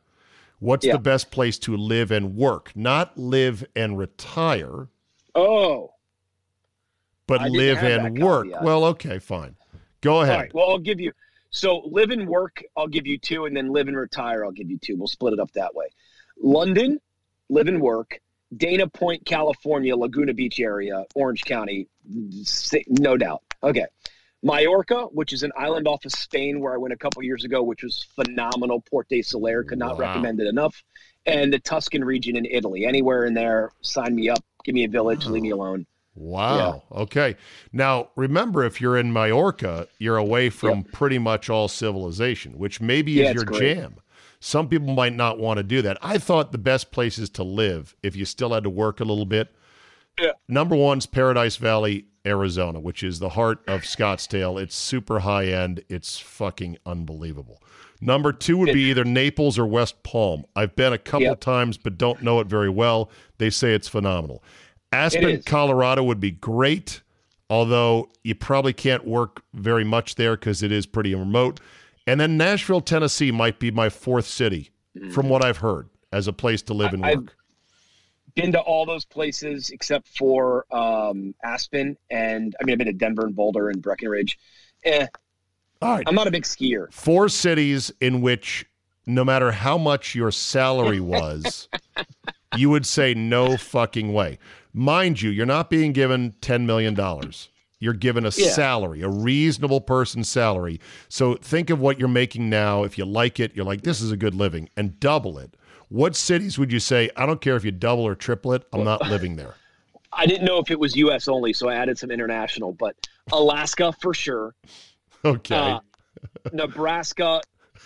what's 0.59 0.85
Yeah. 0.85 0.93
the 0.93 0.99
best 0.99 1.31
place 1.31 1.57
to 1.59 1.75
live 1.77 2.11
and 2.11 2.35
work? 2.35 2.71
Not 2.75 3.17
live 3.17 3.65
and 3.75 3.97
retire, 3.97 4.87
Oh, 5.35 5.93
but 7.27 7.41
I 7.41 7.47
live 7.47 7.77
and 7.79 8.21
work. 8.21 8.45
caveat. 8.45 8.63
Well, 8.63 8.83
okay, 8.85 9.19
fine. 9.19 9.55
Go 10.01 10.21
ahead. 10.21 10.35
all 10.35 10.41
right. 10.41 10.53
Well, 10.53 10.69
I'll 10.69 10.79
give 10.79 10.99
you. 10.99 11.11
So 11.49 11.79
live 11.85 12.11
and 12.11 12.27
work, 12.27 12.61
I'll 12.75 12.87
give 12.87 13.07
you 13.07 13.17
two, 13.17 13.45
and 13.45 13.55
then 13.55 13.71
live 13.71 13.87
and 13.87 13.95
retire, 13.97 14.43
I'll 14.43 14.51
give 14.51 14.69
you 14.69 14.77
two. 14.77 14.95
We'll 14.97 15.07
split 15.07 15.33
it 15.33 15.39
up 15.39 15.51
that 15.53 15.73
way. 15.73 15.87
London, 16.41 16.99
live 17.49 17.67
and 17.67 17.81
work. 17.81 18.19
Dana 18.55 18.87
Point, 18.87 19.25
California, 19.25 19.95
Laguna 19.95 20.33
Beach 20.33 20.59
area, 20.59 21.03
Orange 21.15 21.43
County, 21.43 21.87
no 22.87 23.17
doubt. 23.17 23.43
Okay. 23.63 23.85
Mallorca, 24.43 25.05
which 25.05 25.33
is 25.33 25.43
an 25.43 25.51
island 25.57 25.87
off 25.87 26.05
of 26.05 26.11
Spain 26.11 26.59
where 26.61 26.73
I 26.73 26.77
went 26.77 26.93
a 26.93 26.97
couple 26.97 27.23
years 27.23 27.43
ago, 27.43 27.63
which 27.63 27.83
was 27.83 28.05
phenomenal. 28.15 28.81
Port 28.89 29.09
de 29.09 29.19
Sóller, 29.21 29.67
could 29.67 29.79
not 29.79 29.95
Wow. 29.97 30.01
recommend 30.05 30.39
it 30.39 30.47
enough. 30.47 30.81
And 31.25 31.51
the 31.51 31.59
Tuscan 31.59 32.03
region 32.03 32.37
in 32.37 32.45
Italy. 32.45 32.85
Anywhere 32.85 33.25
in 33.25 33.33
there, 33.33 33.71
sign 33.81 34.15
me 34.15 34.29
up. 34.29 34.43
Give 34.63 34.75
me 34.75 34.85
a 34.85 34.89
village, 34.89 35.25
leave 35.25 35.41
me 35.41 35.49
alone. 35.49 35.85
Wow. 36.15 36.83
Okay. 36.91 37.35
Now, 37.73 38.09
remember, 38.15 38.63
if 38.63 38.79
you're 38.79 38.97
in 38.97 39.11
Majorca, 39.11 39.87
you're 39.99 40.17
away 40.17 40.49
from 40.49 40.83
pretty 40.83 41.19
much 41.19 41.49
all 41.49 41.67
civilization, 41.67 42.57
which 42.57 42.79
maybe 42.79 43.13
Yeah, 43.13 43.29
is 43.29 43.33
your 43.35 43.43
great. 43.45 43.75
jam. 43.75 43.95
Some 44.39 44.67
people 44.69 44.93
might 44.93 45.13
not 45.15 45.39
want 45.39 45.57
to 45.57 45.63
do 45.63 45.81
that. 45.81 45.97
I 46.01 46.17
thought 46.17 46.51
the 46.51 46.57
best 46.57 46.91
places 46.91 47.29
to 47.31 47.43
live, 47.43 47.95
if 48.03 48.15
you 48.15 48.25
still 48.25 48.53
had 48.53 48.63
to 48.63 48.69
work 48.69 48.99
a 48.99 49.03
little 49.03 49.25
bit, 49.25 49.53
Yeah. 50.21 50.31
number 50.47 50.75
one's 50.75 51.05
Paradise 51.05 51.55
Valley, 51.57 52.05
Arizona, 52.25 52.79
which 52.79 53.03
is 53.03 53.19
the 53.19 53.29
heart 53.29 53.59
of 53.67 53.81
Scottsdale. 53.81 54.61
It's 54.61 54.75
super 54.75 55.19
high 55.19 55.45
end. 55.47 55.83
It's 55.89 56.19
fucking 56.19 56.77
unbelievable. 56.85 57.61
Number 57.99 58.31
two 58.31 58.57
would 58.57 58.73
be 58.73 58.83
either 58.89 59.03
Naples 59.03 59.57
or 59.57 59.65
West 59.65 60.03
Palm. 60.03 60.45
I've 60.55 60.75
been 60.75 60.93
a 60.93 60.97
couple 60.99 61.21
Yep. 61.27 61.39
times, 61.39 61.77
but 61.77 61.97
don't 61.97 62.21
know 62.21 62.39
it 62.39 62.47
very 62.47 62.69
well. 62.69 63.09
They 63.39 63.49
say 63.49 63.73
it's 63.73 63.87
phenomenal. 63.87 64.43
Aspen, 64.91 65.29
is. 65.29 65.45
Colorado 65.45 66.03
would 66.03 66.19
be 66.19 66.29
great, 66.31 67.01
although 67.49 68.09
you 68.23 68.35
probably 68.35 68.73
can't 68.73 69.05
work 69.07 69.41
very 69.53 69.83
much 69.83 70.15
there 70.15 70.35
because 70.35 70.61
it 70.61 70.71
is 70.71 70.85
pretty 70.85 71.15
remote. 71.15 71.59
And 72.07 72.19
then 72.19 72.37
Nashville, 72.37 72.81
Tennessee 72.81 73.31
might 73.31 73.59
be 73.59 73.69
my 73.69 73.89
fourth 73.89 74.25
city, 74.25 74.71
from 75.11 75.27
what 75.29 75.43
I've 75.43 75.57
heard, 75.57 75.89
as 76.11 76.27
a 76.27 76.33
place 76.33 76.61
to 76.63 76.73
live 76.73 76.93
and 76.93 77.05
I- 77.05 77.15
work. 77.15 77.35
been 78.33 78.51
to 78.53 78.59
all 78.61 78.85
those 78.85 79.03
places 79.05 79.69
except 79.71 80.07
for 80.17 80.65
um, 80.73 81.35
Aspen, 81.43 81.97
and 82.09 82.55
I 82.59 82.63
mean 82.63 82.73
I've 82.73 82.77
been 82.77 82.87
to 82.87 82.93
Denver 82.93 83.25
and 83.25 83.35
Boulder 83.35 83.69
and 83.69 83.81
Breckenridge. 83.81 84.39
Eh, 84.85 85.05
All 85.81 85.95
right. 85.97 86.03
I'm 86.07 86.15
not 86.15 86.27
a 86.27 86.31
big 86.31 86.43
skier. 86.43 86.91
Four 86.93 87.27
cities 87.29 87.91
in 87.99 88.21
which, 88.21 88.65
no 89.05 89.25
matter 89.25 89.51
how 89.51 89.77
much 89.77 90.15
your 90.15 90.31
salary 90.31 90.99
was, 91.15 91.67
you 92.55 92.69
would 92.69 92.85
say 92.85 93.13
no 93.13 93.57
fucking 93.57 94.13
way. 94.13 94.39
Mind 94.73 95.21
you, 95.21 95.29
you're 95.29 95.45
not 95.47 95.69
being 95.69 95.91
given 95.91 96.33
$10 96.41 96.65
million. 96.65 96.95
You're 97.79 97.93
given 97.93 98.23
a 98.25 98.31
Yeah. 98.35 98.49
salary, 98.51 99.01
a 99.01 99.09
reasonable 99.09 99.81
person's 99.81 100.27
salary. 100.29 100.79
So 101.09 101.35
think 101.35 101.69
of 101.69 101.79
what 101.79 101.99
you're 101.99 102.07
making 102.07 102.49
now. 102.49 102.83
If 102.83 102.97
you 102.97 103.05
like 103.05 103.39
it, 103.39 103.55
you're 103.55 103.65
like, 103.65 103.81
this 103.81 104.01
is 104.01 104.11
a 104.11 104.17
good 104.17 104.33
living, 104.33 104.69
and 104.75 104.99
double 104.99 105.37
it. 105.37 105.55
What 105.89 106.15
cities 106.15 106.57
would 106.57 106.71
you 106.71 106.79
say, 106.79 107.09
I 107.15 107.25
don't 107.25 107.39
care 107.39 107.55
if 107.55 107.63
you 107.63 107.71
double 107.71 108.03
or 108.03 108.15
triple 108.15 108.53
it, 108.53 108.63
I'm 108.73 108.83
not 108.83 109.01
living 109.09 109.35
there? 109.35 109.53
I 110.11 110.25
didn't 110.25 110.45
know 110.45 110.57
if 110.57 110.71
it 110.71 110.79
was 110.79 110.95
U.S. 110.95 111.27
only, 111.27 111.53
so 111.53 111.69
I 111.69 111.75
added 111.75 111.97
some 111.99 112.09
international. 112.09 112.73
But 112.73 112.95
Alaska 113.31 113.93
for 114.01 114.13
sure. 114.13 114.55
Okay. 115.23 115.55
Uh, 115.55 115.79
Nebraska, 116.51 117.41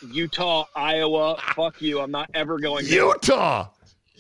Utah, 0.10 0.66
Iowa. 0.76 1.36
Fuck 1.56 1.82
you. 1.82 2.00
I'm 2.00 2.12
not 2.12 2.30
ever 2.34 2.58
going. 2.60 2.86
there. 2.86 3.06
Utah. 3.06 3.68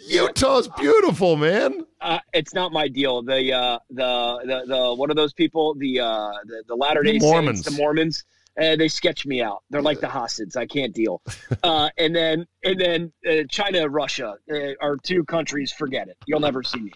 Utah's 0.07 0.67
beautiful, 0.79 1.35
man. 1.35 1.85
Uh, 1.99 2.19
it's 2.33 2.53
not 2.53 2.71
my 2.71 2.87
deal. 2.87 3.21
The 3.21 3.53
uh, 3.53 3.79
the 3.89 4.39
the 4.45 4.63
the 4.67 4.95
what 4.95 5.09
are 5.09 5.13
those 5.15 5.33
people? 5.33 5.75
The 5.75 5.99
uh, 5.99 6.31
the, 6.45 6.63
the 6.67 6.75
Latter 6.75 7.03
Day 7.03 7.19
Mormons. 7.19 7.59
Saints, 7.63 7.77
the 7.77 7.81
Mormons. 7.81 8.23
Uh, 8.59 8.75
they 8.75 8.89
sketch 8.89 9.25
me 9.25 9.41
out. 9.41 9.63
They're 9.69 9.81
like 9.81 10.01
the 10.01 10.07
Hasids. 10.07 10.57
I 10.57 10.65
can't 10.65 10.93
deal. 10.93 11.21
Uh, 11.63 11.89
and 11.99 12.15
then 12.15 12.47
and 12.63 12.79
then 12.81 13.13
uh, 13.29 13.43
China, 13.49 13.87
Russia 13.87 14.33
uh, 14.51 14.57
are 14.81 14.97
two 14.97 15.23
countries. 15.23 15.71
Forget 15.71 16.07
it. 16.07 16.17
You'll 16.25 16.39
never 16.39 16.63
see 16.63 16.79
me. 16.79 16.91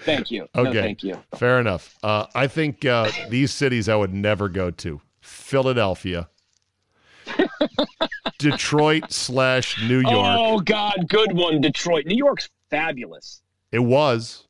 Thank 0.00 0.30
you. 0.32 0.48
No, 0.56 0.66
Okay. 0.66 0.80
thank 0.80 1.04
you. 1.04 1.16
Fair 1.36 1.60
enough. 1.60 1.96
Uh, 2.02 2.26
I 2.34 2.48
think 2.48 2.84
uh, 2.84 3.10
these 3.28 3.52
cities 3.52 3.88
I 3.88 3.94
would 3.94 4.12
never 4.12 4.48
go 4.48 4.70
to 4.72 5.00
Philadelphia, 5.20 6.28
Detroit 8.38 9.04
slash 9.12 9.80
New 9.88 10.00
York. 10.00 10.14
Oh 10.38 10.60
God, 10.60 11.06
good 11.08 11.32
one, 11.32 11.60
Detroit. 11.60 12.06
New 12.06 12.16
York's 12.16 12.48
fabulous. 12.70 13.42
It 13.72 13.80
was. 13.80 14.46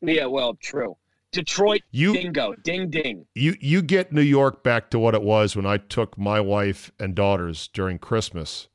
Yeah, 0.00 0.26
well, 0.26 0.54
true. 0.60 0.96
Detroit, 1.32 1.82
You- 1.90 2.14
dingo, 2.14 2.54
ding 2.64 2.88
ding. 2.88 3.26
You 3.34 3.56
you 3.60 3.82
get 3.82 4.12
New 4.12 4.22
York 4.22 4.62
back 4.62 4.90
to 4.90 4.98
what 4.98 5.14
it 5.14 5.22
was 5.22 5.54
when 5.56 5.66
I 5.66 5.76
took 5.76 6.16
my 6.16 6.40
wife 6.40 6.90
and 6.98 7.14
daughters 7.14 7.68
during 7.72 7.98
Christmas 7.98 8.68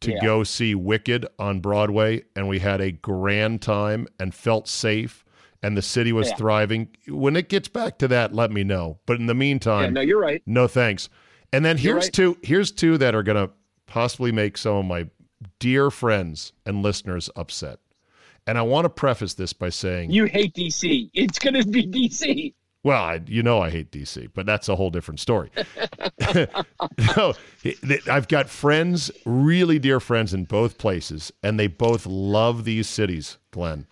to 0.00 0.12
Yeah. 0.12 0.22
go 0.22 0.44
see 0.44 0.74
Wicked 0.74 1.26
on 1.38 1.60
Broadway, 1.60 2.22
and 2.34 2.48
we 2.48 2.58
had 2.60 2.80
a 2.80 2.92
grand 2.92 3.60
time 3.62 4.06
and 4.20 4.34
felt 4.34 4.68
safe, 4.68 5.24
and 5.62 5.76
the 5.76 5.82
city 5.82 6.12
was 6.12 6.28
Yeah. 6.28 6.36
thriving. 6.36 6.88
When 7.08 7.34
it 7.36 7.48
gets 7.48 7.68
back 7.68 7.98
to 7.98 8.08
that, 8.08 8.34
let 8.34 8.50
me 8.50 8.62
know. 8.62 8.98
But 9.06 9.18
in 9.18 9.26
the 9.26 9.34
Yeah, 9.34 9.38
meantime, 9.38 9.92
no, 9.94 10.00
you're 10.00 10.20
right. 10.20 10.42
no 10.46 10.68
thanks. 10.68 11.08
And 11.52 11.64
then 11.64 11.76
You're 11.78 11.94
here's 11.94 12.04
right. 12.06 12.12
two 12.12 12.38
here's 12.42 12.70
two 12.72 12.96
that 12.98 13.14
are 13.14 13.22
gonna 13.22 13.50
possibly 13.86 14.32
make 14.32 14.58
some 14.58 14.76
of 14.76 14.84
my 14.84 15.08
dear 15.58 15.90
friends 15.90 16.52
and 16.64 16.82
listeners 16.82 17.30
upset. 17.36 17.78
And 18.46 18.58
I 18.58 18.62
want 18.62 18.84
to 18.84 18.88
preface 18.88 19.34
this 19.34 19.52
by 19.52 19.70
saying 19.70 20.10
You 20.10 20.24
hate 20.24 20.54
DC. 20.54 21.10
It's 21.14 21.38
gonna 21.38 21.64
be 21.64 21.86
DC. 21.86 22.54
well, 22.84 23.02
I, 23.02 23.20
you 23.26 23.42
know 23.42 23.60
I 23.60 23.70
hate 23.70 23.90
DC, 23.90 24.30
but 24.34 24.46
that's 24.46 24.68
a 24.68 24.76
whole 24.76 24.90
different 24.90 25.20
story. 25.20 25.50
no, 27.16 27.34
I've 28.08 28.28
got 28.28 28.48
friends, 28.48 29.10
really 29.24 29.78
dear 29.78 29.98
friends 29.98 30.32
in 30.32 30.44
both 30.44 30.78
places, 30.78 31.32
and 31.42 31.58
they 31.58 31.66
both 31.66 32.06
love 32.06 32.64
these 32.64 32.88
cities, 32.88 33.38
Glenn. 33.50 33.86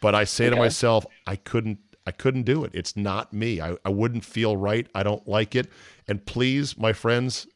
But 0.00 0.14
I 0.14 0.24
say 0.24 0.50
to 0.50 0.56
myself, 0.56 1.06
I 1.26 1.36
couldn't 1.36 1.78
I 2.06 2.10
couldn't 2.10 2.44
do 2.44 2.64
it. 2.64 2.70
It's 2.72 2.96
not 2.96 3.34
me. 3.34 3.60
I, 3.60 3.76
I 3.84 3.90
wouldn't 3.90 4.24
feel 4.24 4.56
right. 4.56 4.86
I 4.94 5.02
don't 5.02 5.28
like 5.28 5.54
it. 5.54 5.70
And 6.08 6.24
please, 6.24 6.78
my 6.78 6.94
friends, 6.94 7.46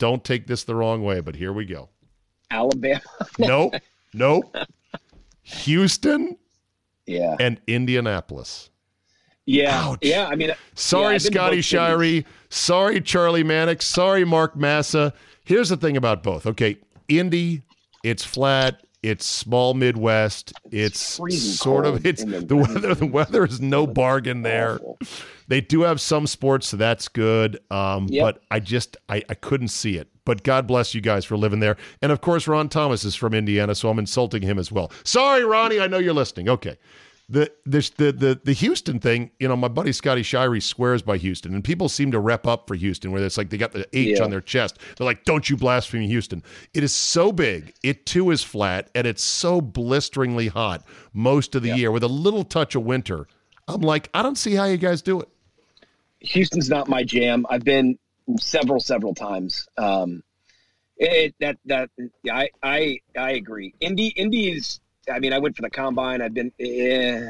don't 0.00 0.24
take 0.24 0.48
this 0.48 0.64
the 0.64 0.74
wrong 0.74 1.04
way, 1.04 1.20
but 1.20 1.36
here 1.36 1.52
we 1.52 1.64
go. 1.64 1.88
Alabama. 2.50 3.00
Nope. 3.38 3.74
nope. 4.12 4.56
Houston 5.42 6.36
Yeah. 7.06 7.36
and 7.38 7.60
Indianapolis. 7.68 8.70
Yeah. 9.46 9.78
Ouch. 9.90 9.98
Yeah. 10.02 10.26
I 10.26 10.34
mean, 10.34 10.52
Sorry, 10.74 11.02
yeah, 11.02 11.06
I've 11.06 11.10
been 11.12 11.18
to 11.20 11.30
Scotty. 11.30 11.58
Shirey. 11.60 12.24
Sorry, 12.48 13.00
Charlie 13.00 13.44
Mannix. 13.44 13.86
Sorry, 13.86 14.24
Mark 14.24 14.56
Massa. 14.56 15.12
Here's 15.44 15.68
the 15.68 15.76
thing 15.76 15.96
about 15.96 16.22
both. 16.22 16.46
Okay, 16.46 16.76
Indy, 17.08 17.62
it's 18.04 18.24
flat. 18.24 18.82
It's 19.02 19.24
small 19.24 19.72
Midwest. 19.74 20.52
It's 20.70 21.16
freezing 21.16 21.52
sort 21.52 21.86
of 21.86 22.04
it's 22.04 22.22
the 22.22 22.40
the 22.40 22.56
weather. 22.56 22.94
The 22.94 23.06
weather 23.06 23.44
is 23.46 23.60
no 23.60 23.86
bargain 23.86 24.42
there. 24.42 24.74
Awful. 24.74 24.98
They 25.48 25.60
do 25.60 25.82
have 25.82 26.00
some 26.00 26.26
sports, 26.26 26.68
so 26.68 26.76
that's 26.76 27.08
good. 27.08 27.58
Um, 27.70 28.06
Yep. 28.10 28.22
But 28.22 28.42
I 28.50 28.60
just 28.60 28.96
I, 29.08 29.22
I 29.28 29.34
couldn't 29.34 29.68
see 29.68 29.96
it. 29.96 30.08
But 30.26 30.42
God 30.42 30.66
bless 30.66 30.94
you 30.94 31.00
guys 31.00 31.24
for 31.24 31.36
living 31.36 31.60
there. 31.60 31.76
And 32.02 32.12
of 32.12 32.20
course, 32.20 32.46
Ron 32.46 32.68
Thomas 32.68 33.04
is 33.04 33.16
from 33.16 33.32
Indiana, 33.34 33.74
so 33.74 33.88
I'm 33.88 33.98
insulting 33.98 34.42
him 34.42 34.58
as 34.58 34.70
well. 34.70 34.92
Sorry, 35.04 35.44
Ronnie. 35.44 35.80
I 35.80 35.86
know 35.86 35.98
you're 35.98 36.12
listening. 36.14 36.48
Okay. 36.48 36.76
The, 37.32 37.48
this, 37.64 37.90
the 37.90 38.10
the 38.10 38.40
the 38.42 38.52
Houston 38.52 38.98
thing, 38.98 39.30
you 39.38 39.46
know, 39.46 39.54
my 39.54 39.68
buddy 39.68 39.92
Scotty 39.92 40.22
Shirey 40.22 40.60
swears 40.60 41.00
by 41.00 41.16
Houston, 41.16 41.54
and 41.54 41.62
people 41.62 41.88
seem 41.88 42.10
to 42.10 42.18
rep 42.18 42.44
up 42.44 42.66
for 42.66 42.74
Houston, 42.74 43.12
where 43.12 43.22
it's 43.24 43.38
like 43.38 43.50
they 43.50 43.56
got 43.56 43.70
the 43.70 43.86
H 43.96 44.18
Yeah. 44.18 44.24
on 44.24 44.30
their 44.30 44.40
chest. 44.40 44.80
They're 44.96 45.04
like, 45.04 45.22
"Don't 45.24 45.48
you 45.48 45.56
blaspheme 45.56 46.02
Houston!" 46.02 46.42
It 46.74 46.82
is 46.82 46.92
so 46.92 47.30
big, 47.30 47.72
it 47.84 48.04
too 48.04 48.32
is 48.32 48.42
flat, 48.42 48.90
and 48.96 49.06
it's 49.06 49.22
so 49.22 49.60
blisteringly 49.60 50.48
hot 50.48 50.84
most 51.12 51.54
of 51.54 51.62
the 51.62 51.70
year, 51.76 51.92
with 51.92 52.02
a 52.02 52.08
little 52.08 52.42
touch 52.42 52.74
of 52.74 52.82
winter. 52.82 53.28
I'm 53.68 53.82
like, 53.82 54.10
I 54.12 54.22
don't 54.22 54.36
see 54.36 54.56
how 54.56 54.64
you 54.64 54.76
guys 54.76 55.00
do 55.00 55.20
it. 55.20 55.28
Houston's 56.18 56.68
not 56.68 56.88
my 56.88 57.04
jam. 57.04 57.46
I've 57.48 57.62
been 57.64 57.96
several, 58.40 58.80
several 58.80 59.14
times. 59.14 59.68
Um, 59.78 60.24
it 60.96 61.36
that 61.38 61.58
that 61.66 61.90
yeah, 62.24 62.34
I 62.36 62.48
I 62.62 62.98
I 63.16 63.30
agree. 63.32 63.72
Indy 63.80 64.08
Indy 64.08 64.50
is. 64.50 64.80
I 65.08 65.18
mean, 65.18 65.32
I 65.32 65.38
went 65.38 65.56
for 65.56 65.62
the 65.62 65.70
combine. 65.70 66.20
I've 66.20 66.34
been. 66.34 66.52
Eh, 66.60 67.20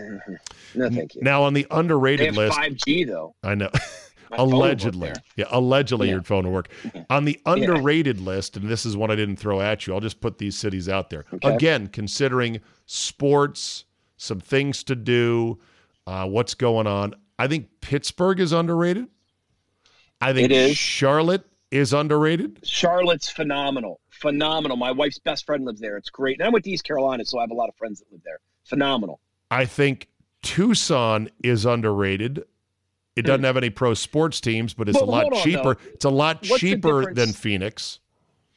no, 0.75 0.89
thank 0.91 1.15
you. 1.15 1.23
Now 1.23 1.43
on 1.45 1.55
the 1.55 1.67
underrated 1.71 2.35
list, 2.37 2.57
five 2.57 2.75
G 2.75 3.05
though. 3.05 3.35
I 3.43 3.55
know. 3.55 3.71
My 4.31 4.37
phone 4.37 4.51
will 4.51 4.59
work 4.61 4.67
allegedly, 4.69 5.13
yeah, 5.37 5.45
allegedly 5.51 6.07
Yeah. 6.09 6.15
your 6.15 6.23
phone 6.23 6.45
will 6.47 6.53
work. 6.53 6.69
On 7.11 7.25
the 7.25 7.41
underrated 7.47 8.21
list, 8.21 8.57
and 8.57 8.69
this 8.69 8.87
is 8.87 8.97
one 8.97 9.11
I 9.11 9.17
didn't 9.17 9.37
throw 9.37 9.61
at 9.61 9.87
you. 9.87 9.95
I'll 9.95 10.01
just 10.01 10.21
put 10.21 10.39
these 10.39 10.57
cities 10.57 10.89
out 10.89 11.11
there 11.11 11.25
Okay. 11.33 11.53
again, 11.55 11.87
considering 11.89 12.61
sports, 12.87 13.85
some 14.17 14.41
things 14.41 14.85
to 14.85 14.95
do, 14.95 15.59
uh, 16.07 16.27
what's 16.27 16.55
going 16.55 16.87
on. 16.87 17.15
I 17.39 17.49
think 17.49 17.69
Pittsburgh 17.81 18.39
is 18.41 18.53
underrated. 18.53 19.07
I 20.21 20.33
think 20.33 20.47
It 20.47 20.53
is. 20.53 20.77
Charlotte 20.77 21.45
is 21.71 21.93
underrated. 21.93 22.61
Charlotte's 22.63 23.31
phenomenal, 23.31 24.01
phenomenal. 24.21 24.77
My 24.77 24.93
wife's 24.93 25.19
best 25.19 25.47
friend 25.47 25.65
lives 25.65 25.81
there. 25.81 25.97
It's 25.97 26.11
great. 26.11 26.39
And 26.39 26.47
I 26.47 26.51
went 26.51 26.65
to 26.65 26.71
East 26.71 26.85
Carolina, 26.85 27.25
so 27.25 27.39
I 27.39 27.43
have 27.43 27.51
a 27.51 27.55
lot 27.55 27.69
of 27.69 27.75
friends 27.77 28.01
that 28.01 28.13
live 28.13 28.23
there. 28.25 28.41
Phenomenal. 28.65 29.21
I 29.51 29.65
think 29.65 30.09
Tucson 30.43 31.29
is 31.43 31.65
underrated. 31.65 32.45
It 33.17 33.23
doesn't 33.23 33.41
hmm. 33.41 33.47
have 33.47 33.57
any 33.57 33.71
pro 33.71 33.95
sports 33.95 34.41
teams, 34.41 34.73
but 34.75 34.89
it's 34.89 34.97
Well, 34.97 35.09
a 35.09 35.11
lot 35.11 35.33
on, 35.33 35.43
cheaper. 35.43 35.75
though. 35.75 35.91
It's 35.93 36.05
a 36.05 36.11
lot 36.11 36.47
What's 36.49 36.61
cheaper 36.61 37.13
than 37.13 37.33
Phoenix. 37.33 38.01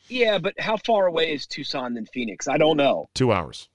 Yeah, 0.07 0.37
but 0.37 0.59
how 0.59 0.77
far 0.77 1.07
away 1.07 1.33
is 1.33 1.47
Tucson 1.47 1.93
than 1.93 2.05
Phoenix? 2.05 2.47
I 2.47 2.57
don't 2.57 2.77
know. 2.77 3.09
Two 3.13 3.31
hours. 3.31 3.69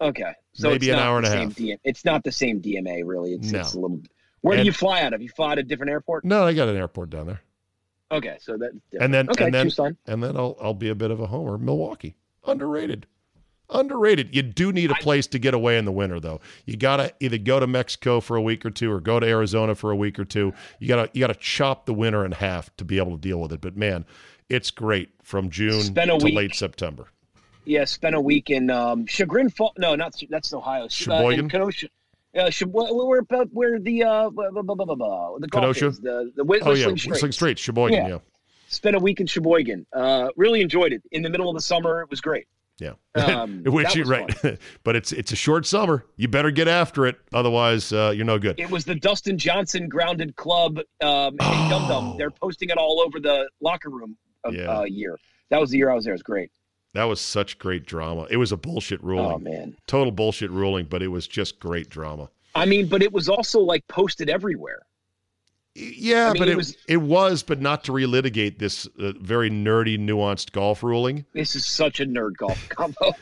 Okay, 0.00 0.32
so 0.52 0.70
Maybe 0.70 0.90
an 0.90 0.98
hour 0.98 1.16
and 1.16 1.26
a 1.26 1.30
half. 1.30 1.50
DM 1.50 1.78
it's 1.84 2.04
not 2.04 2.24
the 2.24 2.32
same 2.32 2.60
DMA, 2.60 3.02
really. 3.04 3.34
It's, 3.34 3.52
No. 3.52 3.60
it's 3.60 3.74
a 3.74 3.78
little. 3.78 4.00
Where 4.40 4.54
And- 4.54 4.64
do 4.64 4.66
you 4.66 4.72
fly 4.72 5.02
out 5.02 5.12
of? 5.12 5.22
You 5.22 5.28
fly 5.28 5.52
out 5.52 5.58
at 5.58 5.64
a 5.64 5.68
different 5.68 5.90
airport? 5.90 6.24
No, 6.24 6.44
I 6.44 6.52
got 6.52 6.68
an 6.68 6.76
airport 6.76 7.10
down 7.10 7.26
there. 7.26 7.42
Okay, 8.12 8.36
so 8.40 8.56
that. 8.58 8.70
And 9.00 9.12
then 9.12 9.28
okay, 9.30 9.46
and 9.46 9.54
then 9.54 9.66
Tucson. 9.66 9.96
and 10.06 10.22
then 10.22 10.36
I'll 10.36 10.56
I'll 10.60 10.74
be 10.74 10.90
a 10.90 10.94
bit 10.94 11.10
of 11.10 11.18
a 11.20 11.26
homer. 11.26 11.56
Milwaukee. 11.58 12.14
Underrated. 12.46 13.06
Underrated. 13.70 14.34
You 14.34 14.42
do 14.42 14.70
need 14.70 14.90
a 14.90 14.94
place 14.96 15.26
to 15.28 15.38
get 15.38 15.54
away 15.54 15.78
in 15.78 15.86
the 15.86 15.92
winter 15.92 16.20
though. 16.20 16.40
You 16.66 16.76
gotta 16.76 17.14
either 17.20 17.38
go 17.38 17.58
to 17.58 17.66
Mexico 17.66 18.20
for 18.20 18.36
a 18.36 18.42
week 18.42 18.66
or 18.66 18.70
two 18.70 18.92
or 18.92 19.00
go 19.00 19.18
to 19.18 19.26
Arizona 19.26 19.74
for 19.74 19.90
a 19.90 19.96
week 19.96 20.18
or 20.18 20.26
two. 20.26 20.52
You 20.78 20.88
gotta 20.88 21.08
you 21.14 21.20
gotta 21.20 21.34
chop 21.34 21.86
the 21.86 21.94
winter 21.94 22.24
in 22.26 22.32
half 22.32 22.74
to 22.76 22.84
be 22.84 22.98
able 22.98 23.12
to 23.12 23.18
deal 23.20 23.40
with 23.40 23.50
it. 23.52 23.62
But 23.62 23.76
man, 23.76 24.04
it's 24.50 24.70
great 24.70 25.10
from 25.22 25.48
June 25.48 25.80
Spend 25.80 26.10
a 26.10 26.18
to 26.18 26.24
week. 26.24 26.34
late 26.34 26.54
September. 26.54 27.06
Yeah, 27.64 27.84
spent 27.84 28.14
a 28.14 28.20
week 28.20 28.50
in 28.50 28.68
um, 28.70 29.06
Chagrin 29.06 29.48
Falls. 29.48 29.72
No, 29.78 29.94
not 29.94 30.20
that's 30.28 30.52
Ohio. 30.52 30.88
Sh- 30.88 31.08
Uh, 31.08 31.28
in 31.28 31.48
Kenosha. 31.48 31.88
Where, 32.32 32.50
where, 32.92 33.18
about 33.20 33.48
where 33.52 33.78
the 33.78 34.02
uh, 34.04 34.30
blah, 34.30 34.50
blah, 34.50 34.62
blah, 34.62 34.74
blah, 34.74 34.94
blah, 34.94 35.38
the 35.38 35.48
golf 35.48 35.82
is, 35.82 36.00
the 36.00 36.32
the 36.34 36.44
Whis- 36.44 36.62
Oh 36.64 36.70
yeah, 36.72 36.86
Whistling 36.86 36.96
Straits. 36.96 37.06
Whistling 37.12 37.32
Straits, 37.32 37.60
Sheboygan, 37.60 37.98
Yeah. 37.98 38.08
yeah. 38.08 38.18
Spent 38.68 38.96
a 38.96 38.98
week 38.98 39.20
in 39.20 39.26
Sheboygan. 39.26 39.84
Uh, 39.92 40.30
really 40.36 40.62
enjoyed 40.62 40.94
it. 40.94 41.02
In 41.12 41.20
the 41.22 41.28
middle 41.28 41.50
of 41.50 41.54
the 41.54 41.60
summer, 41.60 42.00
it 42.00 42.08
was 42.08 42.22
great. 42.22 42.46
Yeah. 42.78 42.92
Um, 43.14 43.62
Which 43.66 43.94
you 43.94 44.04
right. 44.04 44.34
but 44.82 44.96
it's 44.96 45.12
it's 45.12 45.30
a 45.30 45.36
short 45.36 45.66
summer. 45.66 46.06
You 46.16 46.26
better 46.28 46.50
get 46.50 46.68
after 46.68 47.04
it. 47.06 47.16
Otherwise, 47.34 47.92
uh, 47.92 48.14
you're 48.16 48.24
no 48.24 48.38
good. 48.38 48.58
It 48.58 48.70
was 48.70 48.86
the 48.86 48.94
Dustin 48.94 49.36
Johnson 49.36 49.88
Grounded 49.90 50.34
Club. 50.36 50.78
Um, 51.02 51.36
hey, 51.38 51.68
Dum 51.68 51.86
Dum. 51.86 52.14
They're 52.16 52.30
posting 52.30 52.70
it 52.70 52.78
all 52.78 53.00
over 53.06 53.20
the 53.20 53.48
locker 53.60 53.90
room 53.90 54.16
of, 54.44 54.54
Oh. 54.54 54.56
Yeah. 54.56 54.78
uh, 54.78 54.84
year. 54.84 55.18
That 55.50 55.60
was 55.60 55.68
the 55.70 55.76
year 55.76 55.90
I 55.90 55.94
was 55.94 56.04
there. 56.04 56.14
It 56.14 56.16
was 56.16 56.22
great. 56.22 56.50
That 56.94 57.04
was 57.04 57.20
such 57.20 57.58
great 57.58 57.86
drama. 57.86 58.26
It 58.30 58.36
was 58.36 58.52
a 58.52 58.56
bullshit 58.56 59.02
ruling. 59.02 59.24
Oh 59.32 59.38
man. 59.38 59.76
Total 59.86 60.12
bullshit 60.12 60.50
ruling, 60.50 60.86
but 60.86 61.02
it 61.02 61.08
was 61.08 61.26
just 61.26 61.58
great 61.58 61.88
drama. 61.88 62.28
I 62.54 62.66
mean, 62.66 62.86
but 62.88 63.02
it 63.02 63.12
was 63.12 63.28
also 63.28 63.60
like 63.60 63.86
posted 63.88 64.28
everywhere. 64.28 64.82
Yeah, 65.74 66.28
I 66.28 66.32
mean, 66.34 66.40
but 66.42 66.48
it 66.48 66.52
it, 66.52 66.56
was- 66.56 66.76
it 66.86 66.96
was, 66.98 67.42
but 67.42 67.62
not 67.62 67.82
to 67.84 67.92
relitigate 67.92 68.58
this 68.58 68.86
uh, 69.00 69.12
very 69.22 69.48
nerdy, 69.48 69.98
nuanced 69.98 70.52
golf 70.52 70.82
ruling. 70.82 71.24
This 71.32 71.56
is 71.56 71.64
such 71.64 71.98
a 72.00 72.04
nerd 72.04 72.36
golf 72.36 72.68
combo. 72.68 73.12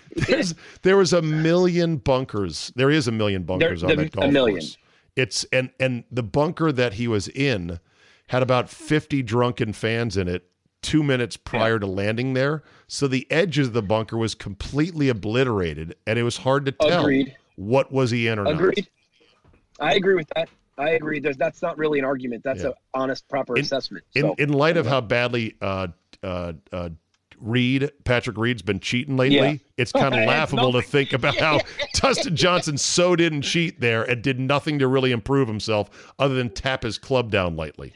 There 0.83 0.97
was 0.97 1.13
a 1.13 1.23
million 1.23 1.99
bunkers. 1.99 2.73
There 2.75 2.91
is 2.91 3.07
a 3.07 3.13
million 3.13 3.45
bunkers 3.45 3.83
There- 3.83 3.91
on 3.91 3.97
the- 3.97 4.03
that 4.05 4.13
golf 4.13 4.29
a 4.29 4.33
million. 4.33 4.59
course. 4.59 4.77
It's 5.15 5.45
and 5.53 5.71
and 5.79 6.03
the 6.11 6.23
bunker 6.25 6.73
that 6.73 6.95
he 6.95 7.07
was 7.07 7.29
in 7.29 7.79
had 8.29 8.43
about 8.43 8.69
50 8.69 9.23
drunken 9.23 9.73
fans 9.73 10.17
in 10.17 10.27
it 10.29 10.49
2 10.83 11.03
minutes 11.03 11.37
prior 11.37 11.79
to 11.79 11.87
landing 11.87 12.35
there. 12.35 12.63
So 12.93 13.07
the 13.07 13.25
edge 13.31 13.57
of 13.59 13.73
the 13.73 13.83
bunker 13.83 14.17
was 14.17 14.35
completely 14.35 15.09
obliterated 15.09 15.95
and 16.09 16.19
it 16.19 16.25
was 16.25 16.39
hard 16.39 16.67
to 16.67 16.73
tell 16.73 17.03
Agreed. 17.03 17.37
what 17.55 17.93
was 17.93 18.11
he 18.11 18.27
in 18.27 18.37
or 18.37 18.43
not. 18.43 18.55
Agreed. 18.55 18.89
I 19.79 19.95
agree 19.95 20.17
with 20.17 20.27
that. 20.35 20.49
I 20.77 20.91
agree. 20.91 21.21
There's 21.21 21.37
that's 21.37 21.63
not 21.63 21.79
really 21.79 22.01
an 22.01 22.05
argument. 22.05 22.43
That's 22.43 22.63
Yeah. 22.63 22.71
an 22.71 22.75
honest, 22.93 23.29
proper 23.29 23.55
In- 23.57 23.63
assessment. 23.63 24.05
In 24.17 24.23
So, 24.23 24.35
in 24.39 24.53
light 24.53 24.77
of 24.77 24.87
how 24.87 25.01
badly 25.03 25.55
uh 25.63 25.87
uh 26.25 26.55
uh 26.73 26.89
Reed, 27.39 27.93
Patrick 28.03 28.37
Reed's 28.37 28.61
been 28.63 28.81
cheating 28.81 29.17
lately. 29.17 29.39
Yeah. 29.39 29.57
It's 29.77 29.93
kind 29.93 30.13
of 30.13 30.25
laughable 30.27 30.73
to 30.73 30.83
think 30.83 31.13
about 31.13 31.37
how 31.39 31.61
Dustin 31.95 32.35
Johnson 32.35 32.77
so 32.77 33.15
didn't 33.15 33.43
cheat 33.43 33.81
there 33.81 34.03
and 34.03 34.21
did 34.21 34.41
nothing 34.41 34.81
to 34.81 34.89
really 34.89 35.13
improve 35.13 35.47
himself 35.47 36.13
other 36.19 36.35
than 36.35 36.51
tap 36.51 36.83
his 36.83 36.99
club 36.99 37.31
down 37.31 37.57
lately. 37.57 37.93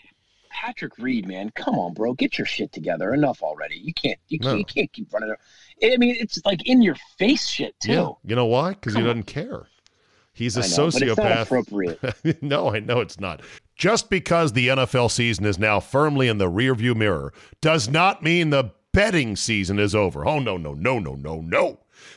Patrick 0.55 0.97
Reed, 0.99 1.27
man, 1.27 1.51
come 1.57 1.75
on, 1.75 1.93
bro, 1.95 2.15
get 2.15 2.39
your 2.39 2.47
shit 2.47 2.73
together. 2.73 3.13
Enough 3.13 3.43
already. 3.43 3.77
You 3.77 3.93
can't. 3.93 4.19
You 4.29 4.39
can't, 4.39 4.53
No. 4.53 4.59
you 4.59 4.65
can't 4.65 4.93
keep 4.93 5.13
running. 5.13 5.35
I 5.83 5.97
mean, 5.97 6.17
it's 6.19 6.41
like 6.45 6.67
in 6.69 6.81
your 6.81 6.95
face 7.19 7.47
shit 7.47 7.75
too. 7.81 7.93
Yeah, 7.93 8.09
you 8.25 8.37
know 8.37 8.47
why? 8.47 8.71
Because 8.71 8.95
he 8.95 9.01
on. 9.01 9.07
doesn't 9.07 9.25
care. 9.25 9.67
He's 10.33 10.57
a 10.57 10.61
know, 10.61 10.67
but 10.91 11.03
it's 11.03 11.03
not 11.17 11.17
sociopath. 11.19 11.43
appropriate. 11.43 12.43
no, 12.43 12.75
I 12.75 12.79
know 12.81 13.01
it's 13.01 13.21
not. 13.21 13.41
Just 13.77 14.11
because 14.11 14.53
the 14.53 14.69
NFL 14.69 15.11
season 15.11 15.45
is 15.45 15.59
now 15.59 15.81
firmly 15.81 16.29
in 16.29 16.39
the 16.39 16.51
rearview 16.51 16.95
mirror 16.97 17.33
does 17.61 17.89
not 17.89 18.23
mean 18.23 18.51
the 18.51 18.73
betting 18.93 19.37
season 19.37 19.79
is 19.79 19.95
over. 19.95 20.27
Oh, 20.27 20.39
no, 20.39 20.57
no, 20.57 20.73
no, 20.75 20.99
no, 20.99 21.15
no, 21.15 21.41
no. 21.41 21.81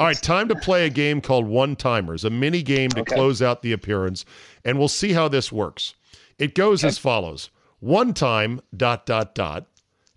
All 0.00 0.06
right, 0.06 0.22
time 0.22 0.48
to 0.48 0.56
play 0.56 0.86
a 0.86 0.88
game 0.88 1.20
called 1.20 1.46
One 1.46 1.76
Timers, 1.76 2.24
a 2.24 2.30
mini 2.30 2.62
game 2.62 2.88
to 2.88 3.02
Okay. 3.02 3.14
close 3.16 3.42
out 3.42 3.60
the 3.60 3.72
appearance, 3.72 4.24
and 4.64 4.78
we'll 4.78 4.88
see 4.88 5.12
how 5.12 5.28
this 5.28 5.52
works. 5.52 5.92
It 6.38 6.54
goes 6.54 6.82
as 6.82 6.96
follows 6.96 7.50
one 7.80 8.14
time, 8.14 8.62
dot, 8.74 9.04
dot, 9.04 9.34
dot, 9.34 9.66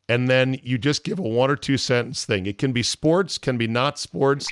and 0.07 0.29
then 0.29 0.57
you 0.63 0.77
just 0.77 1.03
give 1.03 1.19
a 1.19 1.23
one 1.23 1.51
or 1.51 1.57
two 1.57 1.75
sentence 1.77 2.23
thing. 2.23 2.45
It 2.45 2.57
can 2.57 2.71
be 2.71 2.81
sports, 2.81 3.37
can 3.37 3.57
be 3.57 3.67
not 3.67 3.99
sports. 3.99 4.47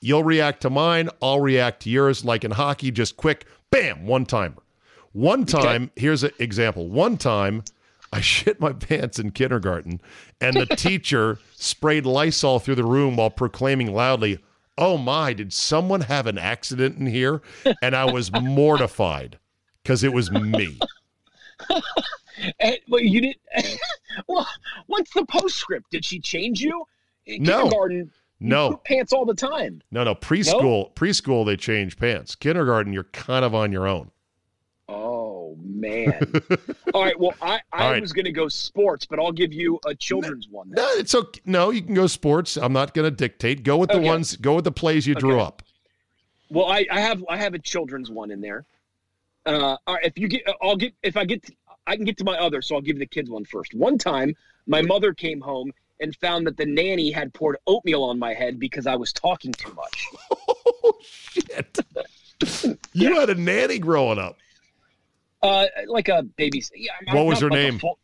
You'll 0.00 0.22
react 0.22 0.60
to 0.62 0.70
mine, 0.70 1.08
I'll 1.20 1.40
react 1.40 1.82
to 1.82 1.90
yours, 1.90 2.24
like 2.24 2.44
in 2.44 2.52
hockey, 2.52 2.92
just 2.92 3.16
quick, 3.16 3.44
bam, 3.72 4.06
one 4.06 4.24
timer. 4.24 4.62
One 5.10 5.46
time, 5.46 5.90
here's 5.96 6.22
an 6.22 6.30
example. 6.38 6.88
One 6.88 7.16
time, 7.16 7.64
I 8.12 8.20
shit 8.20 8.60
my 8.60 8.72
pants 8.72 9.18
in 9.18 9.32
kindergarten, 9.32 10.00
and 10.40 10.54
the 10.54 10.66
teacher 10.76 11.40
sprayed 11.56 12.06
Lysol 12.06 12.60
through 12.60 12.76
the 12.76 12.84
room 12.84 13.16
while 13.16 13.30
proclaiming 13.30 13.92
loudly, 13.92 14.38
Oh 14.78 14.98
my, 14.98 15.32
did 15.32 15.52
someone 15.52 16.02
have 16.02 16.26
an 16.26 16.38
accident 16.38 16.98
in 16.98 17.06
here? 17.06 17.40
And 17.82 17.94
I 17.96 18.04
was 18.04 18.30
mortified 18.32 19.38
because 19.82 20.04
it 20.04 20.12
was 20.12 20.30
me. 20.30 20.78
And, 22.60 22.78
well, 22.88 23.00
you 23.00 23.20
did. 23.22 23.36
well, 24.28 24.46
what's 24.86 25.12
the 25.14 25.24
postscript? 25.24 25.90
Did 25.90 26.04
she 26.04 26.20
change 26.20 26.60
you? 26.60 26.86
In 27.26 27.42
No. 27.42 27.62
Kindergarten. 27.62 28.10
No. 28.38 28.76
pants 28.84 29.14
all 29.14 29.24
the 29.24 29.34
time. 29.34 29.80
No, 29.90 30.04
no, 30.04 30.14
preschool, 30.14 30.92
preschool, 30.94 31.46
they 31.46 31.56
change 31.56 31.96
pants. 31.96 32.34
Kindergarten, 32.34 32.92
you're 32.92 33.04
kind 33.04 33.46
of 33.46 33.54
on 33.54 33.72
your 33.72 33.86
own. 33.86 34.10
Oh 34.88 35.56
man! 35.64 36.32
all 36.94 37.02
right. 37.02 37.18
Well, 37.18 37.34
I, 37.42 37.60
I 37.72 37.90
right. 37.92 38.00
was 38.00 38.12
going 38.12 38.24
to 38.26 38.32
go 38.32 38.46
sports, 38.48 39.04
but 39.04 39.18
I'll 39.18 39.32
give 39.32 39.52
you 39.52 39.80
a 39.86 39.94
children's 39.94 40.48
one. 40.48 40.68
then. 40.70 40.76
No, 40.84 40.88
it's 40.92 41.14
okay. 41.14 41.40
No, 41.44 41.70
you 41.70 41.82
can 41.82 41.94
go 41.94 42.06
sports. 42.06 42.56
I'm 42.56 42.72
not 42.72 42.94
going 42.94 43.04
to 43.06 43.10
dictate. 43.10 43.64
Go 43.64 43.76
with 43.78 43.90
the 43.90 43.96
Okay. 43.96 44.06
ones. 44.06 44.36
Go 44.36 44.54
with 44.54 44.64
the 44.64 44.72
plays 44.72 45.06
you 45.06 45.14
drew 45.16 45.40
up. 45.40 45.62
Well, 46.50 46.66
I, 46.66 46.86
I 46.90 47.00
have 47.00 47.24
I 47.28 47.36
have 47.36 47.54
a 47.54 47.58
children's 47.58 48.10
one 48.10 48.30
in 48.30 48.40
there. 48.40 48.64
Uh, 49.44 49.76
all 49.86 49.94
right, 49.94 50.04
if 50.04 50.18
you 50.18 50.28
get, 50.28 50.42
I'll 50.62 50.76
get 50.76 50.92
if 51.02 51.16
I 51.16 51.24
get, 51.24 51.42
to, 51.44 51.52
I 51.86 51.96
can 51.96 52.04
get 52.04 52.16
to 52.18 52.24
my 52.24 52.36
other, 52.38 52.62
so 52.62 52.76
I'll 52.76 52.80
give 52.80 52.98
the 52.98 53.06
kids 53.06 53.28
one 53.30 53.44
first. 53.44 53.74
One 53.74 53.98
time, 53.98 54.34
my 54.68 54.82
mother 54.82 55.12
came 55.14 55.40
home 55.40 55.72
and 56.00 56.14
found 56.16 56.46
that 56.46 56.56
the 56.56 56.66
nanny 56.66 57.10
had 57.10 57.32
poured 57.34 57.56
oatmeal 57.66 58.02
on 58.04 58.18
my 58.18 58.34
head 58.34 58.58
because 58.60 58.86
I 58.86 58.94
was 58.96 59.12
talking 59.12 59.52
too 59.52 59.72
much. 59.74 60.06
Oh 60.88 60.92
shit! 61.00 61.78
You 62.92 63.18
had 63.18 63.30
a 63.30 63.34
nanny 63.34 63.78
growing 63.80 64.18
up. 64.18 64.36
Uh, 65.42 65.66
like 65.86 66.08
a 66.08 66.22
baby. 66.22 66.62
Yeah, 66.74 66.92
What 67.12 67.20
I'm 67.20 67.26
was 67.26 67.40
her 67.40 67.50
like 67.50 67.58
name? 67.58 67.78
full- 67.78 67.98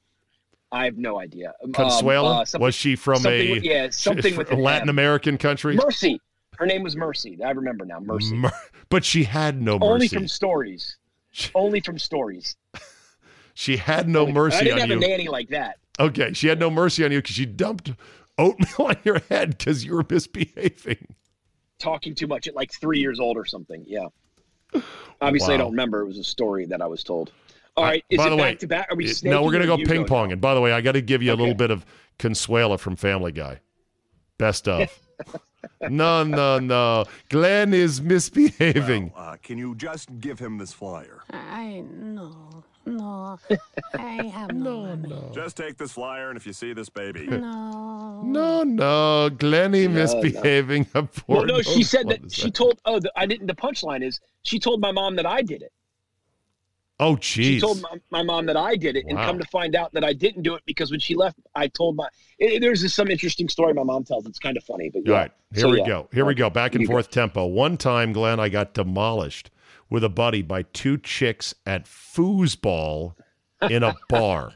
I 0.70 0.85
have 0.87 0.97
no 0.97 1.18
idea. 1.18 1.53
Um, 1.62 1.72
uh, 1.76 2.45
was 2.59 2.74
she 2.74 2.97
from 2.97 3.26
a 3.26 3.53
with- 3.53 3.62
yeah, 3.64 3.89
something 3.91 4.37
with 4.37 4.51
a 4.53 4.57
Latin 4.57 4.89
M. 4.89 4.95
American 4.95 5.37
country? 5.37 5.76
Mercy. 5.76 6.18
Her 6.59 6.66
name 6.66 6.83
was 6.83 6.97
Mercy. 6.97 7.39
I 7.45 7.51
remember 7.51 7.85
now. 7.85 8.01
Mercy. 8.01 8.35
Mer- 8.35 8.53
but 8.89 9.05
she 9.05 9.24
had 9.24 9.61
no 9.61 9.78
mercy. 9.78 9.87
Only 9.93 10.09
from 10.09 10.28
stories. 10.28 10.97
Only 11.55 11.80
from 11.80 11.99
stories. 11.99 12.57
she 13.55 13.76
had 13.76 14.09
no 14.09 14.26
I 14.26 14.33
mercy 14.33 14.64
didn't 14.64 14.78
have 14.80 14.89
you. 14.91 14.97
a 14.97 15.01
nanny 15.01 15.28
like 15.28 15.49
that. 15.49 15.78
Okay, 16.01 16.33
she 16.33 16.47
had 16.49 16.59
no 16.59 16.70
mercy 16.70 17.05
on 17.05 17.12
you 17.12 17.18
because 17.18 17.35
she 17.37 17.45
dumped 17.47 17.93
oatmeal 18.39 18.68
on 18.89 18.97
your 19.05 19.18
head 19.28 19.57
because 19.59 19.85
you 19.85 19.95
were 19.95 20.05
misbehaving. 20.09 21.14
Talking 21.78 22.14
too 22.14 22.26
much 22.26 22.47
at 22.49 22.55
like 22.55 22.72
three 22.72 23.01
years 23.01 23.18
old 23.20 23.37
or 23.37 23.45
something. 23.45 23.85
Yeah. 23.87 24.07
Obviously, 25.20 25.55
I 25.55 25.57
don't 25.59 25.70
remember. 25.70 26.01
It 26.03 26.07
was 26.07 26.18
a 26.18 26.25
story 26.25 26.66
that 26.66 26.83
I 26.83 26.87
was 26.87 27.05
told. 27.05 27.33
All 27.77 27.85
Uh. 27.85 27.99
Is 28.11 28.18
by 28.18 28.27
it 28.27 28.31
the 28.31 28.37
back 28.37 28.45
way, 28.45 28.55
to 28.57 28.66
back? 28.66 28.89
Are 28.91 28.97
we 28.97 29.07
it- 29.07 29.25
no, 29.25 29.43
we're 29.43 29.53
gonna 29.53 29.66
go 29.66 29.77
ping 29.79 30.05
pong. 30.05 30.33
And 30.33 30.41
by 30.41 30.55
the 30.55 30.61
way, 30.61 30.73
I 30.73 30.81
got 30.81 30.93
to 30.93 31.01
give 31.03 31.23
you 31.23 31.33
a 31.33 31.37
little 31.37 31.55
bit 31.55 31.70
of 31.70 31.85
Consuela 32.18 32.79
from 32.79 32.97
Family 32.97 33.33
Guy. 33.33 33.61
Best 34.39 34.68
of. 34.68 34.89
no, 35.89 36.25
no, 36.25 36.59
no. 36.59 37.05
Glenn 37.29 37.73
is 37.73 38.01
misbehaving. 38.03 39.12
Uh, 39.16 39.37
can 39.43 39.59
you 39.59 39.75
just 39.75 40.09
give 40.20 40.39
him 40.39 40.59
this 40.59 40.73
flyer? 40.73 41.23
I 41.31 41.85
no 41.91 42.64
no. 42.87 43.39
I 43.95 44.24
have 44.33 44.53
no, 44.53 44.80
money. 44.97 45.14
Just 45.35 45.57
take 45.57 45.76
this 45.76 45.93
flyer, 45.93 46.28
and 46.30 46.37
if 46.37 46.47
you 46.47 46.53
see 46.53 46.72
this 46.72 46.89
baby, 46.89 47.26
No. 47.26 48.22
No, 48.24 48.62
no, 48.62 49.30
Glenny 49.30 49.87
No, 49.89 49.95
no. 49.95 50.01
misbehaving. 50.01 50.87
A 50.95 51.03
poor 51.03 51.39
Well, 51.39 51.47
no, 51.47 51.62
she 51.62 51.83
said 51.83 52.07
what 52.07 52.22
that 52.22 52.33
she 52.33 52.43
say. 52.43 52.51
told. 52.51 52.80
Oh, 52.85 53.01
the, 53.01 53.12
I 53.16 53.26
didn't. 53.26 53.47
The 53.49 53.55
punchline 53.55 54.03
is 54.05 54.20
she 54.43 54.59
told 54.61 54.80
my 54.80 54.93
mom 54.93 55.16
that 55.16 55.26
I 55.26 55.43
did 55.43 55.62
it. 55.62 55.72
Oh, 57.01 57.18
She 57.20 57.57
jeez. 57.57 57.61
told 57.61 57.83
my, 57.83 57.99
my 58.11 58.22
mom 58.22 58.47
that 58.47 58.57
I 58.57 58.76
did 58.76 58.95
it, 58.97 59.07
and 59.09 59.18
come 59.18 59.37
to 59.41 59.47
find 59.49 59.74
out 59.74 59.93
that 59.95 60.05
I 60.05 60.12
didn't 60.12 60.43
do 60.43 60.55
it 60.55 60.62
because 60.66 60.93
when 60.93 61.01
she 61.01 61.16
left, 61.16 61.37
I 61.57 61.66
told 61.66 61.97
my. 61.97 62.07
It, 62.39 62.61
there's 62.61 62.83
just 62.83 62.95
some 62.95 63.09
interesting 63.11 63.49
story 63.49 63.74
my 63.74 63.83
mom 63.83 64.05
tells. 64.05 64.24
It's 64.26 64.39
kind 64.39 64.57
of 64.57 64.62
funny, 64.62 64.89
but 64.89 65.03
yeah. 65.05 65.12
All 65.12 65.18
right, 65.18 65.33
here 65.53 65.61
So, 65.62 65.70
we 65.70 65.78
yeah. 65.80 65.87
go. 65.87 66.09
Here 66.12 66.24
we 66.24 66.35
go. 66.35 66.49
Back 66.49 66.74
and 66.74 66.83
You 66.83 66.87
go. 66.87 66.93
forth 66.95 67.11
tempo. 67.11 67.47
One 67.47 67.76
time, 67.76 68.12
Glenn, 68.12 68.39
I 68.39 68.49
got 68.49 68.74
demolished 68.74 69.51
with 69.93 70.03
a 70.03 70.09
buddy 70.09 70.40
by 70.40 70.62
two 70.62 70.97
chicks 70.97 71.55
at 71.66 71.84
foosball 71.84 73.14
in 73.68 73.82
a 73.82 73.95
bar. 74.09 74.53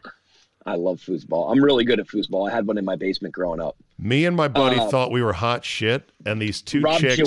I 0.64 0.76
love 0.76 0.98
foosball. 0.98 1.52
I'm 1.52 1.62
really 1.62 1.84
good 1.84 2.00
at 2.00 2.06
foosball. 2.06 2.50
I 2.50 2.54
had 2.54 2.66
one 2.66 2.78
in 2.78 2.84
my 2.86 2.96
basement 2.96 3.34
growing 3.34 3.60
up. 3.60 3.76
Me 3.98 4.24
and 4.24 4.34
my 4.34 4.48
buddy 4.48 4.80
Uh, 4.80 4.88
thought 4.88 5.12
we 5.12 5.22
were 5.22 5.34
hot 5.34 5.62
shit, 5.64 6.10
and 6.24 6.40
these 6.40 6.62
two 6.62 6.80
Rob 6.80 6.98
chicks. 7.00 7.20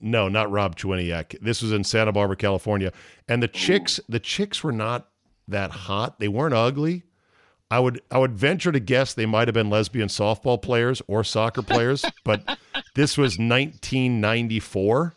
No, 0.00 0.28
not 0.28 0.50
Rob 0.50 0.76
Chwiniak. 0.76 1.38
This 1.40 1.62
was 1.62 1.72
in 1.72 1.84
Santa 1.84 2.10
Barbara, 2.10 2.36
California. 2.36 2.90
And 3.28 3.42
the 3.42 3.48
chicks, 3.48 4.00
the 4.08 4.18
chicks 4.18 4.64
were 4.64 4.72
not 4.72 5.08
that 5.46 5.70
hot. 5.70 6.18
They 6.18 6.28
weren't 6.28 6.54
ugly. 6.54 7.04
I 7.70 7.80
would 7.80 8.00
I 8.10 8.18
would 8.18 8.32
venture 8.32 8.72
to 8.72 8.80
guess 8.80 9.12
they 9.14 9.26
might 9.26 9.46
have 9.48 9.54
been 9.54 9.70
lesbian 9.70 10.08
softball 10.08 10.60
players 10.60 11.02
or 11.06 11.22
soccer 11.22 11.62
players, 11.62 12.04
but 12.24 12.58
this 12.94 13.16
was 13.18 13.38
1994 13.38 15.14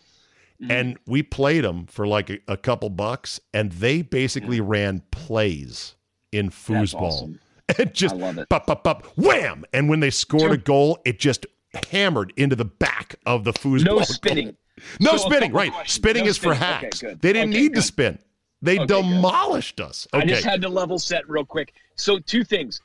Mm-hmm. 0.61 0.71
and 0.71 0.97
we 1.05 1.21
played 1.21 1.63
them 1.63 1.85
for 1.85 2.07
like 2.07 2.31
a, 2.31 2.39
a 2.47 2.57
couple 2.57 2.89
bucks 2.89 3.39
and 3.53 3.71
they 3.73 4.01
basically 4.01 4.59
ran 4.59 5.03
plays 5.11 5.93
in 6.31 6.49
foosball. 6.49 7.01
awesome. 7.01 7.39
And 7.77 7.93
just 7.93 8.15
I 8.15 8.17
love 8.17 8.37
it. 8.39 8.49
pop, 8.49 8.65
pop, 8.65 8.83
pop, 8.85 9.05
wham! 9.17 9.65
And 9.73 9.87
when 9.89 9.99
they 9.99 10.09
scored 10.09 10.51
a 10.53 10.57
goal, 10.57 10.99
it 11.05 11.19
just 11.19 11.45
hammered 11.91 12.31
into 12.37 12.55
the 12.55 12.63
back 12.65 13.17
of 13.25 13.43
the 13.43 13.51
foosball. 13.53 13.83
No 13.85 14.01
spinning. 14.01 14.55
No 14.99 15.17
So 15.17 15.29
spinning, 15.29 15.51
right. 15.51 15.71
questions. 15.71 15.93
Spinning 15.93 16.23
No 16.23 16.29
is 16.29 16.37
for 16.37 16.55
spinning. 16.55 16.63
Okay, 16.75 16.85
hacks. 16.85 17.01
good. 17.01 17.21
They 17.21 17.33
didn't 17.33 17.49
Okay, 17.49 17.61
need 17.61 17.73
to 17.75 17.81
spin. 17.81 18.19
They 18.61 18.77
Okay, 18.79 18.85
good. 18.87 19.03
demolished 19.03 19.79
us. 19.81 20.07
I 20.13 20.23
just 20.25 20.43
had 20.45 20.61
to 20.61 20.69
level 20.69 20.97
set 20.97 21.27
real 21.29 21.45
quick. 21.45 21.73
So 21.95 22.19
two 22.19 22.43
things. 22.43 22.81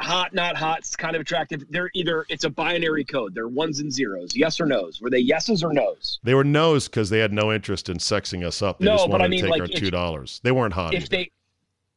Hot, 0.00 0.34
not 0.34 0.56
hot, 0.56 0.80
it's 0.80 0.96
kind 0.96 1.14
of 1.14 1.22
attractive. 1.22 1.64
They're 1.70 1.90
either 1.94 2.26
it's 2.28 2.42
a 2.42 2.50
binary 2.50 3.04
code. 3.04 3.34
They're 3.34 3.46
ones 3.46 3.78
and 3.78 3.92
zeros. 3.92 4.34
Yes 4.34 4.60
or 4.60 4.66
no's. 4.66 5.00
Were 5.00 5.10
they 5.10 5.18
yeses 5.20 5.62
or 5.62 5.72
no's? 5.72 6.18
they 6.24 6.34
were 6.34 6.42
no's 6.42 6.88
because 6.88 7.08
they 7.08 7.20
had 7.20 7.32
no 7.32 7.52
interest 7.52 7.88
in 7.88 7.98
sexing 7.98 8.44
us 8.44 8.62
up. 8.62 8.80
They 8.80 8.86
No, 8.86 8.94
just 8.94 9.04
but 9.04 9.12
wanted 9.12 9.24
I 9.24 9.28
mean, 9.28 9.40
to 9.40 9.44
take 9.44 9.50
like, 9.52 9.60
our 9.60 9.68
two 9.68 9.90
dollars. 9.92 10.40
They 10.42 10.50
weren't 10.50 10.74
hot. 10.74 10.92
If 10.92 11.02
either. 11.04 11.08
they 11.08 11.30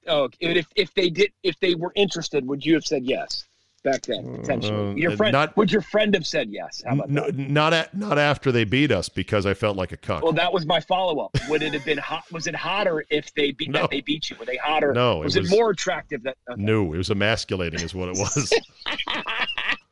oh 0.08 0.30
if 0.39 0.68
if 0.76 0.93
they 0.93 1.10
did 1.10 1.32
if 1.41 1.60
they 1.60 1.74
were 1.74 1.91
interested, 1.95 2.45
would 2.47 2.64
you 2.64 2.76
have 2.76 2.86
said 2.86 3.03
yes 3.03 3.45
back 3.91 4.01
then? 4.03 4.38
Potentially. 4.41 4.91
Uh, 4.91 4.95
your 4.95 5.11
friend 5.17 5.31
not- 5.33 5.55
would 5.57 5.71
your 5.71 5.81
friend 5.81 6.13
have 6.13 6.27
said 6.27 6.49
yes? 6.49 6.83
How 6.85 6.93
about 6.95 7.09
no, 7.09 7.27
not 7.33 7.73
at, 7.73 7.95
not 7.95 8.17
after 8.19 8.51
they 8.51 8.63
beat 8.65 8.91
us 8.91 9.07
because 9.09 9.45
I 9.45 9.53
felt 9.53 9.77
like 9.77 9.91
a 9.91 9.97
cuck. 9.97 10.23
Well, 10.23 10.33
that 10.33 10.51
was 10.51 10.65
my 10.65 10.79
follow 10.81 11.19
up. 11.23 11.31
Would 11.49 11.61
it 11.63 11.73
have 11.73 11.85
been 11.85 11.97
hot? 11.97 12.23
Was 12.31 12.47
it 12.47 12.55
hotter 12.55 13.05
if 13.09 13.33
they 13.33 13.51
beat 13.51 13.69
No. 13.71 13.81
that 13.81 13.91
they 13.91 14.01
beat 14.01 14.29
you? 14.29 14.35
Were 14.39 14.45
they 14.45 14.57
hotter? 14.57 14.93
No, 14.93 15.21
it 15.21 15.25
Was 15.25 15.35
it, 15.38 15.49
more 15.49 15.69
attractive 15.71 16.23
that? 16.23 16.38
Okay. 16.49 16.61
no, 16.61 16.93
it 16.93 16.97
was 16.97 17.09
emasculating, 17.09 17.79
is 17.81 17.95
what 17.95 18.09
it 18.09 18.17
was. 18.17 18.51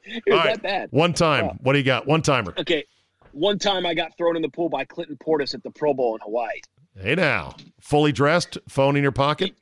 It 0.07 0.23
was 0.27 0.39
All 0.39 0.43
that 0.45 0.61
bad. 0.61 0.89
one 0.91 1.13
time. 1.13 1.57
What 1.61 1.73
do 1.73 1.79
you 1.79 1.85
got? 1.85 2.05
One 2.05 2.21
timer. 2.21 2.53
Okay. 2.59 2.83
One 3.31 3.57
time 3.59 3.85
I 3.85 3.93
got 3.93 4.15
thrown 4.17 4.35
in 4.35 4.41
the 4.41 4.49
pool 4.49 4.69
by 4.69 4.85
Clinton 4.85 5.17
Portis 5.25 5.53
at 5.53 5.63
the 5.63 5.71
Pro 5.71 5.93
Bowl 5.93 6.15
in 6.15 6.21
Hawaii. 6.21 6.59
Hey 6.97 7.15
now, 7.15 7.55
fully 7.81 8.11
dressed, 8.13 8.57
phone 8.69 8.95
in 8.95 9.03
your 9.03 9.11
pocket. 9.11 9.53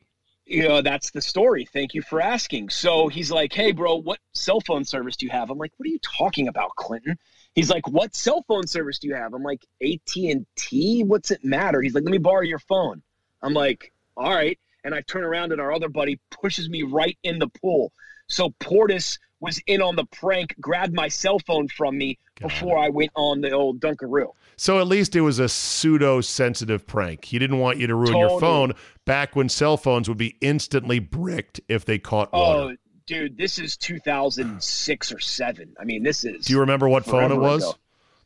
You 0.45 0.67
know, 0.67 0.81
that's 0.81 1.11
the 1.11 1.21
story. 1.21 1.65
Thank 1.65 1.93
you 1.93 2.01
for 2.01 2.21
asking. 2.21 2.69
So 2.69 3.07
he's 3.07 3.31
like, 3.31 3.53
Hey 3.53 3.71
bro, 3.71 3.95
what 3.95 4.19
cell 4.33 4.59
phone 4.59 4.83
service 4.83 5.15
do 5.15 5.25
you 5.25 5.31
have? 5.31 5.49
I'm 5.49 5.57
like, 5.57 5.71
What 5.77 5.85
are 5.87 5.91
you 5.91 5.99
talking 5.99 6.47
about, 6.47 6.75
Clinton? 6.75 7.17
He's 7.55 7.69
like, 7.69 7.87
What 7.87 8.15
cell 8.15 8.43
phone 8.47 8.67
service 8.67 8.99
do 8.99 9.07
you 9.07 9.15
have? 9.15 9.33
I'm 9.33 9.43
like, 9.43 9.65
AT&T? 9.81 11.03
What's 11.03 11.31
it 11.31 11.45
matter? 11.45 11.81
He's 11.81 11.93
like, 11.93 12.03
Let 12.03 12.11
me 12.11 12.17
borrow 12.17 12.41
your 12.41 12.59
phone. 12.59 13.01
I'm 13.41 13.53
like, 13.53 13.93
All 14.17 14.33
right. 14.33 14.59
And 14.83 14.93
I 14.93 15.01
turn 15.01 15.23
around 15.23 15.53
and 15.53 15.61
our 15.61 15.71
other 15.71 15.87
buddy 15.87 16.19
pushes 16.29 16.69
me 16.69 16.83
right 16.83 17.17
in 17.23 17.39
the 17.39 17.47
pool. 17.47 17.93
So 18.27 18.49
Portis 18.59 19.17
was 19.43 19.61
in 19.67 19.81
on 19.81 19.95
the 19.95 20.05
prank, 20.05 20.55
grabbed 20.61 20.93
my 20.93 21.07
cell 21.09 21.37
phone 21.39 21.67
from 21.67 21.97
me 21.97 22.17
before 22.39 22.77
I 22.77 22.89
went 22.89 23.11
on 23.15 23.41
the 23.41 23.51
old 23.51 23.79
Dunkaroo. 23.81 24.31
So 24.55 24.79
at 24.79 24.87
least 24.87 25.15
it 25.15 25.21
was 25.21 25.39
a 25.39 25.49
pseudo 25.49 26.21
sensitive 26.21 26.87
prank. 26.87 27.25
He 27.25 27.37
didn't 27.39 27.59
want 27.59 27.77
you 27.77 27.87
to 27.87 27.95
ruin 27.95 28.15
your 28.17 28.39
phone 28.39 28.73
back 29.05 29.35
when 29.35 29.49
cell 29.49 29.77
phones 29.77 30.07
would 30.07 30.17
be 30.17 30.37
instantly 30.41 30.99
bricked 30.99 31.59
if 31.67 31.83
they 31.85 31.99
caught 31.99 32.31
water. 32.31 32.59
Oh, 32.73 32.75
dude, 33.05 33.37
this 33.37 33.59
is 33.59 33.75
2006 33.77 35.11
or 35.11 35.19
seven. 35.19 35.73
I 35.79 35.83
mean, 35.83 36.03
this 36.03 36.23
is. 36.23 36.45
Do 36.45 36.53
you 36.53 36.59
remember 36.61 36.87
what 36.87 37.03
phone 37.05 37.31
it 37.31 37.37
was? 37.37 37.63
ago. 37.63 37.75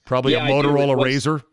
Probably 0.06 0.34
Yeah, 0.34 0.40
a 0.40 0.44
I 0.44 0.48
do. 0.62 0.70
It 0.70 0.72
Motorola 0.72 0.98
was- 0.98 1.26
Razr. 1.26 1.44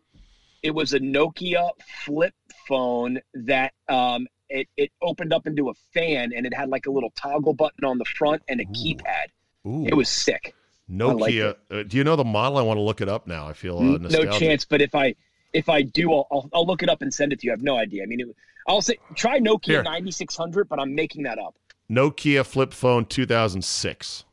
It 0.63 0.73
was 0.73 0.93
a 0.93 0.99
Nokia 0.99 1.69
flip 2.05 2.33
phone 2.67 3.19
that 3.35 3.73
um 3.87 4.27
it, 4.49 4.67
it 4.77 4.91
opened 5.01 5.33
up 5.33 5.45
into 5.47 5.69
a 5.69 5.73
fan 5.93 6.31
and 6.35 6.45
it 6.45 6.53
had 6.53 6.69
like 6.69 6.85
a 6.85 6.91
little 6.91 7.11
toggle 7.15 7.53
button 7.53 7.83
on 7.83 7.97
the 7.97 8.05
front 8.05 8.41
and 8.47 8.59
a 8.61 8.65
keypad. 8.65 9.25
Ooh. 9.65 9.85
It 9.87 9.93
was 9.95 10.09
sick. 10.09 10.53
Nokia. 10.89 11.55
Uh, 11.71 11.83
do 11.83 11.97
you 11.97 12.03
know 12.03 12.15
the 12.15 12.23
model? 12.23 12.57
I 12.57 12.61
want 12.61 12.77
to 12.77 12.81
look 12.81 13.01
it 13.01 13.09
up 13.09 13.25
now. 13.27 13.47
I 13.47 13.53
feel 13.53 13.79
uh, 13.79 13.97
no 13.97 14.25
chance. 14.37 14.65
But 14.65 14.81
if 14.81 14.93
I 14.93 15.15
if 15.53 15.67
I 15.69 15.81
do, 15.81 16.11
I'll, 16.13 16.27
I'll 16.31 16.49
I'll 16.53 16.65
look 16.65 16.83
it 16.83 16.89
up 16.89 17.01
and 17.01 17.11
send 17.13 17.33
it 17.33 17.39
to 17.39 17.47
you. 17.47 17.51
I 17.51 17.55
have 17.55 17.63
no 17.63 17.75
idea. 17.75 18.03
I 18.03 18.05
mean, 18.05 18.19
it, 18.21 18.27
I'll 18.67 18.81
say 18.81 18.97
try 19.15 19.39
Nokia 19.39 19.83
9600, 19.83 20.69
but 20.69 20.79
I'm 20.79 20.93
making 20.93 21.23
that 21.23 21.39
up. 21.39 21.55
Nokia 21.89 22.45
flip 22.45 22.73
phone 22.73 23.05
2006. 23.05 24.25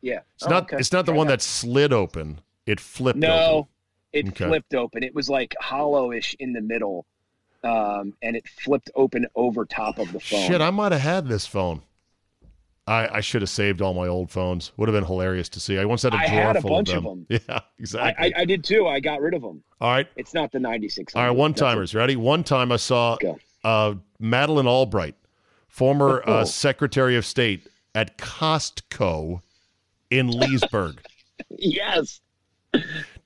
Yeah, 0.00 0.20
It's 0.34 0.46
Oh, 0.46 0.50
not. 0.50 0.62
okay. 0.64 0.76
It's 0.78 0.90
not 0.92 1.06
the 1.06 1.12
Try 1.12 1.18
one 1.18 1.26
that. 1.28 1.34
that 1.38 1.42
slid 1.42 1.92
open. 1.92 2.40
It 2.66 2.80
flipped. 2.80 3.18
No, 3.20 3.28
open. 3.52 3.68
it 4.12 4.28
Okay. 4.28 4.46
flipped 4.46 4.74
open. 4.74 5.02
It 5.04 5.14
was 5.14 5.28
like 5.30 5.54
hollowish 5.62 6.34
in 6.40 6.52
the 6.52 6.60
middle, 6.60 7.06
um, 7.62 8.14
and 8.22 8.34
it 8.36 8.48
flipped 8.48 8.90
open 8.96 9.26
over 9.36 9.64
top 9.64 9.98
of 9.98 10.12
the 10.12 10.18
phone. 10.20 10.48
Shit, 10.48 10.60
I 10.60 10.70
might 10.70 10.90
have 10.92 11.00
had 11.02 11.28
this 11.28 11.46
phone. 11.46 11.82
I, 12.86 13.08
I 13.18 13.20
should 13.20 13.42
have 13.42 13.48
saved 13.48 13.80
all 13.80 13.94
my 13.94 14.08
old 14.08 14.30
phones. 14.30 14.72
Would 14.76 14.88
have 14.88 14.94
been 14.94 15.04
hilarious 15.04 15.48
to 15.50 15.60
see. 15.60 15.78
I 15.78 15.84
once 15.84 16.02
had 16.02 16.14
a 16.14 16.16
I 16.16 16.26
drawer 16.28 16.42
had 16.42 16.56
a 16.56 16.60
full 16.62 16.70
bunch 16.70 16.88
of 16.90 16.96
of 16.98 17.04
them. 17.04 17.26
them. 17.28 17.40
Yeah, 17.48 17.60
exactly. 17.78 18.34
I, 18.36 18.40
I 18.40 18.44
did 18.44 18.64
too. 18.64 18.88
I 18.88 18.98
got 18.98 19.20
rid 19.20 19.34
of 19.34 19.42
them. 19.42 19.62
all 19.80 19.90
right, 19.92 20.08
It's 20.16 20.34
not 20.34 20.50
the 20.50 20.58
96. 20.58 21.14
all 21.14 21.22
right. 21.22 21.30
One 21.30 21.54
timers, 21.54 21.94
ready? 21.94 22.16
One 22.16 22.42
time 22.42 22.72
I 22.72 22.76
saw 22.76 23.16
uh, 23.62 23.94
Madeleine 24.18 24.66
Albright, 24.66 25.14
former 25.68 26.22
Oh. 26.26 26.32
uh, 26.40 26.44
Secretary 26.44 27.14
of 27.16 27.24
State 27.24 27.68
at 27.94 28.18
Costco 28.18 29.40
in 30.10 30.28
Leesburg. 30.38 31.00
Yes. 31.50 32.20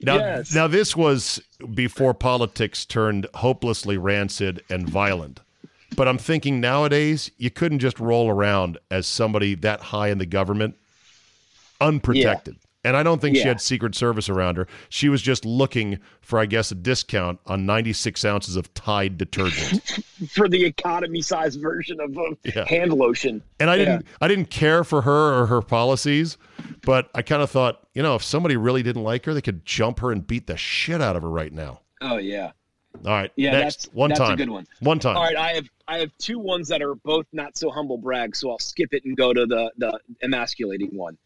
Now, 0.03 0.17
Yes. 0.17 0.55
now 0.55 0.67
this 0.67 0.95
was 0.95 1.41
before 1.75 2.13
politics 2.13 2.85
turned 2.85 3.27
hopelessly 3.37 3.97
rancid 3.97 4.63
and 4.69 4.87
violent. 4.89 5.41
But 5.97 6.09
I'm 6.09 6.19
thinking 6.19 6.61
nowadays 6.61 7.31
you 7.39 7.51
couldn't 7.51 7.79
just 7.81 7.99
roll 7.99 8.29
around 8.29 8.79
as 8.91 9.07
somebody 9.07 9.55
that 9.57 9.81
high 9.81 10.09
in 10.09 10.19
the 10.19 10.27
government 10.27 10.77
unprotected. 11.81 12.57
And 12.85 12.97
I 12.97 13.03
don't 13.03 13.21
think 13.21 13.37
she 13.37 13.43
had 13.43 13.61
Secret 13.61 13.97
Service 13.97 14.29
around 14.29 14.59
her. 14.59 14.69
She 14.91 15.09
was 15.09 15.21
just 15.21 15.45
looking 15.45 15.99
for, 16.21 16.39
I 16.39 16.47
guess, 16.47 16.71
a 16.71 16.77
discount 16.77 17.41
on 17.45 17.67
96 17.67 18.25
ounces 18.25 18.55
of 18.55 18.73
Tide 18.75 19.19
detergent. 19.19 19.83
For 20.31 20.49
the 20.49 20.65
economy 20.65 21.21
size 21.21 21.57
version 21.57 21.99
of 22.01 22.17
Yeah. 22.45 22.65
hand 22.69 22.93
lotion. 22.93 23.43
And 23.59 23.71
I 23.71 23.75
Yeah. 23.75 23.85
didn't 23.85 24.07
I 24.21 24.29
didn't 24.29 24.51
care 24.51 24.85
for 24.85 25.03
her 25.03 25.35
or 25.43 25.47
her 25.47 25.61
policies, 25.63 26.39
but 26.83 27.11
I 27.13 27.23
kind 27.23 27.43
of 27.43 27.51
thought, 27.51 27.81
you 27.93 28.05
know, 28.05 28.15
if 28.15 28.23
somebody 28.23 28.57
really 28.57 28.85
didn't 28.85 29.03
like 29.03 29.25
her, 29.25 29.35
they 29.35 29.43
could 29.43 29.67
jump 29.67 29.99
her 29.99 30.13
and 30.13 30.25
beat 30.25 30.47
the 30.47 30.57
shit 30.57 31.03
out 31.03 31.17
of 31.17 31.23
her 31.23 31.29
right 31.31 31.53
now. 31.53 31.81
Oh 32.01 32.19
yeah. 32.19 32.53
All 33.05 33.13
right. 33.13 33.31
Yeah, 33.37 33.53
next. 33.53 33.85
that's 33.85 33.95
one 33.95 34.11
that's 34.11 34.21
time. 34.21 34.33
a 34.33 34.37
good 34.37 34.51
one. 34.51 34.67
One 34.81 34.99
time. 34.99 35.17
All 35.17 35.23
right, 35.25 35.37
I 35.37 35.53
have 35.55 35.69
I 35.89 35.99
have 35.99 36.11
two 36.19 36.39
ones 36.39 36.69
that 36.69 36.83
are 36.83 36.95
both 36.95 37.27
not 37.33 37.57
so 37.57 37.71
humble 37.71 37.99
brag, 37.99 38.35
so 38.37 38.51
I'll 38.51 38.59
skip 38.59 38.93
it 38.93 39.05
and 39.05 39.17
go 39.17 39.33
to 39.33 39.47
the 39.47 39.73
the 39.79 39.99
emasculating 40.23 40.97
one. 40.97 41.19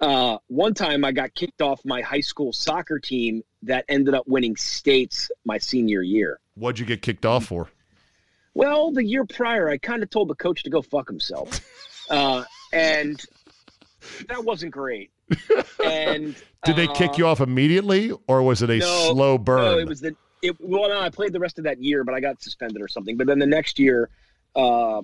Uh, 0.00 0.38
one 0.46 0.72
time 0.72 1.04
I 1.04 1.12
got 1.12 1.34
kicked 1.34 1.60
off 1.60 1.80
my 1.84 2.00
high 2.00 2.20
school 2.20 2.52
soccer 2.52 2.98
team 2.98 3.42
that 3.62 3.84
ended 3.88 4.14
up 4.14 4.26
winning 4.26 4.56
states 4.56 5.30
my 5.44 5.58
senior 5.58 6.00
year. 6.00 6.40
What'd 6.54 6.78
you 6.78 6.86
get 6.86 7.02
kicked 7.02 7.26
off 7.26 7.44
for? 7.44 7.68
Well, 8.54 8.92
the 8.92 9.04
year 9.04 9.24
prior, 9.26 9.68
I 9.68 9.76
kind 9.76 10.02
of 10.02 10.08
told 10.10 10.28
the 10.28 10.34
coach 10.34 10.62
to 10.62 10.70
go 10.70 10.80
fuck 10.82 11.06
himself, 11.08 11.60
uh, 12.10 12.44
and 12.72 13.22
that 14.28 14.44
wasn't 14.44 14.72
great. 14.72 15.10
And 15.84 16.36
Did 16.64 16.76
they 16.76 16.86
kick 16.88 17.16
you 17.16 17.26
off 17.26 17.40
immediately, 17.40 18.12
or 18.26 18.42
was 18.42 18.62
it 18.62 18.68
a 18.68 18.74
Uh, 18.74 18.78
no, 18.78 19.12
slow 19.12 19.38
burn? 19.38 19.64
No, 19.64 19.78
it 19.78 19.88
was 19.88 20.00
the 20.00 20.14
it. 20.42 20.56
Well, 20.60 20.88
no, 20.88 21.00
I 21.00 21.10
played 21.10 21.32
the 21.32 21.40
rest 21.40 21.58
of 21.58 21.64
that 21.64 21.82
year, 21.82 22.04
but 22.04 22.14
I 22.14 22.20
got 22.20 22.42
suspended 22.42 22.82
or 22.82 22.88
something. 22.88 23.16
But 23.16 23.26
then 23.26 23.38
the 23.38 23.46
next 23.46 23.78
year, 23.78 24.10
uh, 24.56 25.02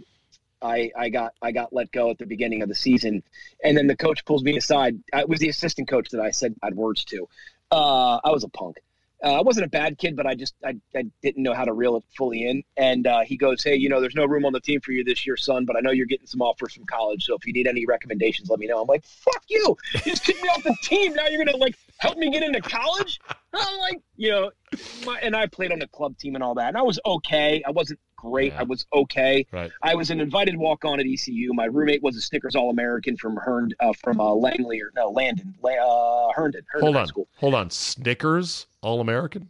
I 0.63 0.91
I 0.97 1.09
got 1.09 1.35
I 1.43 1.53
got 1.53 1.73
let 1.73 1.93
go 1.93 2.11
at 2.11 2.19
the 2.19 2.27
beginning 2.27 2.63
of 2.63 2.69
the 2.69 2.75
season, 2.75 3.23
and 3.63 3.77
then 3.77 3.87
the 3.87 3.97
coach 3.97 4.25
pulls 4.25 4.43
me 4.43 4.57
aside. 4.57 4.99
I 5.13 5.21
it 5.21 5.29
was 5.29 5.41
the 5.41 5.49
assistant 5.49 5.89
coach 5.89 6.11
that 6.11 6.21
I 6.21 6.31
said 6.31 6.59
bad 6.61 6.75
words 6.75 7.05
to. 7.07 7.29
Uh, 7.71 8.21
I 8.25 8.31
was 8.31 8.45
a 8.45 8.49
punk. 8.49 8.79
Uh, 9.25 9.33
I 9.33 9.41
wasn't 9.41 9.67
a 9.67 9.71
bad 9.71 9.99
kid, 9.99 10.15
but 10.15 10.27
I 10.27 10.35
just 10.35 10.55
I, 10.65 10.77
I 10.95 11.05
didn't 11.23 11.43
know 11.43 11.55
how 11.55 11.65
to 11.65 11.73
reel 11.73 11.97
it 11.97 12.05
fully 12.17 12.47
in. 12.47 12.63
And 12.77 13.07
uh, 13.07 13.21
he 13.21 13.37
goes, 13.37 13.63
"Hey, 13.65 13.77
you 13.77 13.89
know, 13.89 14.01
there's 14.01 14.15
no 14.15 14.27
room 14.27 14.45
on 14.45 14.53
the 14.53 14.61
team 14.61 14.81
for 14.81 14.93
you 14.93 15.05
this 15.05 15.27
year, 15.27 15.37
son. 15.37 15.65
But 15.65 15.77
I 15.77 15.81
know 15.81 15.91
you're 15.91 16.07
getting 16.07 16.27
some 16.27 16.43
offers 16.43 16.75
from 16.75 16.85
college, 16.85 17.25
so 17.25 17.35
if 17.35 17.47
you 17.47 17.53
need 17.53 17.67
any 17.67 17.87
recommendations, 17.87 18.51
let 18.51 18.59
me 18.59 18.67
know." 18.67 18.81
I'm 18.83 18.87
like, 18.87 19.05
"Fuck 19.05 19.45
you! 19.49 19.77
You 19.95 20.01
just 20.01 20.25
kicked 20.25 20.43
me 20.43 20.49
off 20.49 20.63
the 20.63 20.77
team. 20.83 21.15
Now 21.15 21.27
you're 21.29 21.45
gonna 21.45 21.57
like 21.57 21.77
help 21.99 22.19
me 22.19 22.31
get 22.31 22.43
into 22.43 22.61
college?" 22.61 23.19
I'm 23.55 23.79
like, 23.79 24.03
you 24.17 24.31
know, 24.31 24.51
my, 25.07 25.19
and 25.21 25.35
I 25.35 25.47
played 25.47 25.73
on 25.73 25.79
the 25.79 25.89
club 25.89 26.19
team 26.19 26.35
and 26.35 26.45
all 26.45 26.55
that, 26.57 26.69
and 26.69 26.77
I 26.77 26.83
was 26.83 26.99
okay. 27.07 27.63
I 27.67 27.71
wasn't 27.71 28.01
great. 28.17 28.53
I 28.55 28.63
was 28.63 28.87
okay. 28.93 29.47
Right. 29.53 29.71
I 29.83 29.95
was 29.95 30.11
an 30.11 30.21
invited 30.21 30.57
walk 30.57 30.85
on 30.85 31.01
at 31.01 31.07
ECU. 31.07 31.53
My 31.55 31.67
roommate 31.67 32.03
was 32.03 32.17
a 32.17 32.21
Snickers 32.21 32.57
All 32.57 32.71
American 32.71 33.17
from 33.17 33.37
Hern, 33.37 33.71
uh, 33.81 33.93
from 34.03 34.21
uh, 34.21 34.33
Langley 34.35 34.81
or 34.81 34.91
no 34.97 35.09
Landon, 35.11 35.55
La- 35.63 35.71
uh, 36.29 36.33
Herndon, 36.35 36.63
Herndon 36.69 36.87
Hold 36.87 36.95
High 36.97 37.01
on. 37.03 37.07
School, 37.09 37.29
Hold 37.37 37.55
on. 37.55 37.71
Snickers 37.71 38.67
All 38.83 39.01
American? 39.01 39.49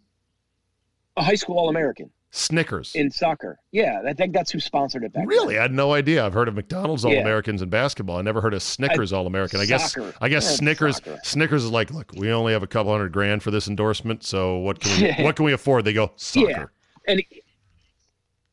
a 1.19 1.23
high 1.23 1.35
school 1.35 1.57
All 1.59 1.71
American 1.71 2.11
Snickers. 2.31 2.95
in 2.95 3.11
soccer. 3.11 3.59
Yeah, 3.73 4.03
I 4.07 4.12
think 4.12 4.35
that's 4.35 4.51
who 4.51 4.61
sponsored 4.61 5.03
it 5.05 5.14
back. 5.14 5.27
Really? 5.27 5.59
I 5.59 5.62
had 5.62 5.73
no 5.73 5.95
idea. 5.95 6.23
I've 6.27 6.35
heard 6.35 6.49
of 6.49 6.55
McDonald's 6.55 7.07
All 7.07 7.12
Yeah. 7.12 7.21
Americans 7.23 7.62
in 7.62 7.71
basketball. 7.71 8.19
I 8.19 8.23
never 8.23 8.43
heard 8.43 8.53
of 8.53 8.62
Snickers 8.62 9.14
All 9.14 9.27
American. 9.27 9.59
I 9.61 9.64
guess 9.64 9.97
I 10.21 10.29
guess 10.29 10.45
Yeah, 10.45 10.57
Snickers 10.57 10.97
soccer. 10.97 11.19
Snickers 11.25 11.64
is 11.64 11.71
like, 11.71 11.91
look, 11.91 12.12
we 12.17 12.31
only 12.33 12.53
have 12.53 12.62
a 12.62 12.67
couple 12.67 12.93
hundred 12.93 13.12
grand 13.12 13.43
for 13.43 13.51
this 13.51 13.67
endorsement, 13.69 14.25
so 14.25 14.59
what 14.59 14.81
can 14.81 15.01
we 15.03 15.12
what 15.25 15.37
can 15.37 15.47
we 15.47 15.55
afford? 15.55 15.87
They 15.87 15.95
go, 15.95 16.12
soccer. 16.17 16.51
Yeah, 16.51 16.64
and 17.09 17.23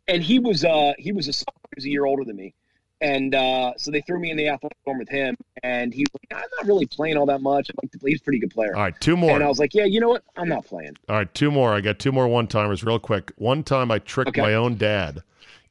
and 0.08 0.24
he 0.24 0.40
was 0.40 0.64
uh 0.64 0.94
he 0.98 1.12
was 1.12 1.28
a 1.28 1.32
he 1.32 1.76
was 1.76 1.86
a 1.86 1.90
year 1.90 2.06
older 2.06 2.24
than 2.24 2.36
me, 2.36 2.54
and 3.02 3.36
uh 3.36 3.74
so 3.78 3.92
they 3.92 4.02
threw 4.02 4.20
me 4.20 4.32
in 4.32 4.38
the 4.38 4.48
athletic 4.48 4.78
dorm 4.86 5.00
with 5.00 5.10
him, 5.10 5.36
and 5.64 5.94
he 5.94 6.02
was 6.02 6.22
like, 6.32 6.44
I'm 6.44 6.50
not 6.60 6.68
really 6.68 6.86
playing 6.86 7.18
all 7.18 7.26
that 7.28 7.42
much. 7.42 7.70
I'm 7.70 7.76
like. 7.82 7.92
He's 8.06 8.20
a 8.20 8.24
pretty 8.24 8.40
good 8.40 8.52
player. 8.52 8.76
All 8.76 8.82
right, 8.82 9.00
two 9.00 9.16
more. 9.16 9.32
And 9.36 9.44
I 9.44 9.48
was 9.48 9.60
like, 9.60 9.74
yeah, 9.74 9.86
you 9.86 10.00
know 10.02 10.10
what? 10.10 10.24
I'm 10.36 10.50
not 10.50 10.66
playing. 10.66 10.96
All 11.08 11.16
right, 11.16 11.34
two 11.34 11.50
more. 11.52 11.74
I 11.74 11.80
got 11.82 12.00
two 12.00 12.12
more 12.12 12.28
one 12.28 12.48
timers 12.48 12.84
real 12.84 13.00
quick. 13.00 13.32
One 13.38 13.64
time 13.64 13.92
I 13.92 14.00
tricked 14.00 14.30
Okay. 14.30 14.42
my 14.42 14.54
own 14.54 14.76
dad 14.78 15.24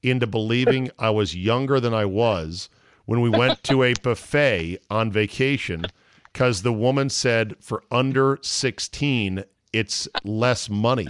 into 0.03 0.27
believing 0.27 0.91
I 0.99 1.11
was 1.11 1.37
younger 1.37 1.79
than 1.79 1.93
I 1.95 2.07
was 2.07 2.69
when 3.05 3.21
we 3.21 3.29
went 3.31 3.63
to 3.65 3.83
a 3.83 3.93
buffet 4.03 4.79
on 4.91 5.13
vacation 5.13 5.85
because 6.33 6.63
the 6.63 6.73
woman 6.73 7.11
said 7.11 7.55
for 7.61 7.85
under 7.91 8.39
16, 8.41 9.45
it's 9.73 10.09
less 10.25 10.71
money. 10.71 11.09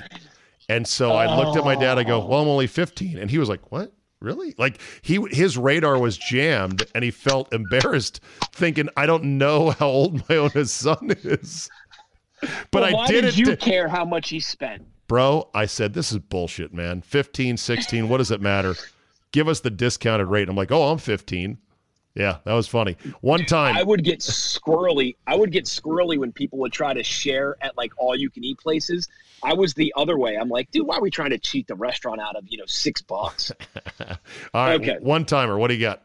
And 0.73 0.89
so 0.89 1.13
I 1.13 1.37
looked 1.37 1.57
at 1.57 1.65
my 1.65 1.75
dad, 1.75 1.99
I 1.99 2.05
go, 2.05 2.23
oh. 2.23 2.27
Well, 2.27 2.41
I'm 2.41 2.49
only 2.49 2.67
15. 2.67 3.19
And 3.19 3.31
he 3.31 3.39
was 3.39 3.49
like, 3.49 3.71
What? 3.71 3.93
Really? 4.21 4.55
Like 4.57 4.81
he 5.03 5.19
his 5.31 5.59
radar 5.59 5.99
was 5.99 6.17
jammed 6.17 6.85
and 6.95 7.03
he 7.03 7.11
felt 7.11 7.53
embarrassed 7.53 8.21
thinking, 8.53 8.89
I 8.97 9.05
don't 9.05 9.37
know 9.37 9.71
how 9.71 9.89
old 9.89 10.29
my 10.29 10.37
own 10.37 10.65
son 10.67 11.11
is. 11.25 11.69
But 12.71 12.83
Well, 12.83 12.85
I 12.85 12.93
why 12.93 13.07
did, 13.09 13.23
did 13.23 13.39
you 13.39 13.57
care 13.57 13.89
how 13.89 14.05
much 14.05 14.31
he 14.31 14.41
spent? 14.41 14.87
Bro, 15.09 15.51
I 15.55 15.67
said, 15.67 15.93
this 15.93 16.11
is 16.11 16.19
bullshit, 16.19 16.73
man. 16.73 17.03
15, 17.03 17.57
16, 17.57 18.09
what 18.09 18.19
does 18.19 18.31
it 18.31 18.41
matter? 18.41 18.75
Give 19.33 19.49
us 19.49 19.61
the 19.61 19.71
discounted 19.71 20.29
rate. 20.29 20.49
I'm 20.49 20.57
like, 20.57 20.73
oh, 20.73 20.91
I'm 20.91 20.99
15. 20.99 21.59
Yeah, 22.15 22.39
that 22.45 22.53
was 22.53 22.69
funny. 22.69 22.97
One 23.23 23.45
time, 23.47 23.75
I 23.77 23.83
would 23.83 24.05
get 24.05 24.21
squirrely. 24.21 25.17
I 25.27 25.35
would 25.35 25.51
get 25.51 25.65
squirrely 25.65 26.19
when 26.19 26.31
people 26.31 26.59
would 26.59 26.73
try 26.73 26.93
to 26.93 27.03
share 27.03 27.57
at 27.63 27.77
like 27.79 27.93
all 27.97 28.15
you 28.15 28.29
can 28.29 28.45
eat 28.45 28.59
places. 28.59 29.09
I 29.43 29.55
was 29.55 29.73
the 29.75 29.93
other 29.97 30.19
way. 30.19 30.37
I'm 30.37 30.51
like, 30.51 30.71
dude, 30.71 30.87
why 30.87 30.97
are 30.97 31.01
we 31.01 31.11
trying 31.11 31.31
to 31.31 31.39
cheat 31.39 31.67
the 31.69 31.75
restaurant 31.75 32.21
out 32.21 32.37
of 32.37 32.45
you 32.49 32.59
know 32.59 32.67
six 32.67 33.01
bucks? 33.01 33.51
all 34.53 34.67
right, 34.67 34.81
okay. 34.81 34.99
one 35.01 35.25
timer. 35.25 35.59
What 35.59 35.69
do 35.69 35.75
you 35.75 35.81
got? 35.81 36.03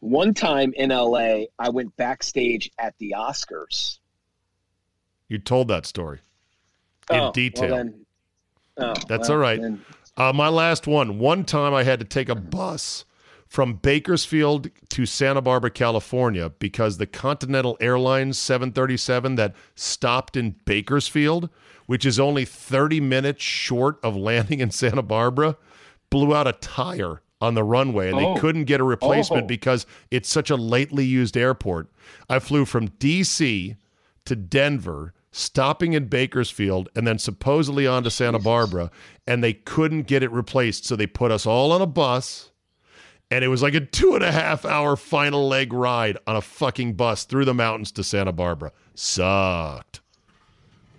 One 0.00 0.34
time 0.34 0.72
in 0.76 0.90
LA, 0.90 1.44
I 1.58 1.70
went 1.70 1.96
backstage 1.96 2.70
at 2.78 2.94
the 2.98 3.14
Oscars. 3.18 3.98
You 5.28 5.38
told 5.38 5.68
that 5.68 5.86
story 5.86 6.20
in 7.10 7.16
Oh, 7.16 7.20
well 7.20 7.32
detail. 7.32 7.68
then- 7.76 8.06
oh, 8.76 8.94
That's 9.08 9.28
well, 9.28 9.32
all 9.32 9.42
right. 9.42 9.60
then- 9.60 9.82
Uh, 10.16 10.32
my 10.34 10.48
last 10.48 10.86
one. 10.86 11.18
One 11.18 11.44
time 11.44 11.72
I 11.74 11.82
had 11.82 11.98
to 12.00 12.04
take 12.04 12.28
a 12.28 12.34
bus 12.34 13.04
from 13.48 13.74
Bakersfield 13.74 14.68
to 14.90 15.06
Santa 15.06 15.40
Barbara, 15.40 15.70
California, 15.70 16.50
because 16.58 16.98
the 16.98 17.06
Continental 17.06 17.76
Airlines 17.80 18.38
737 18.38 19.36
that 19.36 19.54
stopped 19.74 20.36
in 20.36 20.56
Bakersfield, 20.66 21.48
which 21.86 22.04
is 22.04 22.20
only 22.20 22.44
30 22.44 23.00
minutes 23.00 23.42
short 23.42 23.98
of 24.02 24.14
landing 24.16 24.60
in 24.60 24.70
Santa 24.70 25.02
Barbara, 25.02 25.56
blew 26.10 26.34
out 26.34 26.46
a 26.46 26.52
tire 26.52 27.22
on 27.40 27.54
the 27.54 27.64
runway 27.64 28.08
and 28.10 28.18
Oh. 28.18 28.34
they 28.34 28.40
couldn't 28.40 28.64
get 28.64 28.80
a 28.80 28.84
replacement 28.84 29.44
Oh. 29.44 29.46
because 29.46 29.86
it's 30.10 30.28
such 30.28 30.50
a 30.50 30.56
lately 30.56 31.04
used 31.06 31.36
airport. 31.36 31.90
I 32.28 32.40
flew 32.40 32.64
from 32.64 32.88
DC 32.98 33.76
to 34.26 34.36
Denver, 34.36 35.14
stopping 35.30 35.92
in 35.94 36.06
Bakersfield, 36.06 36.88
and 36.96 37.06
then 37.06 37.18
supposedly 37.18 37.86
on 37.86 38.02
to 38.02 38.10
Santa 38.10 38.38
Barbara, 38.38 38.90
and 39.26 39.42
they 39.42 39.52
couldn't 39.54 40.02
get 40.02 40.22
it 40.22 40.32
replaced. 40.32 40.84
So 40.84 40.96
they 40.96 41.06
put 41.06 41.30
us 41.30 41.46
all 41.46 41.70
on 41.72 41.80
a 41.80 41.86
bus, 41.86 42.50
and 43.30 43.44
it 43.44 43.48
was 43.48 43.62
like 43.62 43.74
a 43.74 43.80
two 43.80 44.14
and 44.14 44.24
a 44.24 44.32
half 44.32 44.64
hour 44.64 44.96
final 44.96 45.48
leg 45.48 45.72
ride 45.72 46.16
on 46.26 46.36
a 46.36 46.40
fucking 46.40 46.94
bus 46.94 47.24
through 47.24 47.44
the 47.44 47.54
mountains 47.54 47.92
to 47.92 48.04
Santa 48.04 48.32
Barbara. 48.32 48.72
Sucked. 48.94 50.00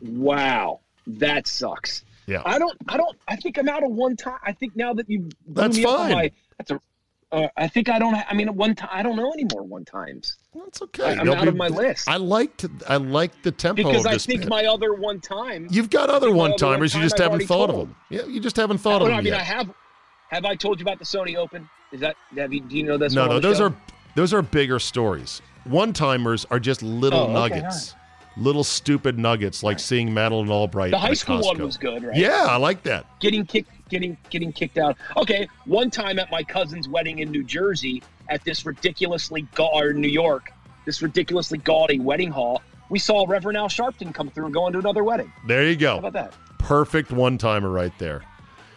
Wow, 0.02 0.80
that 1.08 1.48
sucks. 1.48 2.04
Yeah. 2.28 2.42
I 2.46 2.60
don't. 2.60 2.78
I 2.88 2.98
don't. 2.98 3.18
I 3.28 3.36
think 3.36 3.58
I'm 3.58 3.68
out 3.68 3.84
of 3.84 3.92
one 3.92 4.16
time. 4.16 4.38
I 4.44 4.54
think 4.54 4.76
now 4.76 4.94
that 4.94 5.10
you 5.10 5.30
That's 5.48 5.80
fine. 5.80 6.12
my- 6.14 6.32
that's 6.58 6.72
a. 6.72 6.80
Uh, 7.32 7.48
I 7.58 7.68
think 7.68 7.90
I 7.90 8.00
don't. 8.00 8.16
I 8.16 8.34
mean, 8.34 8.48
one 8.56 8.74
time 8.76 8.90
I 8.92 9.04
don't 9.04 9.16
know 9.16 9.32
anymore. 9.34 9.62
One 9.64 9.86
times. 9.86 10.38
That's 10.56 10.82
okay. 10.82 11.04
I, 11.04 11.22
am 11.22 11.30
out 11.30 11.44
be- 11.44 11.50
of 11.50 11.56
my 11.56 11.68
list 11.68 12.10
I 12.10 12.18
like 12.18 12.58
to, 12.58 12.72
I 12.88 12.98
like 12.98 13.44
the 13.44 13.52
tempo 13.52 13.84
because 13.84 14.08
I 14.08 14.18
think 14.18 14.42
bit. 14.42 14.50
my 14.50 14.66
other 14.66 14.96
one 14.96 15.20
time. 15.20 15.68
You've 15.70 15.92
got 15.92 16.10
other 16.10 16.32
one 16.32 16.56
timers. 16.58 16.94
You 16.96 17.02
one-time 17.02 17.06
just 17.06 17.22
I've 17.22 17.32
haven't 17.32 17.48
thought 17.48 17.70
of 17.70 17.76
them. 17.78 17.96
Yeah, 18.10 18.26
you 18.26 18.40
just 18.40 18.56
haven't 18.56 18.80
thought 18.80 19.02
Oh, 19.04 19.06
of 19.06 19.10
them 19.12 19.18
I 19.20 19.22
mean, 19.22 19.34
yet. 19.34 19.42
I 19.42 19.44
have. 19.44 19.70
Have 20.30 20.46
I 20.46 20.56
told 20.56 20.80
you 20.80 20.84
about 20.84 20.98
the 20.98 21.06
Sony 21.06 21.36
Open? 21.36 21.70
Is 21.92 22.00
that 22.02 22.16
have 22.38 22.54
you? 22.54 22.62
Do 22.62 22.78
you 22.78 22.84
know 22.84 22.98
this? 22.98 23.14
no, 23.14 23.22
one 23.28 23.36
no, 23.36 23.40
those 23.40 23.58
show? 23.58 23.66
are 23.68 23.76
those 24.16 24.34
are 24.34 24.42
bigger 24.42 24.80
stories. 24.80 25.42
One 25.66 25.94
timers 25.94 26.46
are 26.52 26.60
just 26.60 26.82
little 26.84 27.20
Oh, 27.20 27.24
okay, 27.46 27.60
nuggets, 27.60 27.96
little 28.38 28.64
stupid 28.64 29.18
nuggets, 29.18 29.64
like 29.64 29.80
seeing 29.80 30.14
Madeleine 30.14 30.50
Albright. 30.50 30.92
The 30.92 30.98
high 31.00 31.14
school 31.14 31.42
one 31.42 31.58
was 31.62 31.78
good, 31.78 32.04
right? 32.04 32.16
Yeah, 32.16 32.46
I 32.50 32.58
like 32.58 32.84
that. 32.84 33.06
getting 33.20 33.46
kicked 33.46 33.70
getting 33.90 34.16
getting 34.30 34.54
kicked 34.54 34.78
out 34.78 34.96
okay 35.18 35.48
one 35.66 35.90
time 35.90 36.20
at 36.20 36.30
my 36.30 36.44
cousin's 36.44 36.88
wedding 36.88 37.20
in 37.20 37.32
new 37.32 37.44
jersey 37.44 38.04
at 38.30 38.44
this 38.44 38.64
ridiculously 38.64 39.42
ga- 39.56 39.68
or 39.74 39.94
new 39.94 40.08
york 40.08 40.52
this 40.86 41.02
ridiculously 41.02 41.58
gaudy 41.58 42.00
wedding 42.00 42.30
hall 42.30 42.62
we 42.90 43.00
saw 43.00 43.26
reverend 43.28 43.58
al 43.58 43.68
sharpton 43.68 44.14
come 44.14 44.30
through 44.30 44.46
and 44.46 44.54
go 44.54 44.68
into 44.68 44.78
another 44.78 45.04
wedding 45.04 45.34
There 45.48 45.68
you 45.68 45.76
go. 45.76 45.94
how 45.94 45.98
about 46.06 46.14
that 46.14 46.34
Perfect 46.60 47.12
one 47.12 47.40
timer 47.40 47.72
right 47.72 47.92
there. 47.98 48.22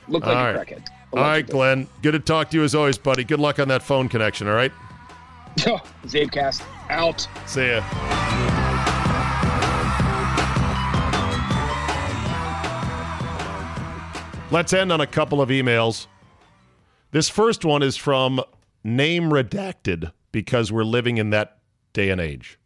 looked 0.08 0.24
like 0.26 0.34
All 0.34 0.46
a 0.46 0.54
right. 0.54 0.66
crackhead 0.66 0.86
All 1.12 1.20
right, 1.20 1.46
Glenn. 1.46 1.88
Good 2.00 2.12
to 2.12 2.20
talk 2.20 2.50
to 2.50 2.56
you 2.56 2.64
as 2.64 2.74
always, 2.74 2.96
buddy. 2.96 3.22
Good 3.22 3.40
luck 3.40 3.58
on 3.58 3.68
that 3.68 3.82
phone 3.82 4.08
connection. 4.08 4.48
All 4.48 4.54
right. 4.54 4.72
zabecast 6.06 6.62
out 6.88 7.28
See 7.46 7.66
ya. 7.66 7.82
Let's 14.50 14.72
end 14.72 14.92
on 14.92 15.00
a 15.00 15.06
couple 15.06 15.40
of 15.40 15.50
emails. 15.50 16.06
This 17.10 17.28
first 17.28 17.64
one 17.64 17.82
is 17.82 17.96
from 17.96 18.40
Name 18.84 19.24
Redacted 19.24 20.12
because 20.30 20.72
we're 20.72 20.84
living 20.84 21.18
in 21.18 21.30
that 21.30 21.58
day 21.92 22.08
and 22.10 22.20
age. 22.20 22.58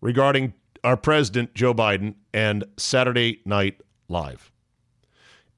Regarding 0.00 0.54
our 0.82 0.96
president, 0.96 1.54
Joe 1.54 1.74
Biden, 1.74 2.14
and 2.32 2.64
Saturday 2.76 3.40
Night 3.44 3.80
Live. 4.08 4.50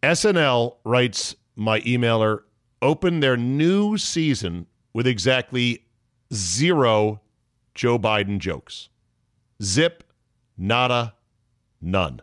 SNL 0.02 0.76
writes 0.84 1.36
my 1.56 1.80
emailer 1.80 2.40
open 2.80 3.20
their 3.20 3.36
new 3.36 3.96
season 3.96 4.66
with 4.92 5.06
exactly 5.06 5.86
zero 6.32 7.20
Joe 7.74 7.98
Biden 7.98 8.38
jokes. 8.38 8.88
Zip, 9.62 10.04
nada, 10.56 11.14
none. 11.80 12.20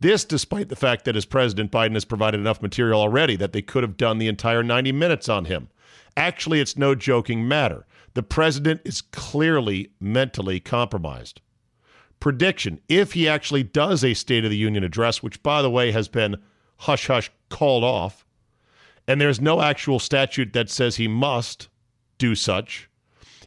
This, 0.00 0.24
despite 0.24 0.68
the 0.68 0.76
fact 0.76 1.04
that 1.04 1.16
as 1.16 1.24
president, 1.24 1.72
Biden 1.72 1.94
has 1.94 2.04
provided 2.04 2.38
enough 2.38 2.60
material 2.60 3.00
already 3.00 3.36
that 3.36 3.52
they 3.52 3.62
could 3.62 3.82
have 3.82 3.96
done 3.96 4.18
the 4.18 4.28
entire 4.28 4.62
90 4.62 4.92
minutes 4.92 5.28
on 5.28 5.46
him. 5.46 5.68
Actually, 6.16 6.60
it's 6.60 6.76
no 6.76 6.94
joking 6.94 7.48
matter. 7.48 7.86
The 8.14 8.22
president 8.22 8.82
is 8.84 9.00
clearly 9.00 9.90
mentally 10.00 10.60
compromised. 10.60 11.40
Prediction 12.20 12.80
if 12.88 13.12
he 13.12 13.28
actually 13.28 13.62
does 13.62 14.02
a 14.02 14.14
State 14.14 14.44
of 14.44 14.50
the 14.50 14.56
Union 14.56 14.84
address, 14.84 15.22
which, 15.22 15.42
by 15.42 15.60
the 15.62 15.70
way, 15.70 15.92
has 15.92 16.08
been 16.08 16.36
hush 16.78 17.06
hush 17.06 17.30
called 17.48 17.84
off, 17.84 18.25
and 19.08 19.20
there's 19.20 19.40
no 19.40 19.60
actual 19.60 19.98
statute 19.98 20.52
that 20.52 20.70
says 20.70 20.96
he 20.96 21.08
must 21.08 21.68
do 22.18 22.34
such. 22.34 22.88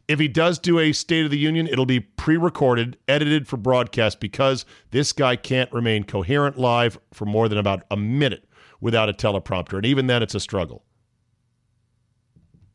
If 0.08 0.20
he 0.20 0.28
does 0.28 0.58
do 0.58 0.80
a 0.80 0.92
State 0.92 1.26
of 1.26 1.32
the 1.32 1.38
Union, 1.38 1.68
it'll 1.68 1.86
be 1.86 2.00
pre 2.00 2.38
recorded, 2.38 2.98
edited 3.08 3.48
for 3.48 3.58
broadcast 3.58 4.20
because 4.20 4.66
this 4.92 5.14
guy 5.14 5.36
can't 5.36 5.72
remain 5.72 6.04
coherent 6.04 6.58
live 6.58 6.98
for 7.14 7.26
more 7.26 7.48
than 7.48 7.60
about 7.60 7.84
a 7.92 7.98
minute 7.98 8.48
without 8.82 9.10
a 9.10 9.14
teleprompter. 9.14 9.74
And 9.74 9.86
even 9.86 10.08
then, 10.08 10.24
it's 10.24 10.34
a 10.34 10.40
struggle. 10.40 10.84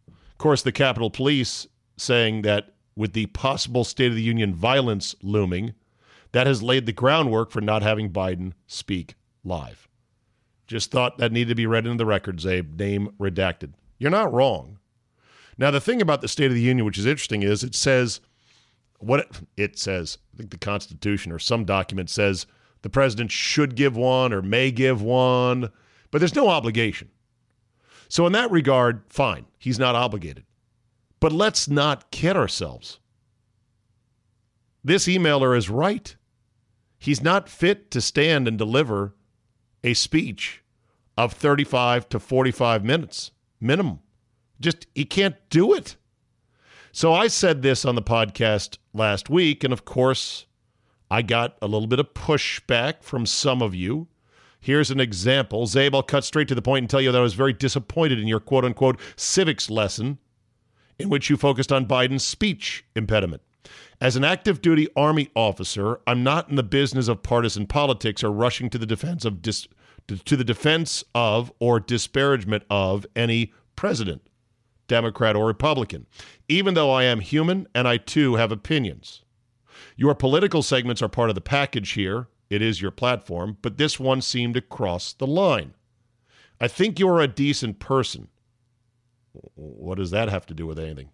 Of 0.06 0.38
course, 0.38 0.62
the 0.62 0.72
Capitol 0.72 1.10
Police 1.10 1.66
saying 1.96 2.42
that 2.42 2.74
with 2.96 3.14
the 3.14 3.26
possible 3.26 3.82
State 3.82 4.10
of 4.10 4.16
the 4.16 4.22
Union 4.22 4.54
violence 4.54 5.16
looming, 5.22 5.74
that 6.32 6.46
has 6.46 6.62
laid 6.62 6.86
the 6.86 6.92
groundwork 6.92 7.50
for 7.50 7.60
not 7.60 7.82
having 7.82 8.12
Biden 8.12 8.52
speak 8.66 9.14
live. 9.44 9.88
Just 10.66 10.90
thought 10.90 11.18
that 11.18 11.32
needed 11.32 11.50
to 11.50 11.54
be 11.54 11.66
read 11.66 11.86
into 11.86 11.98
the 11.98 12.06
record, 12.06 12.38
Zabe. 12.38 12.78
Name 12.78 13.10
redacted. 13.20 13.72
You're 13.98 14.10
not 14.10 14.32
wrong. 14.32 14.78
Now, 15.58 15.70
the 15.70 15.80
thing 15.80 16.02
about 16.02 16.20
the 16.20 16.28
State 16.28 16.46
of 16.46 16.54
the 16.54 16.60
Union, 16.60 16.84
which 16.84 16.98
is 16.98 17.06
interesting, 17.06 17.42
is 17.42 17.62
it 17.62 17.74
says 17.74 18.20
what 18.98 19.20
it, 19.20 19.40
it 19.56 19.78
says. 19.78 20.18
I 20.34 20.38
think 20.38 20.50
the 20.50 20.58
Constitution 20.58 21.30
or 21.30 21.38
some 21.38 21.64
document 21.64 22.10
says 22.10 22.46
the 22.82 22.90
president 22.90 23.30
should 23.30 23.76
give 23.76 23.96
one 23.96 24.32
or 24.32 24.42
may 24.42 24.70
give 24.70 25.00
one, 25.02 25.70
but 26.10 26.18
there's 26.18 26.34
no 26.34 26.48
obligation. 26.48 27.10
So, 28.08 28.26
in 28.26 28.32
that 28.32 28.50
regard, 28.50 29.02
fine, 29.08 29.46
he's 29.58 29.78
not 29.78 29.94
obligated. 29.94 30.44
But 31.20 31.32
let's 31.32 31.68
not 31.68 32.10
kid 32.10 32.36
ourselves. 32.36 32.98
This 34.82 35.06
emailer 35.06 35.56
is 35.56 35.70
right. 35.70 36.14
He's 36.98 37.22
not 37.22 37.48
fit 37.48 37.90
to 37.92 38.00
stand 38.00 38.46
and 38.46 38.58
deliver 38.58 39.14
a 39.84 39.94
speech 39.94 40.62
of 41.16 41.32
35 41.34 42.08
to 42.08 42.18
45 42.18 42.84
minutes 42.84 43.30
minimum. 43.60 44.00
Just, 44.60 44.86
he 44.94 45.04
can't 45.04 45.36
do 45.50 45.72
it. 45.74 45.96
So 46.90 47.12
I 47.12 47.28
said 47.28 47.62
this 47.62 47.84
on 47.84 47.94
the 47.94 48.02
podcast 48.02 48.78
last 48.92 49.28
week, 49.28 49.62
and 49.62 49.72
of 49.72 49.84
course, 49.84 50.46
I 51.10 51.22
got 51.22 51.56
a 51.60 51.66
little 51.66 51.86
bit 51.86 51.98
of 52.00 52.14
pushback 52.14 53.02
from 53.02 53.26
some 53.26 53.62
of 53.62 53.74
you. 53.74 54.08
Here's 54.60 54.90
an 54.90 55.00
example. 55.00 55.66
Zabe, 55.66 55.94
I'll 55.94 56.02
cut 56.02 56.24
straight 56.24 56.48
to 56.48 56.54
the 56.54 56.62
point 56.62 56.84
and 56.84 56.90
tell 56.90 57.00
you 57.00 57.12
that 57.12 57.18
I 57.18 57.22
was 57.22 57.34
very 57.34 57.52
disappointed 57.52 58.18
in 58.18 58.26
your 58.26 58.40
quote 58.40 58.64
unquote 58.64 58.98
civics 59.16 59.68
lesson 59.68 60.18
in 60.98 61.08
which 61.08 61.28
you 61.28 61.36
focused 61.36 61.72
on 61.72 61.86
Biden's 61.86 62.24
speech 62.24 62.84
impediment. 62.94 63.42
As 64.00 64.16
an 64.16 64.24
active 64.24 64.60
duty 64.60 64.88
Army 64.96 65.30
officer, 65.34 66.00
I'm 66.06 66.22
not 66.22 66.48
in 66.48 66.56
the 66.56 66.62
business 66.62 67.08
of 67.08 67.22
partisan 67.22 67.66
politics 67.66 68.24
or 68.24 68.30
rushing 68.30 68.68
to 68.70 68.78
the 68.78 68.86
defense 68.86 69.24
of 69.24 69.40
dis- 69.40 69.68
to 70.06 70.36
the 70.36 70.44
defense 70.44 71.04
of 71.14 71.52
or 71.58 71.80
disparagement 71.80 72.64
of 72.68 73.06
any 73.16 73.52
president, 73.76 74.22
Democrat 74.88 75.36
or 75.36 75.46
Republican, 75.46 76.06
even 76.48 76.74
though 76.74 76.90
I 76.90 77.04
am 77.04 77.20
human 77.20 77.66
and 77.74 77.88
I 77.88 77.96
too 77.96 78.34
have 78.34 78.52
opinions. 78.52 79.22
Your 79.96 80.14
political 80.14 80.62
segments 80.62 81.00
are 81.02 81.08
part 81.08 81.30
of 81.30 81.34
the 81.34 81.40
package 81.40 81.92
here. 81.92 82.28
It 82.50 82.60
is 82.62 82.82
your 82.82 82.90
platform, 82.90 83.56
but 83.62 83.78
this 83.78 83.98
one 83.98 84.20
seemed 84.20 84.54
to 84.54 84.60
cross 84.60 85.12
the 85.12 85.26
line. 85.26 85.74
I 86.60 86.68
think 86.68 86.98
you're 86.98 87.20
a 87.20 87.28
decent 87.28 87.78
person. 87.78 88.28
What 89.54 89.98
does 89.98 90.10
that 90.10 90.28
have 90.28 90.46
to 90.46 90.54
do 90.54 90.66
with 90.66 90.78
anything? 90.78 91.10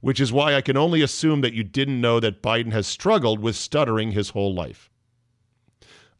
Which 0.00 0.20
is 0.20 0.32
why 0.32 0.54
I 0.54 0.60
can 0.60 0.76
only 0.76 1.02
assume 1.02 1.40
that 1.40 1.54
you 1.54 1.64
didn't 1.64 2.00
know 2.00 2.20
that 2.20 2.42
Biden 2.42 2.72
has 2.72 2.86
struggled 2.86 3.40
with 3.40 3.56
stuttering 3.56 4.12
his 4.12 4.30
whole 4.30 4.54
life. 4.54 4.90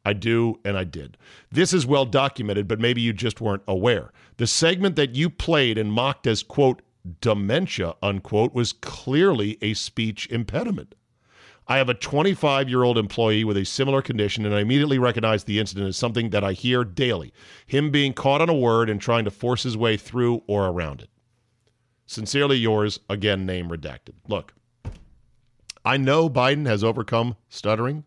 I 0.04 0.12
do, 0.12 0.58
and 0.64 0.76
I 0.76 0.84
did. 0.84 1.16
This 1.50 1.72
is 1.72 1.86
well 1.86 2.04
documented, 2.04 2.66
but 2.66 2.80
maybe 2.80 3.00
you 3.00 3.12
just 3.12 3.40
weren't 3.40 3.62
aware. 3.68 4.12
The 4.36 4.46
segment 4.46 4.96
that 4.96 5.14
you 5.14 5.30
played 5.30 5.78
and 5.78 5.92
mocked 5.92 6.26
as, 6.26 6.42
quote, 6.42 6.82
dementia, 7.20 7.94
unquote, 8.02 8.54
was 8.54 8.72
clearly 8.72 9.58
a 9.62 9.74
speech 9.74 10.26
impediment. 10.28 10.94
I 11.68 11.76
have 11.78 11.88
a 11.88 11.94
25 11.94 12.68
year 12.68 12.82
old 12.82 12.98
employee 12.98 13.44
with 13.44 13.56
a 13.56 13.64
similar 13.64 14.02
condition, 14.02 14.44
and 14.44 14.54
I 14.54 14.60
immediately 14.60 14.98
recognize 14.98 15.44
the 15.44 15.60
incident 15.60 15.88
as 15.88 15.96
something 15.96 16.30
that 16.30 16.42
I 16.42 16.52
hear 16.52 16.84
daily 16.84 17.32
him 17.66 17.90
being 17.90 18.12
caught 18.12 18.40
on 18.40 18.48
a 18.48 18.54
word 18.54 18.90
and 18.90 19.00
trying 19.00 19.24
to 19.24 19.30
force 19.30 19.62
his 19.62 19.76
way 19.76 19.96
through 19.96 20.42
or 20.48 20.66
around 20.66 21.02
it. 21.02 21.08
Sincerely 22.06 22.56
yours, 22.56 23.00
again, 23.08 23.46
name 23.46 23.68
redacted. 23.68 24.14
Look, 24.28 24.54
I 25.84 25.96
know 25.96 26.28
Biden 26.28 26.66
has 26.66 26.84
overcome 26.84 27.36
stuttering. 27.48 28.04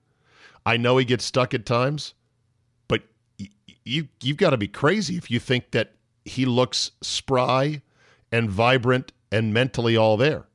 I 0.66 0.78
know 0.78 0.98
he 0.98 1.06
gets 1.06 1.26
stuck 1.26 1.54
at 1.54 1.66
times, 1.66 2.14
but 2.88 3.04
y- 3.40 3.50
you 3.84 4.08
you've 4.22 4.38
got 4.38 4.52
to 4.52 4.58
be 4.58 4.68
crazy 4.68 5.18
if 5.18 5.30
you 5.30 5.40
think 5.40 5.72
that 5.72 5.94
he 6.24 6.46
looks 6.46 6.92
spry 7.02 7.82
and 8.32 8.50
vibrant 8.50 9.12
and 9.32 9.54
mentally 9.54 9.96
all 9.96 10.18
there. 10.18 10.46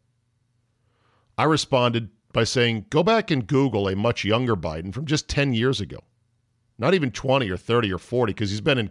I 1.38 1.44
responded 1.44 2.10
by 2.32 2.44
saying, 2.44 2.86
go 2.90 3.02
back 3.02 3.30
and 3.30 3.46
Google 3.46 3.88
a 3.88 3.96
much 3.96 4.24
younger 4.24 4.56
Biden 4.56 4.92
from 4.92 5.06
just 5.06 5.28
10 5.28 5.52
years 5.52 5.80
ago. 5.80 5.98
Not 6.78 6.94
even 6.94 7.10
20 7.10 7.48
or 7.50 7.56
30 7.56 7.92
or 7.92 7.98
40, 7.98 8.32
because 8.32 8.50
he's 8.50 8.60
been 8.60 8.78
in 8.78 8.90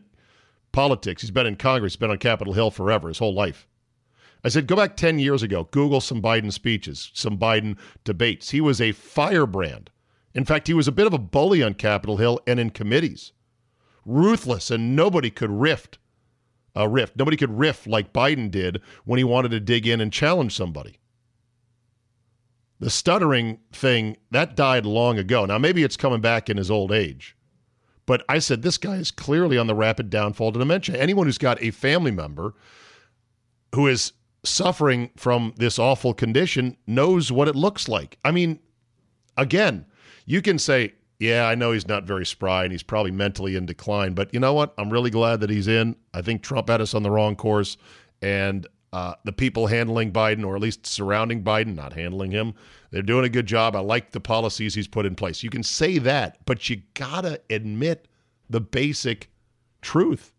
politics, 0.71 1.21
he's 1.21 1.31
been 1.31 1.47
in 1.47 1.55
Congress, 1.55 1.93
he's 1.93 1.97
been 1.99 2.11
on 2.11 2.17
Capitol 2.17 2.53
Hill 2.53 2.71
forever, 2.71 3.07
his 3.07 3.19
whole 3.19 3.33
life. 3.33 3.67
I 4.43 4.49
said, 4.49 4.67
go 4.67 4.75
back 4.75 4.95
10 4.95 5.19
years 5.19 5.43
ago, 5.43 5.67
Google 5.71 5.99
some 5.99 6.21
Biden 6.21 6.51
speeches, 6.51 7.11
some 7.13 7.37
Biden 7.37 7.77
debates. 8.03 8.51
He 8.51 8.61
was 8.61 8.79
a 8.79 8.93
firebrand. 8.93 9.89
In 10.33 10.45
fact, 10.45 10.67
he 10.67 10.73
was 10.73 10.87
a 10.87 10.93
bit 10.93 11.07
of 11.07 11.13
a 11.13 11.17
bully 11.17 11.61
on 11.61 11.73
Capitol 11.73 12.17
Hill 12.17 12.39
and 12.47 12.59
in 12.59 12.69
committees. 12.69 13.33
Ruthless, 14.05 14.71
and 14.71 14.95
nobody 14.95 15.29
could 15.29 15.51
rift, 15.51 15.97
uh, 16.75 16.87
riff. 16.87 17.11
Nobody 17.15 17.35
could 17.35 17.59
riff 17.59 17.85
like 17.85 18.13
Biden 18.13 18.49
did 18.49 18.81
when 19.03 19.17
he 19.17 19.23
wanted 19.23 19.51
to 19.51 19.59
dig 19.59 19.85
in 19.85 19.99
and 19.99 20.13
challenge 20.13 20.55
somebody. 20.55 20.99
The 22.79 22.89
stuttering 22.89 23.59
thing, 23.73 24.15
that 24.31 24.55
died 24.55 24.85
long 24.85 25.17
ago. 25.17 25.45
Now, 25.45 25.57
maybe 25.57 25.83
it's 25.83 25.97
coming 25.97 26.21
back 26.21 26.49
in 26.49 26.55
his 26.55 26.71
old 26.71 26.93
age. 26.93 27.35
But 28.05 28.23
I 28.29 28.39
said, 28.39 28.61
this 28.61 28.77
guy 28.77 28.95
is 28.95 29.11
clearly 29.11 29.57
on 29.57 29.67
the 29.67 29.75
rapid 29.75 30.09
downfall 30.09 30.53
to 30.53 30.59
dementia. 30.59 30.97
Anyone 30.97 31.27
who's 31.27 31.37
got 31.37 31.61
a 31.61 31.71
family 31.71 32.11
member 32.11 32.55
who 33.75 33.85
is 33.85 34.13
suffering 34.43 35.11
from 35.15 35.53
this 35.57 35.77
awful 35.79 36.13
condition 36.13 36.77
knows 36.87 37.31
what 37.31 37.47
it 37.47 37.55
looks 37.55 37.87
like. 37.87 38.17
I 38.23 38.31
mean, 38.31 38.59
again, 39.37 39.85
you 40.25 40.41
can 40.41 40.57
say, 40.59 40.93
yeah, 41.19 41.47
I 41.47 41.55
know 41.55 41.73
he's 41.73 41.87
not 41.87 42.05
very 42.05 42.25
spry 42.25 42.63
and 42.63 42.71
he's 42.71 42.83
probably 42.83 43.11
mentally 43.11 43.55
in 43.55 43.65
decline, 43.65 44.13
but 44.13 44.33
you 44.33 44.39
know 44.39 44.53
what? 44.53 44.73
I'm 44.77 44.89
really 44.89 45.09
glad 45.09 45.41
that 45.41 45.49
he's 45.49 45.67
in. 45.67 45.95
I 46.13 46.21
think 46.21 46.41
Trump 46.41 46.69
had 46.69 46.81
us 46.81 46.93
on 46.93 47.03
the 47.03 47.11
wrong 47.11 47.35
course. 47.35 47.77
And 48.21 48.65
uh, 48.93 49.15
the 49.23 49.33
people 49.33 49.67
handling 49.67 50.11
Biden, 50.11 50.45
or 50.45 50.55
at 50.55 50.61
least 50.61 50.85
surrounding 50.85 51.43
Biden, 51.43 51.75
not 51.75 51.93
handling 51.93 52.31
him, 52.31 52.53
they're 52.91 53.01
doing 53.01 53.25
a 53.25 53.29
good 53.29 53.45
job. 53.45 53.75
I 53.75 53.79
like 53.79 54.11
the 54.11 54.19
policies 54.19 54.73
he's 54.73 54.87
put 54.87 55.05
in 55.05 55.15
place. 55.15 55.43
You 55.43 55.49
can 55.49 55.63
say 55.63 55.99
that, 55.99 56.37
but 56.45 56.69
you 56.69 56.81
got 56.93 57.21
to 57.21 57.39
admit 57.49 58.07
the 58.49 58.61
basic 58.61 59.29
truth. 59.81 60.33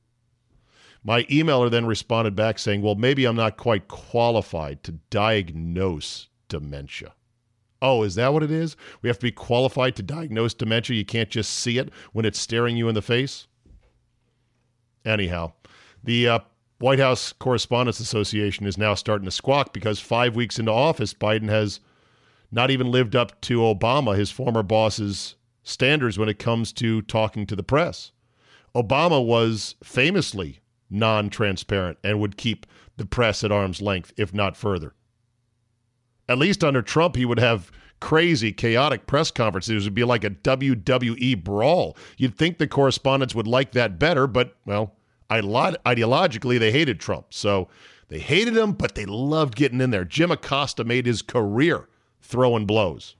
My 1.02 1.22
emailer 1.24 1.70
then 1.70 1.86
responded 1.86 2.36
back 2.36 2.58
saying, 2.58 2.82
Well, 2.82 2.94
maybe 2.94 3.24
I'm 3.24 3.36
not 3.36 3.56
quite 3.56 3.88
qualified 3.88 4.82
to 4.84 4.92
diagnose 5.10 6.28
dementia. 6.48 7.14
Oh, 7.82 8.02
is 8.02 8.14
that 8.16 8.34
what 8.34 8.42
it 8.42 8.50
is? 8.50 8.76
We 9.00 9.08
have 9.08 9.18
to 9.18 9.26
be 9.26 9.32
qualified 9.32 9.96
to 9.96 10.02
diagnose 10.02 10.52
dementia. 10.52 10.96
You 10.96 11.06
can't 11.06 11.30
just 11.30 11.50
see 11.50 11.78
it 11.78 11.90
when 12.12 12.26
it's 12.26 12.38
staring 12.38 12.76
you 12.76 12.88
in 12.88 12.94
the 12.94 13.02
face. 13.02 13.46
Anyhow, 15.04 15.52
the 16.04 16.28
uh, 16.28 16.38
White 16.78 16.98
House 16.98 17.32
Correspondents 17.32 18.00
Association 18.00 18.66
is 18.66 18.76
now 18.76 18.94
starting 18.94 19.24
to 19.24 19.30
squawk 19.30 19.72
because 19.72 19.98
five 19.98 20.36
weeks 20.36 20.58
into 20.58 20.72
office, 20.72 21.14
Biden 21.14 21.48
has 21.48 21.80
not 22.52 22.70
even 22.70 22.90
lived 22.90 23.16
up 23.16 23.40
to 23.42 23.60
Obama, 23.60 24.16
his 24.16 24.30
former 24.30 24.62
boss's 24.62 25.36
standards 25.62 26.18
when 26.18 26.28
it 26.28 26.38
comes 26.38 26.72
to 26.72 27.00
talking 27.02 27.46
to 27.46 27.56
the 27.56 27.62
press. 27.62 28.12
Obama 28.74 29.24
was 29.24 29.76
famously 29.82 30.60
non 30.90 31.30
transparent 31.30 31.98
and 32.02 32.20
would 32.20 32.36
keep 32.36 32.66
the 32.96 33.06
press 33.06 33.44
at 33.44 33.52
arm's 33.52 33.80
length, 33.80 34.12
if 34.16 34.34
not 34.34 34.56
further. 34.56 34.94
At 36.28 36.38
least 36.38 36.62
under 36.62 36.82
Trump, 36.82 37.16
he 37.16 37.24
would 37.24 37.38
have 37.38 37.72
crazy, 38.00 38.52
chaotic 38.52 39.06
press 39.06 39.30
conferences. 39.30 39.84
It 39.84 39.88
would 39.88 39.94
be 39.94 40.04
like 40.04 40.24
a 40.24 40.30
WWE 40.30 41.42
brawl. 41.42 41.96
You'd 42.16 42.36
think 42.36 42.58
the 42.58 42.66
correspondents 42.66 43.34
would 43.34 43.46
like 43.46 43.72
that 43.72 43.98
better, 43.98 44.26
but, 44.26 44.56
well, 44.64 44.94
ideologically, 45.30 46.58
they 46.58 46.72
hated 46.72 46.98
Trump. 46.98 47.26
So 47.30 47.68
they 48.08 48.18
hated 48.18 48.56
him, 48.56 48.72
but 48.72 48.94
they 48.94 49.06
loved 49.06 49.54
getting 49.54 49.80
in 49.80 49.90
there. 49.90 50.04
Jim 50.04 50.30
Acosta 50.30 50.84
made 50.84 51.06
his 51.06 51.22
career 51.22 51.88
throwing 52.20 52.66
blows 52.66 53.16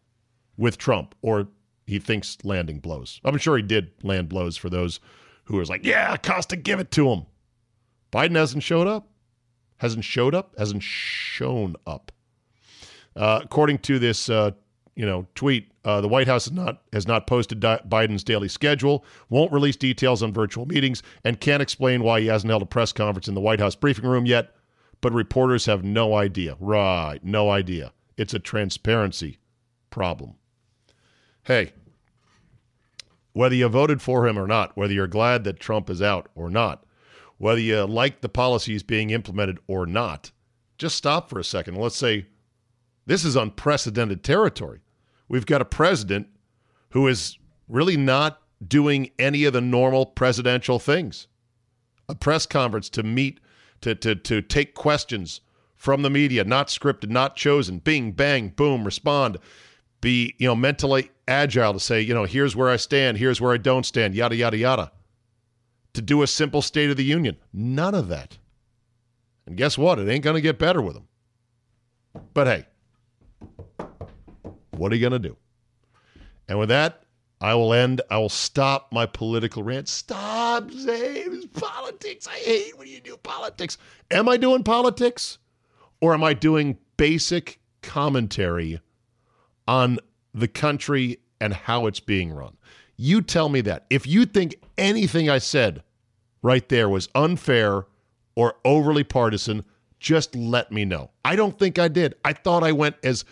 with 0.56 0.78
Trump, 0.78 1.14
or 1.22 1.48
he 1.86 1.98
thinks 1.98 2.38
landing 2.44 2.78
blows. 2.78 3.20
I'm 3.24 3.38
sure 3.38 3.56
he 3.56 3.62
did 3.62 3.92
land 4.02 4.28
blows 4.28 4.56
for 4.56 4.70
those 4.70 5.00
who 5.44 5.56
was 5.56 5.68
like, 5.68 5.84
yeah, 5.84 6.14
Acosta, 6.14 6.56
give 6.56 6.80
it 6.80 6.90
to 6.92 7.08
him. 7.10 7.26
Biden 8.12 8.36
hasn't 8.36 8.62
showed 8.62 8.86
up. 8.86 9.08
Hasn't 9.78 10.04
showed 10.04 10.34
up. 10.34 10.54
Hasn't 10.58 10.82
shown 10.82 11.76
up. 11.86 12.12
Uh, 13.16 13.40
according 13.42 13.78
to 13.78 13.98
this 13.98 14.28
uh, 14.28 14.52
you 15.00 15.06
know, 15.06 15.26
tweet. 15.34 15.72
Uh, 15.82 16.02
the 16.02 16.08
White 16.08 16.26
House 16.26 16.44
has 16.44 16.52
not 16.52 16.82
has 16.92 17.08
not 17.08 17.26
posted 17.26 17.58
Di- 17.58 17.80
Biden's 17.88 18.22
daily 18.22 18.48
schedule, 18.48 19.02
won't 19.30 19.50
release 19.50 19.76
details 19.76 20.22
on 20.22 20.30
virtual 20.30 20.66
meetings, 20.66 21.02
and 21.24 21.40
can't 21.40 21.62
explain 21.62 22.02
why 22.02 22.20
he 22.20 22.26
hasn't 22.26 22.50
held 22.50 22.61
a 22.61 22.66
press 22.66 22.92
conference 22.92 23.26
in 23.26 23.34
the 23.34 23.40
White 23.40 23.61
House 23.61 23.74
briefing 23.74 24.04
room 24.04 24.26
yet. 24.26 24.54
But 25.00 25.14
reporters 25.14 25.64
have 25.64 25.82
no 25.82 26.14
idea. 26.14 26.56
Right, 26.61 27.18
no 27.24 27.48
idea. 27.48 27.92
It's 28.18 28.34
a 28.34 28.38
transparency 28.38 29.38
problem. 29.88 30.34
Hey, 31.44 31.72
whether 33.32 33.54
you 33.54 33.68
voted 33.68 34.02
for 34.02 34.26
him 34.26 34.38
or 34.38 34.46
not, 34.46 34.76
whether 34.76 34.92
you're 34.92 35.06
glad 35.06 35.44
that 35.44 35.61
Trump 35.61 35.88
is 35.88 36.02
out 36.02 36.28
or 36.34 36.50
not, 36.50 36.84
whether 37.41 37.59
you 37.59 37.82
like 37.84 38.20
the 38.20 38.28
policies 38.28 38.82
being 38.82 39.09
implemented 39.09 39.59
or 39.66 39.86
not, 39.86 40.30
just 40.76 40.95
stop 40.95 41.30
for 41.30 41.38
a 41.38 41.45
second. 41.45 41.74
Let's 41.74 41.97
say 41.97 42.26
this 43.07 43.24
is 43.24 43.34
unprecedented 43.34 44.22
territory. 44.22 44.80
We've 45.26 45.47
got 45.47 45.62
a 45.62 45.64
president 45.64 46.26
who 46.91 47.09
is 47.09 47.38
really 47.66 47.97
not 47.97 48.43
doing 48.68 49.11
any 49.18 49.45
of 49.45 49.55
the 49.55 49.62
normal 49.62 50.05
presidential 50.05 50.78
things. 50.78 51.28
A 52.11 52.14
press 52.14 52.45
conference 52.45 52.91
to 52.91 53.03
meet, 53.03 53.41
to, 53.80 53.95
to, 53.95 54.14
to 54.16 54.43
take 54.43 54.74
questions 54.74 55.41
from 55.76 56.03
the 56.03 56.11
media, 56.11 56.45
not 56.45 56.68
scripted, 56.68 57.09
not 57.09 57.36
chosen. 57.36 57.78
Bing, 57.78 58.12
bang, 58.12 58.51
boom, 58.51 58.84
respond. 58.84 59.38
Be, 60.03 60.34
you 60.36 60.47
know, 60.47 60.55
mentally 60.55 61.11
agile 61.26 61.72
to 61.72 61.80
say, 61.80 62.03
you 62.03 62.12
know, 62.12 62.24
here's 62.24 62.55
where 62.55 62.68
I 62.68 62.76
stand, 62.76 63.16
here's 63.16 63.41
where 63.41 63.55
I 63.55 63.57
don't 63.57 63.86
stand, 63.86 64.14
yada, 64.14 64.36
yada, 64.36 64.59
yada. 64.59 64.93
To 65.95 66.03
do 66.03 66.22
a 66.22 66.26
simple 66.26 66.62
State 66.62 66.91
of 66.91 66.97
the 66.97 67.05
Union. 67.05 67.36
None 67.53 67.95
of 67.95 68.09
that. 68.09 68.38
And 69.47 69.57
guess 69.57 69.76
what? 69.76 69.99
It 69.99 70.09
ain't 70.09 70.22
going 70.22 70.36
to 70.36 70.41
get 70.41 70.59
better 70.59 70.80
with 70.80 70.95
them. 70.95 71.09
But 72.32 72.47
hey, 72.47 72.66
what 74.70 74.93
are 74.93 74.95
you 74.95 75.01
going 75.01 75.20
to 75.20 75.28
do? 75.28 75.36
And 76.49 76.59
with 76.59 76.68
that, 76.68 77.03
I 77.41 77.55
will 77.55 77.72
end. 77.72 78.03
I 78.11 78.18
will 78.18 78.28
stop 78.28 78.93
my 78.93 79.07
political 79.07 79.62
rant. 79.62 79.88
Stop, 79.88 80.64
Zabe. 80.70 81.53
Politics. 81.53 82.26
I 82.26 82.34
hate 82.34 82.78
when 82.78 82.88
you 82.88 83.01
do 83.01 83.16
politics. 83.16 83.78
Am 84.11 84.28
I 84.28 84.36
doing 84.36 84.62
politics? 84.62 85.38
Or 86.01 86.14
am 86.14 86.22
I 86.22 86.34
doing 86.34 86.78
basic 86.97 87.61
commentary 87.82 88.80
on 89.66 89.99
the 90.34 90.49
country 90.49 91.18
and 91.41 91.53
how 91.53 91.86
it's 91.86 92.01
being 92.01 92.32
run? 92.32 92.57
You 93.03 93.22
tell 93.22 93.48
me 93.48 93.62
that. 93.62 93.86
If 93.88 94.07
you 94.07 94.26
think 94.26 94.57
anything 94.76 95.30
I 95.30 95.38
said 95.38 95.82
right 96.42 96.68
there 96.68 96.86
was 96.86 97.09
unfair 97.14 97.86
or 98.34 98.57
overly 98.62 99.05
partisan, 99.05 99.64
just 99.98 100.36
let 100.36 100.70
me 100.70 100.84
know. 100.84 101.11
I 101.24 101.34
don't 101.34 101.59
think 101.59 101.78
I 101.78 101.88
did. 101.88 102.14
I 102.26 102.34
thought 102.34 102.62
I 102.62 102.72
went 102.72 102.96
as 103.03 103.24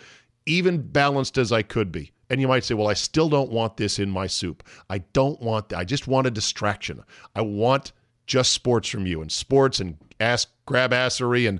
even 0.47 0.81
balanced 0.81 1.37
as 1.37 1.51
I 1.51 1.61
could 1.61 1.91
be. 1.91 2.11
And 2.31 2.41
you 2.41 2.47
might 2.47 2.63
say, 2.63 2.73
well, 2.73 2.87
I 2.87 2.95
still 2.95 3.29
don't 3.29 3.51
want 3.51 3.77
this 3.77 3.99
in 3.99 4.09
my 4.09 4.25
soup. 4.25 4.63
I 4.89 4.99
don't 5.13 5.39
want 5.39 5.69
that. 5.69 5.77
I 5.77 5.83
just 5.83 6.07
want 6.07 6.25
a 6.25 6.31
distraction. 6.31 7.03
I 7.35 7.41
want 7.41 7.91
just 8.25 8.53
sports 8.53 8.89
from 8.89 9.05
you 9.05 9.21
and 9.21 9.31
sports 9.31 9.79
and 9.79 9.97
ass 10.19 10.47
grab 10.65 10.93
assery 10.93 11.47
and 11.47 11.59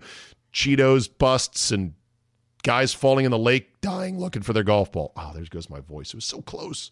Cheetos 0.51 1.07
busts 1.15 1.69
and 1.69 1.93
guys 2.63 2.91
falling 2.91 3.25
in 3.25 3.31
the 3.31 3.37
lake 3.37 3.81
dying 3.81 4.17
looking 4.17 4.41
for 4.41 4.53
their 4.53 4.63
golf 4.63 4.91
ball. 4.91 5.13
Oh, 5.15 5.31
there 5.35 5.43
goes 5.47 5.69
my 5.69 5.79
voice. 5.79 6.09
It 6.09 6.15
was 6.15 6.25
so 6.25 6.41
close. 6.41 6.89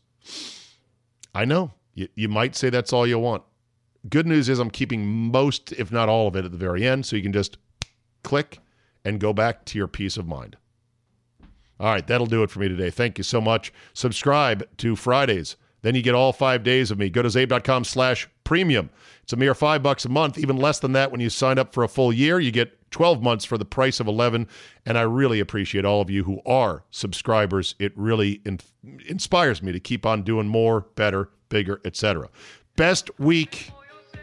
I 1.38 1.45
know. 1.45 1.71
You, 1.93 2.07
you 2.15 2.29
might 2.29 2.55
say 2.55 2.71
that's 2.71 2.91
all 2.91 3.05
you 3.05 3.19
want. 3.19 3.43
Good 4.09 4.25
news 4.25 4.49
is 4.49 4.57
I'm 4.57 4.71
keeping 4.71 5.05
most, 5.05 5.71
if 5.73 5.91
not 5.91 6.09
all 6.09 6.27
of 6.27 6.35
it, 6.35 6.45
at 6.45 6.51
the 6.51 6.57
very 6.57 6.83
end, 6.83 7.05
so 7.05 7.15
you 7.15 7.21
can 7.21 7.31
just 7.31 7.59
click 8.23 8.59
and 9.05 9.19
go 9.19 9.33
back 9.33 9.63
to 9.65 9.77
your 9.77 9.88
peace 9.88 10.17
of 10.17 10.25
mind. 10.25 10.57
All 11.79 11.93
right, 11.93 12.07
that'll 12.07 12.25
do 12.25 12.41
it 12.41 12.49
for 12.49 12.59
me 12.59 12.67
today. 12.67 12.89
Thank 12.89 13.19
you 13.19 13.23
so 13.23 13.39
much. 13.39 13.71
Subscribe 13.93 14.67
to 14.77 14.95
Fridays. 14.95 15.57
Then 15.88 15.95
you 15.95 16.01
get 16.01 16.15
all 16.15 16.33
five 16.33 16.63
days 16.63 16.91
of 16.91 16.99
me. 16.99 17.09
Go 17.09 17.21
to 17.21 17.29
zabe.com 17.29 17.85
slash 17.85 18.27
premium. 18.43 18.89
It's 19.23 19.31
a 19.31 19.38
mere 19.38 19.55
five 19.55 19.81
bucks 19.81 20.03
a 20.03 20.09
month, 20.09 20.38
even 20.38 20.57
less 20.57 20.79
than 20.79 20.91
that 20.91 21.13
when 21.13 21.21
you 21.21 21.29
sign 21.29 21.57
up 21.57 21.71
for 21.71 21.81
a 21.81 21.88
full 21.88 22.11
year. 22.11 22.41
You 22.41 22.51
get 22.51 22.91
12 22.91 23.23
months 23.23 23.45
for 23.45 23.57
the 23.57 23.63
price 23.63 24.01
of 24.01 24.07
11. 24.07 24.49
And 24.85 24.97
I 24.97 25.03
really 25.03 25.39
appreciate 25.39 25.85
all 25.85 26.01
of 26.01 26.09
you 26.09 26.25
who 26.25 26.41
are 26.45 26.83
subscribers. 26.91 27.73
It 27.79 27.93
really 27.95 28.41
in- 28.43 28.59
inspires 29.07 29.63
me 29.63 29.71
to 29.71 29.79
keep 29.79 30.05
on 30.05 30.23
doing 30.23 30.49
more, 30.49 30.81
better, 30.95 31.29
bigger, 31.47 31.79
etc. 31.85 32.27
Best 32.75 33.09
week 33.17 33.71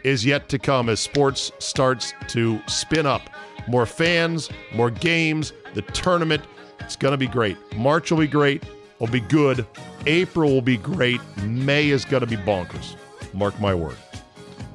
is 0.03 0.23
yet 0.23 0.49
to 0.49 0.59
come 0.59 0.87
as 0.87 0.99
sports 0.99 1.51
starts 1.57 2.13
to 2.27 2.61
spin 2.67 3.07
up. 3.07 3.23
More 3.67 3.87
fans, 3.87 4.51
more 4.71 4.91
games, 4.91 5.51
the 5.73 5.81
tournament– 5.81 6.43
it's 6.85 6.95
going 6.95 7.13
to 7.13 7.17
be 7.17 7.27
great. 7.27 7.57
March 7.75 8.11
will 8.11 8.19
be 8.19 8.27
great. 8.27 8.63
Will 8.99 9.07
be 9.07 9.19
good. 9.19 9.65
April 10.05 10.51
will 10.51 10.61
be 10.61 10.77
great. 10.77 11.19
May 11.43 11.89
is 11.89 12.05
going 12.05 12.21
to 12.21 12.27
be 12.27 12.37
bonkers. 12.37 12.95
Mark 13.33 13.59
my 13.59 13.73
word. 13.73 13.97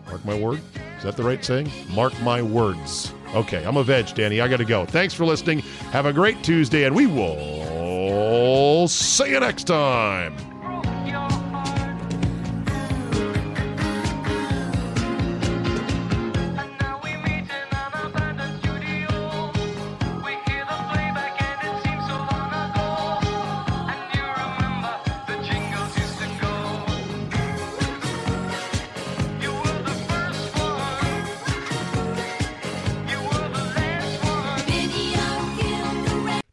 Mark 0.06 0.24
my 0.24 0.38
word? 0.38 0.60
Is 0.98 1.04
that 1.04 1.16
the 1.16 1.22
right 1.22 1.42
saying? 1.42 1.70
Mark 1.90 2.12
my 2.20 2.42
words. 2.42 3.12
Okay, 3.34 3.64
I'm 3.64 3.76
a 3.76 3.84
veg, 3.84 4.14
Danny. 4.14 4.40
I 4.40 4.48
got 4.48 4.58
to 4.58 4.64
go. 4.64 4.84
Thanks 4.84 5.14
for 5.14 5.24
listening. 5.24 5.60
Have 5.92 6.04
a 6.04 6.12
great 6.12 6.42
Tuesday, 6.42 6.84
and 6.84 6.94
we 6.94 7.06
will 7.06 8.88
see 8.88 9.30
you 9.30 9.40
next 9.40 9.64
time. 9.64 10.49